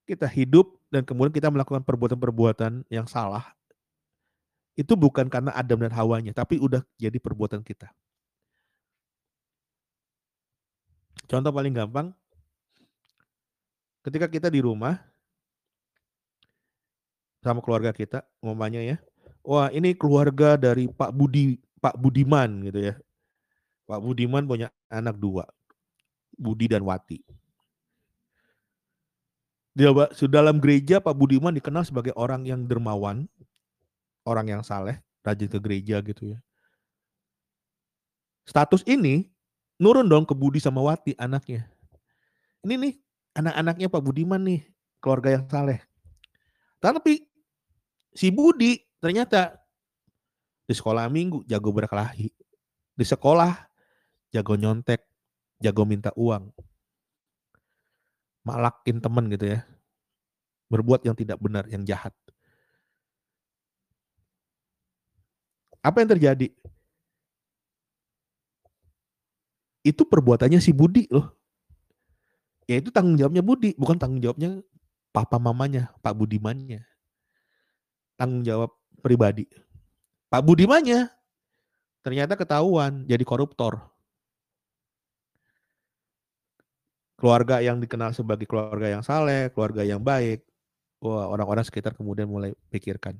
Kita 0.07 0.26
hidup 0.26 0.72
dan 0.88 1.03
kemudian 1.03 1.36
kita 1.36 1.51
melakukan 1.51 1.84
perbuatan-perbuatan 1.84 2.88
yang 2.88 3.05
salah. 3.05 3.43
Itu 4.78 4.95
bukan 4.95 5.28
karena 5.28 5.51
Adam 5.51 5.84
dan 5.84 5.91
Hawanya, 5.91 6.32
tapi 6.32 6.61
udah 6.61 6.86
jadi 6.95 7.18
perbuatan 7.20 7.65
kita. 7.65 7.91
Contoh 11.28 11.51
paling 11.51 11.76
gampang, 11.76 12.15
ketika 14.05 14.32
kita 14.32 14.47
di 14.47 14.63
rumah 14.63 14.95
sama 17.43 17.59
keluarga 17.59 17.91
kita, 17.91 18.24
umpamanya 18.39 18.80
ya, 18.80 18.95
wah 19.43 19.68
ini 19.76 19.91
keluarga 19.91 20.55
dari 20.55 20.88
Pak 20.88 21.11
Budi 21.11 21.59
Pak 21.78 21.96
Budiman 21.98 22.66
gitu 22.66 22.92
ya. 22.92 22.96
Pak 23.88 24.00
Budiman 24.04 24.44
punya 24.44 24.68
anak 24.92 25.16
dua, 25.16 25.48
Budi 26.36 26.68
dan 26.68 26.84
Wati. 26.84 27.24
Di 29.78 29.86
dalam 30.28 30.58
gereja 30.58 30.98
Pak 31.00 31.14
Budiman 31.14 31.54
dikenal 31.54 31.86
sebagai 31.86 32.12
orang 32.18 32.44
yang 32.44 32.66
dermawan, 32.66 33.30
orang 34.26 34.58
yang 34.58 34.62
saleh, 34.66 35.00
rajin 35.24 35.48
ke 35.48 35.60
gereja 35.62 36.02
gitu 36.04 36.36
ya. 36.36 36.40
Status 38.44 38.82
ini 38.90 39.30
nurun 39.80 40.10
dong 40.10 40.26
ke 40.26 40.34
Budi 40.34 40.60
sama 40.60 40.84
Wati 40.84 41.16
anaknya. 41.16 41.70
Ini 42.66 42.76
nih 42.76 42.94
anak-anaknya 43.38 43.88
Pak 43.88 44.02
Budiman 44.04 44.42
nih, 44.44 44.66
keluarga 45.00 45.38
yang 45.38 45.46
saleh. 45.48 45.80
Tapi 46.82 47.24
si 48.12 48.34
Budi 48.34 48.88
Ternyata 48.98 49.62
di 50.68 50.74
sekolah 50.76 51.07
minggu 51.07 51.47
jago 51.47 51.72
berkelahi. 51.72 52.28
Di 52.93 53.05
sekolah 53.07 53.55
jago 54.36 54.53
nyontek, 54.59 54.99
jago 55.63 55.88
minta 55.88 56.11
uang. 56.20 56.51
Malakin 58.43 58.99
temen 58.99 59.32
gitu 59.32 59.55
ya. 59.55 59.63
Berbuat 60.68 61.07
yang 61.07 61.15
tidak 61.15 61.39
benar, 61.39 61.63
yang 61.72 61.88
jahat. 61.88 62.11
Apa 65.80 66.03
yang 66.03 66.11
terjadi? 66.11 66.51
Itu 69.88 70.03
perbuatannya 70.03 70.59
si 70.59 70.76
Budi 70.76 71.07
loh. 71.07 71.32
Ya 72.68 72.84
itu 72.84 72.91
tanggung 72.91 73.15
jawabnya 73.15 73.39
Budi, 73.39 73.72
bukan 73.80 73.95
tanggung 73.95 74.20
jawabnya 74.20 74.59
papa 75.15 75.39
mamanya, 75.39 75.95
Pak 76.03 76.11
Budimannya. 76.11 76.84
Tanggung 78.20 78.43
jawab 78.43 78.76
pribadi. 78.99 79.47
Pak 80.28 80.44
Budimanya 80.44 81.08
ternyata 82.04 82.36
ketahuan 82.36 83.08
jadi 83.08 83.24
koruptor. 83.24 83.80
Keluarga 87.18 87.64
yang 87.64 87.82
dikenal 87.82 88.14
sebagai 88.14 88.46
keluarga 88.46 88.94
yang 88.94 89.02
saleh, 89.02 89.50
keluarga 89.50 89.82
yang 89.82 90.04
baik. 90.04 90.46
Wah, 91.02 91.26
orang-orang 91.32 91.66
sekitar 91.66 91.98
kemudian 91.98 92.30
mulai 92.30 92.54
pikirkan. 92.70 93.18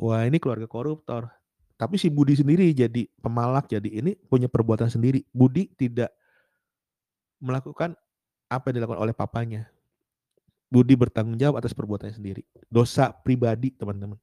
Wah, 0.00 0.24
ini 0.24 0.40
keluarga 0.40 0.64
koruptor. 0.64 1.28
Tapi 1.74 2.00
si 2.00 2.08
Budi 2.08 2.38
sendiri 2.38 2.70
jadi 2.72 3.04
pemalak, 3.20 3.68
jadi 3.68 4.00
ini 4.00 4.16
punya 4.16 4.48
perbuatan 4.48 4.88
sendiri. 4.88 5.26
Budi 5.34 5.68
tidak 5.76 6.14
melakukan 7.42 7.98
apa 8.48 8.64
yang 8.70 8.74
dilakukan 8.80 9.00
oleh 9.02 9.14
papanya. 9.14 9.68
Budi 10.72 10.96
bertanggung 10.96 11.36
jawab 11.36 11.60
atas 11.60 11.76
perbuatannya 11.76 12.16
sendiri. 12.16 12.42
Dosa 12.70 13.12
pribadi, 13.12 13.74
teman-teman. 13.74 14.16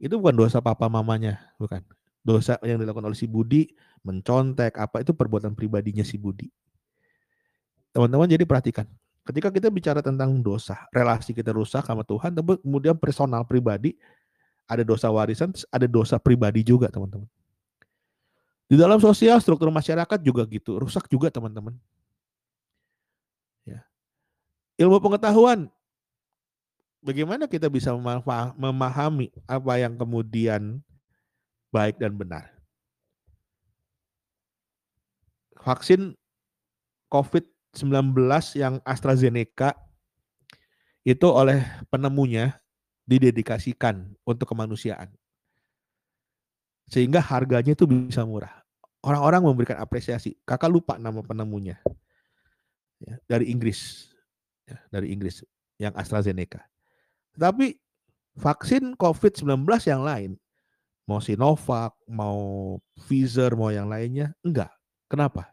Itu 0.00 0.16
bukan 0.16 0.32
dosa 0.32 0.64
papa 0.64 0.88
mamanya, 0.88 1.52
bukan. 1.60 1.84
Dosa 2.24 2.56
yang 2.64 2.80
dilakukan 2.80 3.04
oleh 3.04 3.16
si 3.16 3.28
Budi, 3.28 3.68
mencontek, 4.00 4.80
apa 4.80 5.04
itu 5.04 5.12
perbuatan 5.12 5.52
pribadinya 5.52 6.00
si 6.00 6.16
Budi. 6.16 6.48
Teman-teman 7.92 8.24
jadi 8.24 8.48
perhatikan, 8.48 8.88
ketika 9.28 9.52
kita 9.52 9.68
bicara 9.68 10.00
tentang 10.00 10.40
dosa, 10.40 10.88
relasi 10.88 11.36
kita 11.36 11.52
rusak 11.52 11.84
sama 11.84 12.00
Tuhan, 12.00 12.32
tapi 12.32 12.56
kemudian 12.64 12.96
personal 12.96 13.44
pribadi, 13.44 14.00
ada 14.64 14.80
dosa 14.80 15.12
warisan, 15.12 15.52
ada 15.68 15.84
dosa 15.84 16.16
pribadi 16.16 16.64
juga 16.64 16.88
teman-teman. 16.88 17.28
Di 18.70 18.78
dalam 18.78 19.02
sosial, 19.02 19.42
struktur 19.42 19.68
masyarakat 19.68 20.18
juga 20.22 20.46
gitu, 20.46 20.78
rusak 20.78 21.10
juga 21.10 21.26
teman-teman. 21.28 21.74
Ya. 23.66 23.82
Ilmu 24.78 25.02
pengetahuan 25.02 25.68
bagaimana 27.00 27.48
kita 27.48 27.66
bisa 27.72 27.92
memahami 28.56 29.32
apa 29.48 29.72
yang 29.80 29.96
kemudian 29.96 30.84
baik 31.72 31.96
dan 31.96 32.14
benar. 32.16 32.52
Vaksin 35.60 36.16
COVID-19 37.12 38.16
yang 38.56 38.80
AstraZeneca 38.86 39.76
itu 41.04 41.26
oleh 41.28 41.60
penemunya 41.92 42.56
didedikasikan 43.04 44.14
untuk 44.24 44.54
kemanusiaan. 44.54 45.10
Sehingga 46.86 47.20
harganya 47.20 47.74
itu 47.74 47.84
bisa 47.84 48.22
murah. 48.22 48.62
Orang-orang 49.00 49.42
memberikan 49.42 49.80
apresiasi. 49.80 50.36
Kakak 50.44 50.70
lupa 50.70 50.94
nama 51.00 51.24
penemunya. 51.24 51.80
Ya, 53.00 53.16
dari 53.26 53.48
Inggris. 53.48 54.12
Ya, 54.68 54.78
dari 54.92 55.10
Inggris 55.10 55.42
yang 55.80 55.96
AstraZeneca. 55.96 56.69
Tapi 57.36 57.78
vaksin 58.38 58.94
COVID-19 58.96 59.66
yang 59.86 60.02
lain, 60.02 60.30
mau 61.06 61.18
Sinovac, 61.18 61.94
mau 62.06 62.38
Pfizer, 62.94 63.54
mau 63.58 63.74
yang 63.74 63.90
lainnya, 63.90 64.30
enggak. 64.46 64.70
Kenapa? 65.10 65.50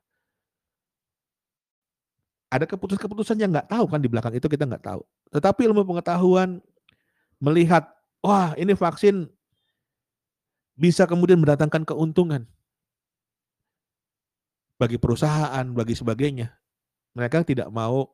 Ada 2.47 2.63
keputusan-keputusan 2.69 3.41
yang 3.41 3.51
nggak 3.51 3.67
tahu 3.67 3.85
kan 3.91 3.99
di 3.99 4.07
belakang 4.07 4.31
itu 4.37 4.47
kita 4.47 4.63
nggak 4.63 4.85
tahu. 4.85 5.01
Tetapi 5.33 5.67
ilmu 5.67 5.83
pengetahuan 5.83 6.63
melihat, 7.43 7.89
wah 8.23 8.55
ini 8.55 8.71
vaksin 8.71 9.27
bisa 10.77 11.09
kemudian 11.09 11.41
mendatangkan 11.41 11.83
keuntungan 11.83 12.45
bagi 14.77 15.01
perusahaan, 15.01 15.65
bagi 15.73 15.97
sebagainya. 15.97 16.53
Mereka 17.17 17.41
tidak 17.43 17.73
mau 17.73 18.13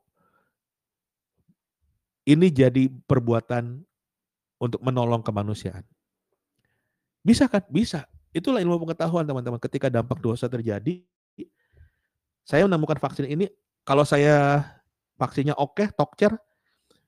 ini 2.23 2.47
jadi 2.51 2.87
perbuatan 2.87 3.83
untuk 4.59 4.79
menolong 4.79 5.19
kemanusiaan. 5.19 5.83
Bisa 7.23 7.47
kan? 7.47 7.63
Bisa. 7.67 8.07
Itulah 8.33 8.63
ilmu 8.63 8.79
pengetahuan 8.87 9.27
teman-teman. 9.27 9.59
Ketika 9.59 9.91
dampak 9.91 10.19
dosa 10.23 10.47
terjadi, 10.47 11.03
saya 12.43 12.67
menemukan 12.67 12.99
vaksin 12.99 13.27
ini, 13.27 13.47
kalau 13.87 14.03
saya 14.03 14.63
vaksinnya 15.19 15.55
oke, 15.55 15.91
tokcer, 15.95 16.35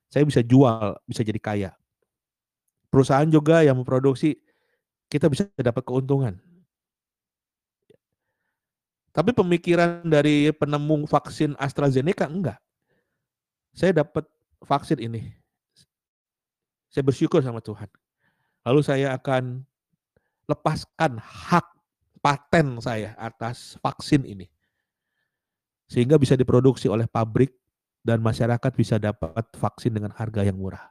saya 0.08 0.24
bisa 0.24 0.40
jual, 0.44 0.96
bisa 1.08 1.24
jadi 1.24 1.40
kaya. 1.40 1.72
Perusahaan 2.88 3.28
juga 3.28 3.60
yang 3.64 3.76
memproduksi, 3.76 4.40
kita 5.12 5.28
bisa 5.28 5.48
dapat 5.60 5.84
keuntungan. 5.84 6.40
Tapi 9.16 9.32
pemikiran 9.32 10.04
dari 10.04 10.52
penemu 10.52 11.08
vaksin 11.08 11.56
AstraZeneca 11.56 12.28
enggak. 12.28 12.60
Saya 13.72 14.04
dapat 14.04 14.28
vaksin 14.64 15.00
ini. 15.04 15.34
Saya 16.88 17.04
bersyukur 17.04 17.44
sama 17.44 17.60
Tuhan. 17.60 17.92
Lalu 18.64 18.82
saya 18.82 19.14
akan 19.14 19.68
lepaskan 20.48 21.20
hak 21.20 21.68
paten 22.24 22.82
saya 22.82 23.14
atas 23.20 23.78
vaksin 23.84 24.26
ini. 24.26 24.50
Sehingga 25.86 26.18
bisa 26.18 26.34
diproduksi 26.34 26.90
oleh 26.90 27.06
pabrik 27.06 27.54
dan 28.02 28.22
masyarakat 28.22 28.72
bisa 28.74 28.98
dapat 28.98 29.46
vaksin 29.54 29.94
dengan 29.94 30.10
harga 30.14 30.42
yang 30.42 30.58
murah. 30.58 30.90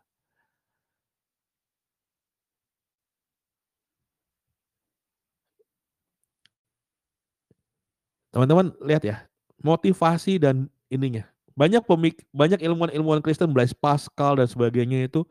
Teman-teman 8.35 8.75
lihat 8.83 9.03
ya, 9.07 9.31
motivasi 9.63 10.43
dan 10.43 10.67
ininya. 10.91 11.34
Banyak 11.55 11.87
pemik 11.87 12.27
banyak 12.35 12.59
ilmuwan-ilmuwan 12.67 13.23
Kristen 13.23 13.55
Blaise 13.55 13.75
Pascal 13.75 14.43
dan 14.43 14.51
sebagainya 14.51 15.07
itu 15.07 15.23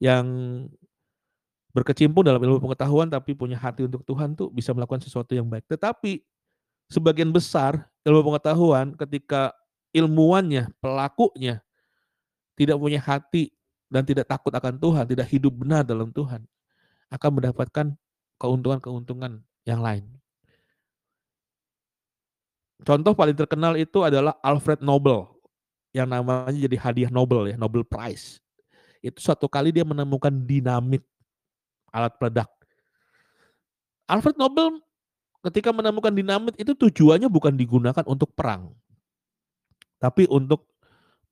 yang 0.00 0.24
berkecimpung 1.70 2.26
dalam 2.26 2.40
ilmu 2.40 2.58
pengetahuan 2.58 3.06
tapi 3.06 3.36
punya 3.36 3.54
hati 3.54 3.86
untuk 3.86 4.02
Tuhan 4.02 4.34
tuh 4.34 4.50
bisa 4.50 4.72
melakukan 4.72 5.04
sesuatu 5.04 5.36
yang 5.36 5.46
baik. 5.46 5.68
Tetapi 5.68 6.24
sebagian 6.88 7.30
besar 7.30 7.86
ilmu 8.02 8.32
pengetahuan 8.32 8.96
ketika 8.96 9.52
ilmuwannya, 9.92 10.72
pelakunya 10.80 11.62
tidak 12.56 12.76
punya 12.80 13.00
hati 13.00 13.52
dan 13.92 14.02
tidak 14.06 14.26
takut 14.26 14.50
akan 14.50 14.80
Tuhan, 14.80 15.04
tidak 15.06 15.26
hidup 15.28 15.52
benar 15.54 15.84
dalam 15.84 16.08
Tuhan, 16.10 16.46
akan 17.12 17.30
mendapatkan 17.36 17.86
keuntungan-keuntungan 18.40 19.44
yang 19.68 19.80
lain. 19.84 20.08
Contoh 22.80 23.12
paling 23.12 23.36
terkenal 23.36 23.76
itu 23.76 24.00
adalah 24.00 24.40
Alfred 24.40 24.80
Nobel 24.80 25.39
yang 25.90 26.06
namanya 26.06 26.54
jadi 26.54 26.76
hadiah 26.78 27.10
Nobel 27.10 27.54
ya, 27.54 27.56
Nobel 27.58 27.82
Prize. 27.82 28.38
Itu 29.02 29.18
suatu 29.18 29.50
kali 29.50 29.74
dia 29.74 29.82
menemukan 29.82 30.30
dinamit 30.30 31.02
alat 31.90 32.14
peledak. 32.20 32.50
Alfred 34.06 34.38
Nobel 34.38 34.82
ketika 35.46 35.72
menemukan 35.72 36.12
dinamit 36.12 36.54
itu 36.60 36.76
tujuannya 36.76 37.26
bukan 37.30 37.54
digunakan 37.56 38.04
untuk 38.06 38.30
perang. 38.36 38.74
Tapi 40.00 40.28
untuk 40.28 40.68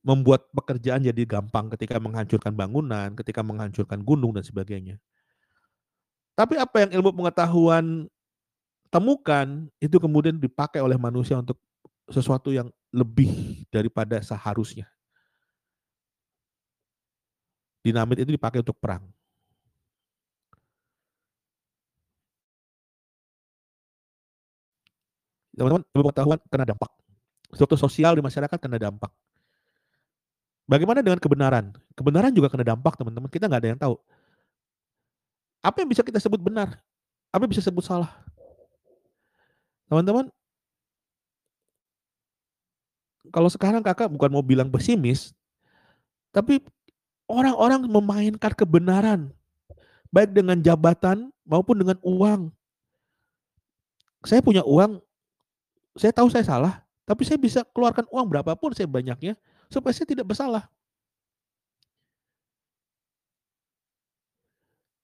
membuat 0.05 0.49
pekerjaan 0.55 1.03
jadi 1.03 1.23
gampang 1.27 1.69
ketika 1.75 1.99
menghancurkan 1.99 2.55
bangunan, 2.55 3.13
ketika 3.19 3.43
menghancurkan 3.43 4.01
gunung 4.01 4.33
dan 4.33 4.47
sebagainya. 4.47 4.97
Tapi 6.39 6.55
apa 6.55 6.87
yang 6.87 7.03
ilmu 7.03 7.11
pengetahuan 7.19 8.07
temukan 8.89 9.67
itu 9.83 9.99
kemudian 9.99 10.39
dipakai 10.39 10.79
oleh 10.81 10.95
manusia 10.97 11.43
untuk 11.43 11.59
sesuatu 12.09 12.55
yang 12.55 12.71
lebih 12.93 13.65
daripada 13.69 14.21
seharusnya. 14.25 14.89
Dinamit 17.85 18.25
itu 18.25 18.35
dipakai 18.35 18.61
untuk 18.61 18.77
perang. 18.77 19.07
Teman-teman, 25.59 25.83
pengetahuan 25.91 26.39
kena 26.47 26.67
dampak. 26.71 26.91
Struktur 27.51 27.81
sosial 27.81 28.15
di 28.15 28.23
masyarakat 28.23 28.59
kena 28.63 28.79
dampak. 28.79 29.11
Bagaimana 30.69 31.01
dengan 31.03 31.19
kebenaran? 31.19 31.75
Kebenaran 31.97 32.31
juga 32.31 32.53
kena 32.53 32.63
dampak, 32.63 32.95
teman-teman. 32.95 33.27
Kita 33.27 33.51
nggak 33.51 33.61
ada 33.65 33.71
yang 33.73 33.81
tahu. 33.81 33.97
Apa 35.65 35.83
yang 35.83 35.91
bisa 35.91 36.07
kita 36.07 36.23
sebut 36.23 36.39
benar? 36.39 36.79
Apa 37.35 37.43
yang 37.43 37.51
bisa 37.51 37.65
sebut 37.65 37.83
salah? 37.83 38.13
Teman-teman, 39.91 40.31
kalau 43.31 43.49
sekarang 43.53 43.85
kakak 43.85 44.09
bukan 44.09 44.31
mau 44.33 44.45
bilang 44.45 44.69
pesimis, 44.69 45.33
tapi 46.33 46.61
orang-orang 47.29 47.85
memainkan 47.85 48.53
kebenaran, 48.57 49.33
baik 50.09 50.33
dengan 50.33 50.57
jabatan 50.61 51.29
maupun 51.45 51.77
dengan 51.81 51.99
uang. 52.01 52.53
Saya 54.25 54.43
punya 54.43 54.65
uang, 54.67 54.99
saya 55.95 56.11
tahu 56.11 56.29
saya 56.33 56.45
salah, 56.45 56.75
tapi 57.07 57.23
saya 57.23 57.39
bisa 57.39 57.63
keluarkan 57.71 58.09
uang 58.11 58.27
berapapun 58.27 58.75
saya 58.75 58.89
banyaknya, 58.91 59.39
supaya 59.71 59.95
saya 59.95 60.09
tidak 60.09 60.27
bersalah. 60.27 60.67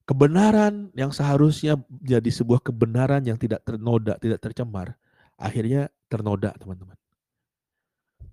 Kebenaran 0.05 0.93
yang 0.93 1.09
seharusnya 1.09 1.81
jadi 1.89 2.29
sebuah 2.29 2.61
kebenaran 2.61 3.25
yang 3.25 3.41
tidak 3.41 3.65
ternoda, 3.65 4.21
tidak 4.21 4.37
tercemar, 4.37 4.93
akhirnya 5.33 5.89
ternoda, 6.05 6.53
teman-teman. 6.61 6.93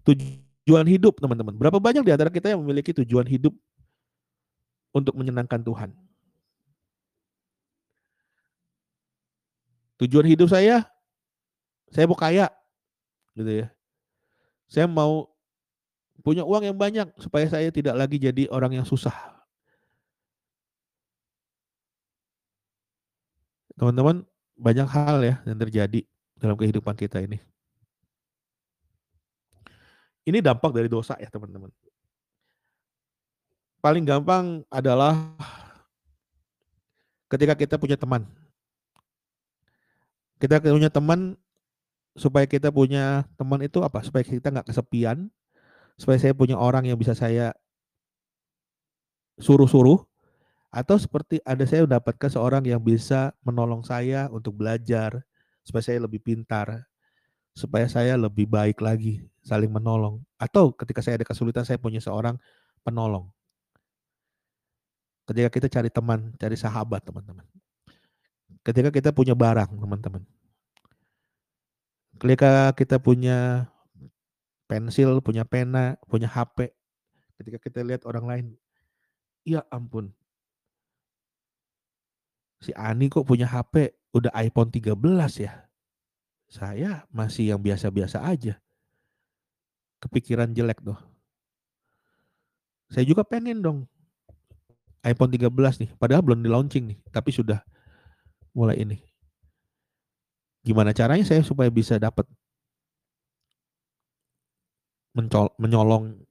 Tujuan 0.02 0.86
hidup, 0.88 1.20
teman-teman. 1.20 1.54
Berapa 1.54 1.76
banyak 1.76 2.02
di 2.02 2.12
antara 2.12 2.32
kita 2.32 2.52
yang 2.52 2.64
memiliki 2.64 2.96
tujuan 2.96 3.28
hidup 3.28 3.52
untuk 4.96 5.14
menyenangkan 5.16 5.60
Tuhan? 5.60 5.92
Tujuan 10.02 10.26
hidup 10.26 10.50
saya, 10.50 10.82
saya 11.92 12.08
mau 12.10 12.18
kaya, 12.18 12.50
gitu 13.38 13.62
ya. 13.62 13.66
Saya 14.66 14.88
mau 14.90 15.30
punya 16.26 16.42
uang 16.42 16.66
yang 16.66 16.78
banyak 16.78 17.06
supaya 17.22 17.46
saya 17.46 17.70
tidak 17.70 17.94
lagi 17.94 18.18
jadi 18.18 18.50
orang 18.50 18.82
yang 18.82 18.86
susah, 18.88 19.14
Teman-teman, 23.82 24.22
banyak 24.54 24.86
hal 24.86 25.18
ya 25.26 25.34
yang 25.42 25.58
terjadi 25.58 26.00
dalam 26.38 26.54
kehidupan 26.54 26.94
kita 26.94 27.18
ini. 27.18 27.40
Ini 30.22 30.38
dampak 30.38 30.70
dari 30.70 30.86
dosa 30.86 31.18
ya 31.18 31.26
teman-teman. 31.26 31.70
Paling 33.82 34.06
gampang 34.06 34.62
adalah 34.70 35.18
ketika 37.26 37.58
kita 37.58 37.74
punya 37.74 37.98
teman. 37.98 38.22
Kita 40.38 40.62
punya 40.62 40.90
teman 40.90 41.34
supaya 42.14 42.46
kita 42.46 42.70
punya 42.70 43.26
teman 43.34 43.58
itu 43.66 43.82
apa? 43.82 44.06
Supaya 44.06 44.22
kita 44.22 44.54
nggak 44.54 44.70
kesepian, 44.70 45.26
supaya 45.98 46.18
saya 46.22 46.34
punya 46.34 46.54
orang 46.54 46.86
yang 46.86 46.94
bisa 46.94 47.18
saya 47.18 47.50
suruh-suruh, 49.42 49.98
atau 50.70 50.96
seperti 51.00 51.42
ada 51.42 51.66
saya 51.66 51.82
mendapatkan 51.82 52.30
seorang 52.30 52.62
yang 52.62 52.78
bisa 52.78 53.34
menolong 53.42 53.82
saya 53.82 54.30
untuk 54.30 54.54
belajar, 54.54 55.26
supaya 55.66 55.82
saya 55.82 55.98
lebih 56.04 56.22
pintar, 56.22 56.86
supaya 57.52 57.84
saya 57.88 58.16
lebih 58.16 58.48
baik 58.48 58.80
lagi, 58.80 59.24
saling 59.44 59.68
menolong. 59.68 60.24
Atau 60.40 60.72
ketika 60.72 61.04
saya 61.04 61.20
ada 61.20 61.26
kesulitan, 61.28 61.64
saya 61.68 61.76
punya 61.76 62.00
seorang 62.00 62.40
penolong. 62.80 63.28
Ketika 65.28 65.48
kita 65.52 65.68
cari 65.70 65.90
teman, 65.92 66.34
cari 66.40 66.56
sahabat, 66.58 67.04
teman-teman. 67.06 67.46
Ketika 68.66 68.90
kita 68.90 69.10
punya 69.14 69.36
barang, 69.36 69.70
teman-teman. 69.78 70.22
Ketika 72.18 72.74
kita 72.74 72.96
punya 72.98 73.66
pensil, 74.66 75.20
punya 75.22 75.46
pena, 75.46 75.98
punya 76.06 76.26
HP. 76.26 76.72
Ketika 77.38 77.58
kita 77.58 77.82
lihat 77.82 78.02
orang 78.06 78.24
lain, 78.26 78.46
ya 79.42 79.66
ampun, 79.70 80.14
si 82.62 82.70
Ani 82.78 83.10
kok 83.10 83.26
punya 83.26 83.50
HP 83.50 83.90
udah 84.14 84.30
iPhone 84.38 84.70
13 84.70 84.94
ya. 85.42 85.66
Saya 86.52 87.08
masih 87.08 87.56
yang 87.56 87.60
biasa-biasa 87.64 88.20
aja. 88.20 88.60
Kepikiran 90.04 90.52
jelek 90.52 90.84
tuh. 90.84 91.00
Saya 92.92 93.08
juga 93.08 93.24
pengen 93.24 93.64
dong 93.64 93.78
iPhone 95.00 95.32
13 95.32 95.48
nih, 95.82 95.90
padahal 95.96 96.22
belum 96.22 96.44
di 96.44 96.48
launching 96.52 96.84
nih, 96.92 96.98
tapi 97.10 97.32
sudah 97.34 97.64
mulai 98.52 98.84
ini. 98.84 99.00
Gimana 100.62 100.94
caranya 100.94 101.26
saya 101.26 101.42
supaya 101.42 101.72
bisa 101.72 101.98
dapat 101.98 102.28
menyolong, 105.58 106.22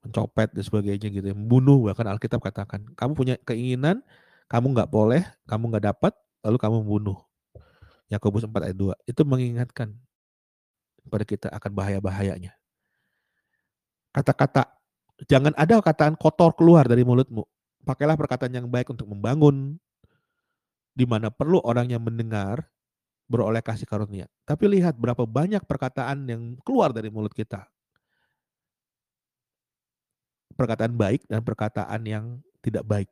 mencopet 0.00 0.48
dan 0.54 0.64
sebagainya 0.64 1.12
gitu, 1.12 1.26
ya. 1.28 1.36
membunuh 1.36 1.90
bahkan 1.90 2.08
Alkitab 2.08 2.40
katakan, 2.40 2.88
kamu 2.96 3.12
punya 3.12 3.34
keinginan, 3.44 4.00
kamu 4.48 4.72
nggak 4.72 4.88
boleh, 4.88 5.26
kamu 5.44 5.74
nggak 5.74 5.84
dapat, 5.92 6.16
lalu 6.40 6.56
kamu 6.56 6.74
membunuh. 6.86 7.18
Yakobus 8.06 8.46
4 8.46 8.70
ayat 8.70 8.76
2. 8.78 9.10
Itu 9.10 9.22
mengingatkan 9.26 9.94
kepada 11.06 11.24
kita 11.26 11.48
akan 11.50 11.70
bahaya-bahayanya. 11.74 12.54
Kata-kata, 14.14 14.66
jangan 15.26 15.52
ada 15.54 15.78
kataan 15.82 16.18
kotor 16.18 16.54
keluar 16.54 16.86
dari 16.86 17.02
mulutmu. 17.02 17.46
Pakailah 17.86 18.18
perkataan 18.18 18.50
yang 18.50 18.66
baik 18.66 18.90
untuk 18.90 19.06
membangun, 19.06 19.78
di 20.96 21.04
mana 21.04 21.30
perlu 21.30 21.62
orang 21.62 21.92
yang 21.92 22.02
mendengar 22.02 22.66
beroleh 23.30 23.62
kasih 23.62 23.86
karunia. 23.86 24.26
Tapi 24.46 24.64
lihat 24.70 24.98
berapa 24.98 25.26
banyak 25.26 25.62
perkataan 25.66 26.26
yang 26.26 26.42
keluar 26.62 26.94
dari 26.94 27.10
mulut 27.10 27.34
kita. 27.34 27.66
Perkataan 30.56 30.96
baik 30.96 31.28
dan 31.28 31.44
perkataan 31.44 32.00
yang 32.08 32.24
tidak 32.64 32.86
baik. 32.88 33.10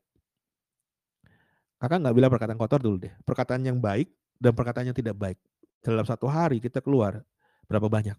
Kakak 1.77 2.01
nggak 2.01 2.17
bilang 2.17 2.33
perkataan 2.33 2.57
kotor 2.57 2.81
dulu 2.81 2.97
deh. 3.05 3.13
Perkataan 3.29 3.61
yang 3.69 3.77
baik 3.77 4.09
dan 4.39 4.53
perkataan 4.53 4.91
yang 4.91 4.97
tidak 4.97 5.17
baik. 5.17 5.39
Dalam 5.85 6.05
satu 6.05 6.31
hari 6.31 6.59
kita 6.59 6.81
keluar 6.81 7.21
berapa 7.69 7.87
banyak? 7.89 8.17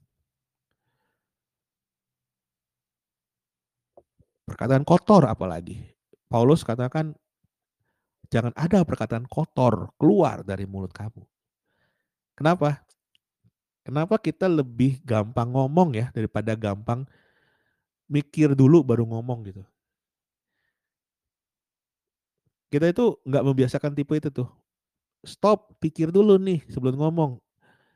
Perkataan 4.45 4.85
kotor 4.85 5.25
apalagi. 5.25 5.81
Paulus 6.29 6.61
katakan 6.61 7.17
jangan 8.29 8.53
ada 8.53 8.85
perkataan 8.85 9.25
kotor 9.25 9.89
keluar 9.97 10.45
dari 10.45 10.69
mulut 10.69 10.93
kamu. 10.93 11.25
Kenapa? 12.37 12.85
Kenapa 13.85 14.17
kita 14.17 14.49
lebih 14.49 15.01
gampang 15.05 15.53
ngomong 15.53 15.93
ya 15.93 16.09
daripada 16.09 16.57
gampang 16.57 17.05
mikir 18.09 18.53
dulu 18.53 18.81
baru 18.85 19.05
ngomong 19.05 19.45
gitu. 19.49 19.63
Kita 22.69 22.89
itu 22.89 23.17
nggak 23.23 23.45
membiasakan 23.45 23.93
tipe 23.93 24.13
itu 24.17 24.29
tuh. 24.33 24.49
Stop, 25.25 25.73
pikir 25.81 26.13
dulu 26.13 26.37
nih 26.37 26.61
sebelum 26.69 27.01
ngomong. 27.01 27.41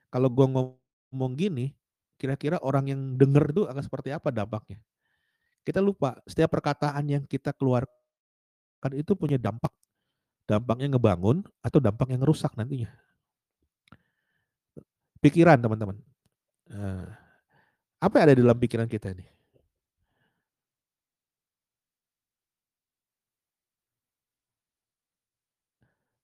Kalau 0.10 0.28
gua 0.34 0.50
ngomong 0.50 1.32
gini, 1.38 1.78
kira-kira 2.18 2.58
orang 2.66 2.90
yang 2.90 3.02
dengar 3.16 3.54
itu 3.54 3.70
akan 3.70 3.86
seperti 3.86 4.10
apa 4.10 4.34
dampaknya. 4.34 4.82
Kita 5.62 5.80
lupa, 5.80 6.18
setiap 6.26 6.50
perkataan 6.50 7.06
yang 7.06 7.24
kita 7.30 7.54
keluarkan 7.54 8.92
itu 8.98 9.14
punya 9.14 9.38
dampak. 9.38 9.70
Dampaknya 10.50 10.98
ngebangun 10.98 11.46
atau 11.62 11.78
dampak 11.78 12.10
yang 12.10 12.26
ngerusak 12.26 12.58
nantinya. 12.58 12.90
Pikiran 15.22 15.62
teman-teman. 15.62 16.02
Nah, 16.74 17.14
apa 18.02 18.14
yang 18.18 18.26
ada 18.26 18.34
di 18.34 18.42
dalam 18.42 18.58
pikiran 18.58 18.90
kita 18.90 19.14
ini? 19.14 19.30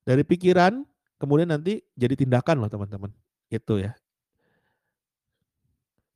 Dari 0.05 0.21
pikiran, 0.21 0.85
kemudian 1.19 1.49
nanti 1.51 1.83
jadi 1.95 2.13
tindakan 2.17 2.65
loh 2.65 2.69
teman-teman. 2.71 3.11
Itu 3.51 3.79
ya. 3.79 3.95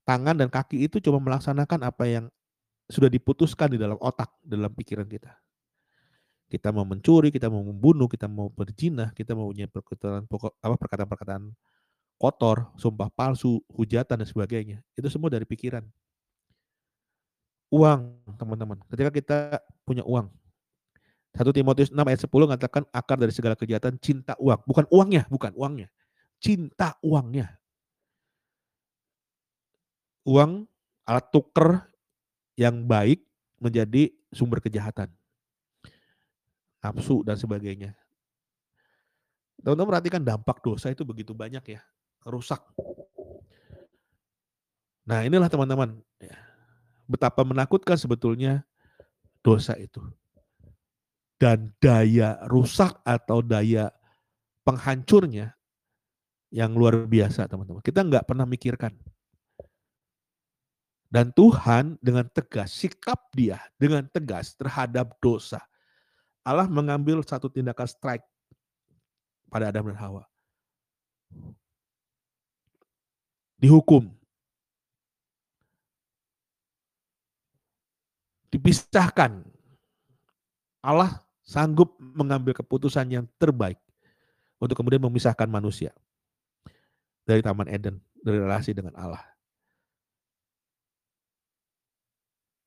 Tangan 0.07 0.35
dan 0.35 0.49
kaki 0.49 0.89
itu 0.89 0.97
cuma 0.99 1.21
melaksanakan 1.21 1.85
apa 1.85 2.03
yang 2.09 2.25
sudah 2.89 3.07
diputuskan 3.07 3.69
di 3.69 3.77
dalam 3.77 3.95
otak, 4.01 4.33
dalam 4.41 4.73
pikiran 4.73 5.05
kita. 5.05 5.37
Kita 6.49 6.73
mau 6.73 6.81
mencuri, 6.81 7.29
kita 7.29 7.45
mau 7.45 7.61
membunuh, 7.61 8.09
kita 8.09 8.25
mau 8.25 8.49
berzina, 8.49 9.13
kita 9.13 9.37
mau 9.37 9.53
punya 9.53 9.69
perkataan 9.69 10.25
apa 10.65 10.75
perkataan-perkataan 10.81 11.53
kotor, 12.17 12.73
sumpah 12.75 13.13
palsu, 13.13 13.61
hujatan 13.69 14.25
dan 14.25 14.27
sebagainya. 14.27 14.81
Itu 14.97 15.07
semua 15.13 15.29
dari 15.29 15.45
pikiran. 15.45 15.85
Uang, 17.69 18.17
teman-teman. 18.33 18.81
Ketika 18.89 19.13
kita 19.13 19.37
punya 19.85 20.01
uang, 20.01 20.25
1 21.37 21.45
Timotius 21.53 21.93
6 21.93 22.01
ayat 22.01 22.21
10 22.25 22.49
mengatakan 22.49 22.83
akar 22.89 23.17
dari 23.21 23.29
segala 23.29 23.53
kejahatan 23.53 24.01
cinta 24.01 24.33
uang. 24.41 24.65
Bukan 24.65 24.85
uangnya, 24.89 25.29
bukan 25.29 25.53
uangnya. 25.53 25.87
Cinta 26.41 26.97
uangnya. 27.05 27.53
Uang 30.25 30.65
alat 31.05 31.25
tuker 31.29 31.85
yang 32.57 32.81
baik 32.85 33.21
menjadi 33.61 34.09
sumber 34.33 34.57
kejahatan. 34.59 35.13
Nafsu 36.81 37.21
dan 37.21 37.37
sebagainya. 37.37 37.93
Teman-teman 39.59 39.91
perhatikan 39.91 40.23
dampak 40.23 40.63
dosa 40.63 40.89
itu 40.89 41.03
begitu 41.03 41.35
banyak 41.35 41.61
ya. 41.77 41.81
Rusak. 42.23 42.63
Nah 45.03 45.25
inilah 45.27 45.51
teman-teman. 45.51 45.99
Ya, 46.19 46.35
betapa 47.05 47.43
menakutkan 47.43 47.99
sebetulnya 47.99 48.63
dosa 49.43 49.75
itu 49.75 50.03
dan 51.39 51.71
daya 51.79 52.35
rusak 52.51 52.99
atau 53.07 53.39
daya 53.39 53.87
penghancurnya 54.67 55.55
yang 56.51 56.75
luar 56.75 57.07
biasa 57.07 57.47
teman-teman. 57.47 57.79
Kita 57.79 58.03
nggak 58.03 58.27
pernah 58.27 58.43
mikirkan. 58.43 58.93
Dan 61.09 61.33
Tuhan 61.33 61.97
dengan 62.05 62.29
tegas, 62.29 62.69
sikap 62.69 63.33
dia 63.33 63.57
dengan 63.81 64.05
tegas 64.05 64.53
terhadap 64.53 65.17
dosa. 65.17 65.57
Allah 66.45 66.69
mengambil 66.69 67.25
satu 67.25 67.49
tindakan 67.49 67.89
strike 67.89 68.25
pada 69.49 69.73
Adam 69.73 69.89
dan 69.89 69.97
Hawa. 69.97 70.23
Dihukum. 73.57 74.05
Dipisahkan. 78.53 79.45
Allah 80.85 81.21
sanggup 81.49 81.97
mengambil 81.97 82.53
keputusan 82.53 83.09
yang 83.09 83.25
terbaik 83.41 83.81
untuk 84.61 84.77
kemudian 84.77 85.01
memisahkan 85.01 85.49
manusia 85.49 85.89
dari 87.25 87.41
Taman 87.41 87.65
Eden, 87.65 87.97
dari 88.21 88.37
relasi 88.37 88.77
dengan 88.77 88.93
Allah. 88.93 89.25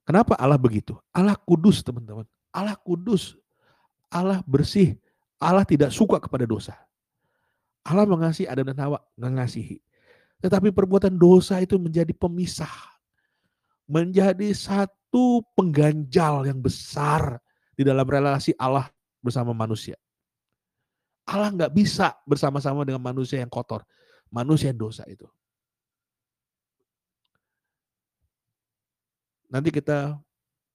Kenapa 0.03 0.35
Allah 0.35 0.59
begitu? 0.59 0.99
Allah 1.15 1.39
kudus, 1.39 1.87
teman-teman. 1.87 2.27
Allah 2.51 2.75
kudus. 2.75 3.39
Allah 4.11 4.43
bersih. 4.43 4.99
Allah 5.39 5.63
tidak 5.63 5.95
suka 5.95 6.19
kepada 6.19 6.43
dosa. 6.43 6.75
Allah 7.87 8.03
mengasihi 8.03 8.51
Adam 8.51 8.67
dan 8.67 8.83
Hawa, 8.83 8.99
mengasihi. 9.15 9.79
Tetapi 10.43 10.75
perbuatan 10.75 11.15
dosa 11.15 11.63
itu 11.63 11.79
menjadi 11.79 12.11
pemisah. 12.11 12.71
Menjadi 13.87 14.51
satu 14.51 15.47
pengganjal 15.55 16.51
yang 16.51 16.59
besar 16.59 17.39
di 17.73 17.83
dalam 17.83 18.05
relasi 18.05 18.53
Allah 18.61 18.89
bersama 19.23 19.57
manusia. 19.57 19.97
Allah 21.23 21.55
nggak 21.55 21.73
bisa 21.73 22.19
bersama-sama 22.27 22.83
dengan 22.83 23.01
manusia 23.01 23.39
yang 23.39 23.51
kotor, 23.53 23.87
manusia 24.29 24.75
yang 24.75 24.81
dosa 24.81 25.07
itu. 25.07 25.25
Nanti 29.53 29.69
kita 29.69 30.17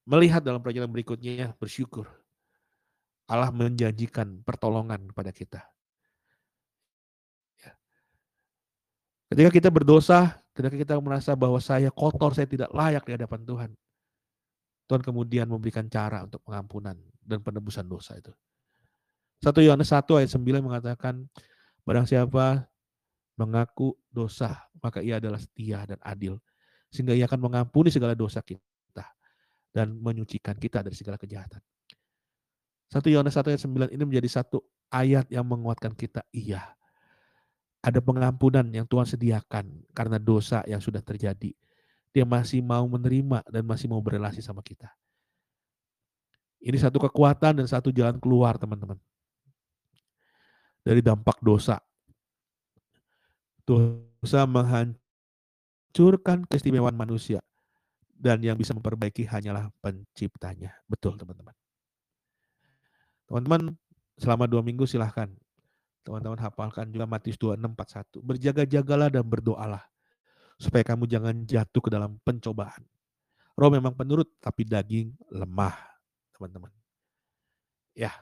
melihat 0.06 0.40
dalam 0.40 0.62
pelajaran 0.62 0.88
berikutnya 0.88 1.58
bersyukur. 1.58 2.08
Allah 3.28 3.52
menjanjikan 3.52 4.40
pertolongan 4.46 5.04
kepada 5.12 5.36
kita. 5.36 5.62
Ya. 7.60 7.74
Ketika 9.34 9.50
kita 9.52 9.70
berdosa, 9.74 10.40
ketika 10.56 10.78
kita 10.80 10.94
merasa 11.04 11.36
bahwa 11.36 11.60
saya 11.60 11.92
kotor, 11.92 12.32
saya 12.32 12.48
tidak 12.48 12.72
layak 12.72 13.04
di 13.04 13.12
hadapan 13.20 13.42
Tuhan. 13.44 13.72
Tuhan 14.88 15.04
kemudian 15.04 15.52
memberikan 15.52 15.86
cara 15.92 16.24
untuk 16.24 16.40
pengampunan 16.48 16.96
dan 17.20 17.44
penebusan 17.44 17.84
dosa 17.84 18.16
itu. 18.16 18.32
1 19.44 19.52
Yohanes 19.68 19.92
1 19.92 20.08
ayat 20.18 20.32
9 20.32 20.64
mengatakan, 20.64 21.28
Barang 21.84 22.08
siapa 22.08 22.68
mengaku 23.38 23.96
dosa, 24.10 24.66
maka 24.82 25.04
ia 25.04 25.20
adalah 25.22 25.38
setia 25.38 25.84
dan 25.86 26.00
adil. 26.02 26.40
Sehingga 26.90 27.14
ia 27.14 27.28
akan 27.28 27.52
mengampuni 27.52 27.92
segala 27.92 28.16
dosa 28.16 28.40
kita 28.40 29.06
dan 29.76 29.94
menyucikan 29.94 30.56
kita 30.56 30.82
dari 30.82 30.96
segala 30.96 31.20
kejahatan. 31.20 31.60
1 32.88 33.04
Yohanes 33.12 33.36
1 33.36 33.52
ayat 33.52 33.62
9 33.68 33.92
ini 33.92 34.04
menjadi 34.08 34.30
satu 34.40 34.64
ayat 34.88 35.28
yang 35.28 35.44
menguatkan 35.44 35.92
kita. 35.92 36.24
Iya, 36.32 36.64
ada 37.84 38.00
pengampunan 38.00 38.64
yang 38.72 38.88
Tuhan 38.88 39.06
sediakan 39.06 39.92
karena 39.92 40.18
dosa 40.18 40.64
yang 40.64 40.80
sudah 40.80 41.04
terjadi 41.04 41.52
dia 42.18 42.26
masih 42.26 42.66
mau 42.66 42.82
menerima 42.90 43.46
dan 43.46 43.62
masih 43.62 43.86
mau 43.86 44.02
berrelasi 44.02 44.42
sama 44.42 44.66
kita. 44.66 44.90
Ini 46.58 46.74
satu 46.82 46.98
kekuatan 46.98 47.62
dan 47.62 47.68
satu 47.70 47.94
jalan 47.94 48.18
keluar, 48.18 48.58
teman-teman. 48.58 48.98
Dari 50.82 51.06
dampak 51.06 51.38
dosa. 51.46 51.78
Dosa 53.62 54.50
menghancurkan 54.50 56.50
keistimewaan 56.50 56.98
manusia. 56.98 57.38
Dan 58.10 58.42
yang 58.42 58.58
bisa 58.58 58.74
memperbaiki 58.74 59.30
hanyalah 59.30 59.70
penciptanya. 59.78 60.74
Betul, 60.90 61.22
teman-teman. 61.22 61.54
Teman-teman, 63.30 63.78
selama 64.18 64.50
dua 64.50 64.66
minggu 64.66 64.90
silahkan. 64.90 65.30
Teman-teman 66.02 66.42
hafalkan 66.42 66.90
juga 66.90 67.06
Matius 67.06 67.38
2641. 67.38 68.26
Berjaga-jagalah 68.26 69.14
dan 69.14 69.22
berdoalah 69.22 69.86
supaya 70.58 70.82
kamu 70.82 71.06
jangan 71.06 71.46
jatuh 71.46 71.82
ke 71.82 71.90
dalam 71.94 72.18
pencobaan. 72.26 72.82
Roh 73.58 73.70
memang 73.74 73.94
penurut, 73.94 74.30
tapi 74.42 74.66
daging 74.66 75.14
lemah, 75.34 75.74
teman-teman. 76.34 76.70
Ya, 77.98 78.14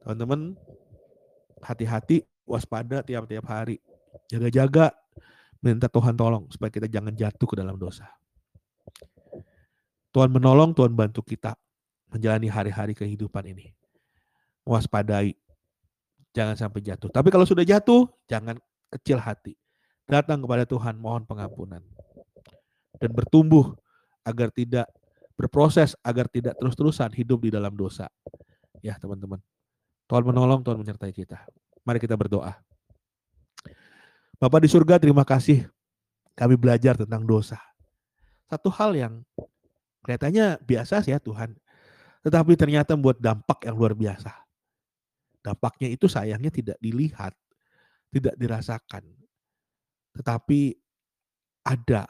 teman-teman, 0.00 0.56
hati-hati, 1.60 2.24
waspada 2.48 3.04
tiap-tiap 3.04 3.44
hari. 3.44 3.80
Jaga-jaga, 4.32 4.92
minta 5.60 5.88
Tuhan 5.88 6.16
tolong 6.16 6.48
supaya 6.48 6.72
kita 6.72 6.88
jangan 6.88 7.12
jatuh 7.12 7.48
ke 7.48 7.56
dalam 7.60 7.76
dosa. 7.76 8.08
Tuhan 10.16 10.32
menolong, 10.32 10.72
Tuhan 10.72 10.96
bantu 10.96 11.20
kita 11.20 11.56
menjalani 12.08 12.48
hari-hari 12.48 12.96
kehidupan 12.96 13.44
ini. 13.52 13.72
Waspadai, 14.64 15.36
jangan 16.32 16.56
sampai 16.56 16.80
jatuh. 16.80 17.12
Tapi 17.12 17.28
kalau 17.28 17.44
sudah 17.44 17.64
jatuh, 17.64 18.08
jangan 18.28 18.56
kecil 18.88 19.20
hati 19.20 19.60
datang 20.10 20.42
kepada 20.42 20.66
Tuhan 20.66 20.98
mohon 20.98 21.22
pengampunan 21.22 21.80
dan 22.98 23.10
bertumbuh 23.14 23.78
agar 24.26 24.50
tidak 24.50 24.90
berproses 25.38 25.96
agar 26.02 26.28
tidak 26.28 26.58
terus-terusan 26.58 27.14
hidup 27.14 27.40
di 27.46 27.50
dalam 27.54 27.72
dosa. 27.72 28.10
Ya, 28.84 28.98
teman-teman. 29.00 29.40
Tuhan 30.10 30.26
menolong, 30.26 30.60
Tuhan 30.66 30.76
menyertai 30.82 31.14
kita. 31.14 31.46
Mari 31.86 32.02
kita 32.02 32.18
berdoa. 32.18 32.58
Bapak 34.36 34.60
di 34.64 34.68
surga, 34.68 35.00
terima 35.00 35.24
kasih 35.24 35.64
kami 36.34 36.56
belajar 36.56 36.96
tentang 36.96 37.24
dosa. 37.24 37.60
Satu 38.48 38.72
hal 38.72 38.96
yang 38.96 39.14
kelihatannya 40.02 40.60
biasa 40.64 41.04
sih 41.04 41.12
ya 41.12 41.20
Tuhan, 41.20 41.54
tetapi 42.24 42.56
ternyata 42.56 42.96
membuat 42.96 43.20
dampak 43.20 43.68
yang 43.68 43.76
luar 43.76 43.92
biasa. 43.92 44.32
Dampaknya 45.40 45.88
itu 45.92 46.08
sayangnya 46.08 46.52
tidak 46.52 46.76
dilihat, 46.80 47.32
tidak 48.12 48.34
dirasakan. 48.36 49.19
Tetapi 50.20 50.76
ada 51.64 52.04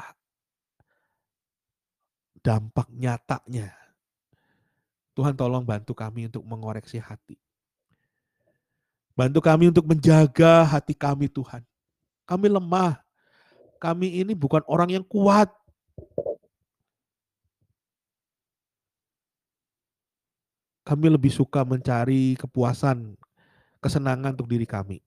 dampak 2.42 2.90
nyatanya. 2.90 3.70
Tuhan 5.14 5.38
tolong 5.38 5.62
bantu 5.62 5.94
kami 5.94 6.26
untuk 6.26 6.42
mengoreksi 6.42 6.98
hati. 6.98 7.38
Bantu 9.14 9.38
kami 9.38 9.70
untuk 9.70 9.86
menjaga 9.86 10.66
hati 10.66 10.90
kami 10.90 11.30
Tuhan. 11.30 11.62
Kami 12.26 12.50
lemah. 12.50 12.98
kami 13.80 14.20
ini 14.20 14.36
bukan 14.36 14.60
orang 14.68 14.92
yang 14.92 15.04
kuat. 15.06 15.48
Kami 20.84 21.06
lebih 21.08 21.32
suka 21.32 21.64
mencari 21.64 22.36
kepuasan, 22.36 23.16
kesenangan 23.80 24.36
untuk 24.36 24.52
diri 24.52 24.68
kami. 24.68 25.00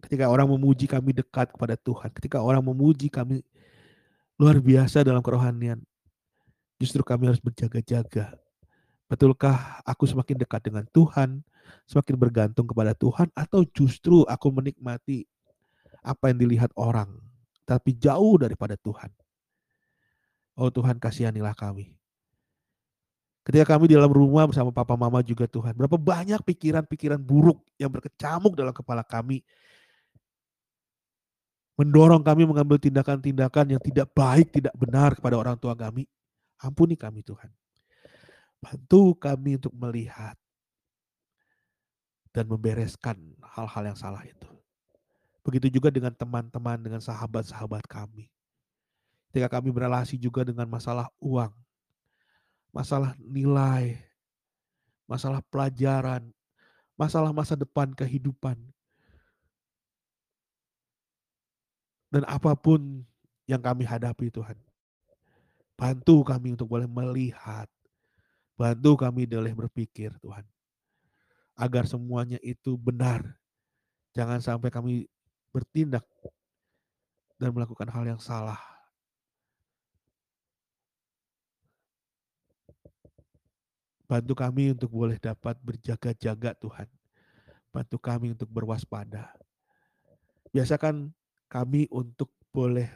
Ketika 0.00 0.28
orang 0.32 0.48
memuji 0.48 0.88
kami 0.88 1.12
dekat 1.12 1.52
kepada 1.52 1.76
Tuhan, 1.76 2.08
ketika 2.16 2.40
orang 2.40 2.64
memuji 2.64 3.12
kami 3.12 3.44
luar 4.40 4.56
biasa 4.56 5.04
dalam 5.04 5.20
kerohanian, 5.20 5.80
justru 6.80 7.04
kami 7.04 7.28
harus 7.28 7.40
berjaga-jaga. 7.40 8.32
Betulkah 9.10 9.84
aku 9.84 10.08
semakin 10.08 10.40
dekat 10.40 10.64
dengan 10.64 10.88
Tuhan, 10.88 11.44
semakin 11.84 12.14
bergantung 12.16 12.64
kepada 12.64 12.96
Tuhan, 12.96 13.28
atau 13.36 13.66
justru 13.68 14.24
aku 14.24 14.48
menikmati 14.48 15.28
apa 16.00 16.32
yang 16.32 16.40
dilihat 16.40 16.72
orang, 16.80 17.20
tapi 17.68 17.92
jauh 17.92 18.40
daripada 18.40 18.80
Tuhan. 18.80 19.12
Oh 20.56 20.72
Tuhan 20.72 20.96
kasihanilah 20.96 21.52
kami. 21.52 21.92
Ketika 23.40 23.76
kami 23.76 23.88
di 23.88 23.96
dalam 23.96 24.12
rumah 24.12 24.44
bersama 24.44 24.68
papa 24.68 24.94
mama 24.94 25.24
juga 25.24 25.48
Tuhan, 25.48 25.72
berapa 25.72 25.96
banyak 25.96 26.44
pikiran-pikiran 26.44 27.16
buruk 27.20 27.64
yang 27.80 27.88
berkecamuk 27.88 28.52
dalam 28.52 28.72
kepala 28.76 29.00
kami, 29.00 29.40
mendorong 31.80 32.20
kami 32.20 32.44
mengambil 32.44 32.76
tindakan-tindakan 32.76 33.72
yang 33.72 33.80
tidak 33.80 34.12
baik, 34.12 34.52
tidak 34.52 34.76
benar 34.76 35.16
kepada 35.16 35.40
orang 35.40 35.56
tua 35.56 35.72
kami. 35.72 36.04
Ampuni 36.60 36.92
kami 36.92 37.24
Tuhan. 37.24 37.48
Bantu 38.60 39.16
kami 39.16 39.56
untuk 39.56 39.72
melihat 39.72 40.36
dan 42.36 42.44
membereskan 42.44 43.16
hal-hal 43.56 43.82
yang 43.88 43.96
salah 43.96 44.20
itu. 44.28 44.44
Begitu 45.40 45.80
juga 45.80 45.88
dengan 45.88 46.12
teman-teman, 46.12 46.76
dengan 46.76 47.00
sahabat-sahabat 47.00 47.88
kami. 47.88 48.28
Ketika 49.32 49.48
kami 49.48 49.72
berelasi 49.72 50.20
juga 50.20 50.44
dengan 50.44 50.68
masalah 50.68 51.08
uang, 51.16 51.54
masalah 52.76 53.16
nilai, 53.16 53.96
masalah 55.08 55.40
pelajaran, 55.48 56.28
masalah 57.00 57.32
masa 57.32 57.56
depan 57.56 57.96
kehidupan. 57.96 58.60
Dan 62.10 62.26
apa 62.26 62.58
pun 62.58 63.06
yang 63.46 63.62
kami 63.62 63.86
hadapi 63.86 64.34
Tuhan. 64.34 64.58
Bantu 65.78 66.26
kami 66.26 66.58
untuk 66.58 66.68
boleh 66.68 66.90
melihat. 66.90 67.70
Bantu 68.58 68.98
kami 68.98 69.24
boleh 69.24 69.54
berpikir 69.54 70.12
Tuhan. 70.20 70.44
Agar 71.56 71.86
semuanya 71.86 72.36
itu 72.42 72.74
benar. 72.76 73.24
Jangan 74.12 74.42
sampai 74.42 74.68
kami 74.68 75.06
bertindak 75.54 76.04
dan 77.38 77.54
melakukan 77.54 77.88
hal 77.88 78.04
yang 78.04 78.20
salah. 78.20 78.58
Bantu 84.10 84.34
kami 84.34 84.74
untuk 84.74 84.90
boleh 84.90 85.22
dapat 85.22 85.54
berjaga-jaga 85.62 86.50
Tuhan. 86.58 86.90
Bantu 87.70 87.96
kami 88.02 88.34
untuk 88.34 88.50
berwaspada. 88.50 89.30
Biasakan 90.50 91.14
kami 91.50 91.90
untuk 91.90 92.30
boleh 92.54 92.86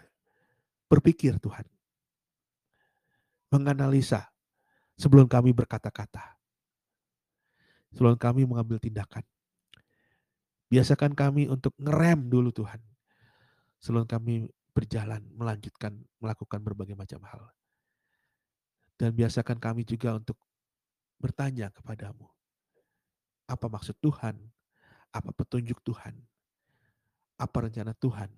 berpikir 0.86 1.43
Tuhan. 1.43 1.66
Menganalisa 3.51 4.31
sebelum 4.94 5.26
kami 5.26 5.51
berkata-kata. 5.51 6.39
Sebelum 7.90 8.14
kami 8.14 8.47
mengambil 8.47 8.78
tindakan. 8.78 9.26
Biasakan 10.70 11.14
kami 11.14 11.47
untuk 11.51 11.74
ngerem 11.78 12.31
dulu 12.31 12.51
Tuhan. 12.51 12.82
Sebelum 13.78 14.06
kami 14.06 14.51
berjalan, 14.74 15.22
melanjutkan, 15.35 15.94
melakukan 16.18 16.59
berbagai 16.62 16.98
macam 16.98 17.22
hal. 17.31 17.43
Dan 18.98 19.14
biasakan 19.14 19.59
kami 19.62 19.86
juga 19.86 20.14
untuk 20.14 20.39
bertanya 21.22 21.70
kepadamu. 21.70 22.26
Apa 23.47 23.70
maksud 23.70 23.94
Tuhan? 24.02 24.35
Apa 25.14 25.31
petunjuk 25.31 25.78
Tuhan? 25.86 26.18
Apa 27.39 27.70
rencana 27.70 27.94
Tuhan? 27.94 28.31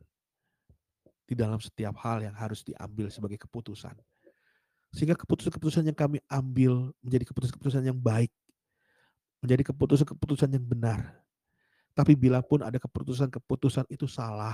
Di 1.26 1.34
dalam 1.34 1.58
setiap 1.58 1.98
hal 2.06 2.22
yang 2.22 2.34
harus 2.38 2.62
diambil 2.62 3.10
sebagai 3.10 3.36
keputusan. 3.42 3.98
Sehingga 4.94 5.18
keputusan-keputusan 5.18 5.90
yang 5.90 5.98
kami 5.98 6.22
ambil 6.30 6.94
menjadi 7.02 7.26
keputusan-keputusan 7.28 7.82
yang 7.82 7.98
baik. 7.98 8.30
Menjadi 9.42 9.74
keputusan-keputusan 9.74 10.54
yang 10.54 10.64
benar 10.64 11.26
tapi 11.96 12.12
bila 12.12 12.44
pun 12.44 12.60
ada 12.60 12.76
keputusan-keputusan 12.76 13.88
itu 13.88 14.04
salah, 14.04 14.52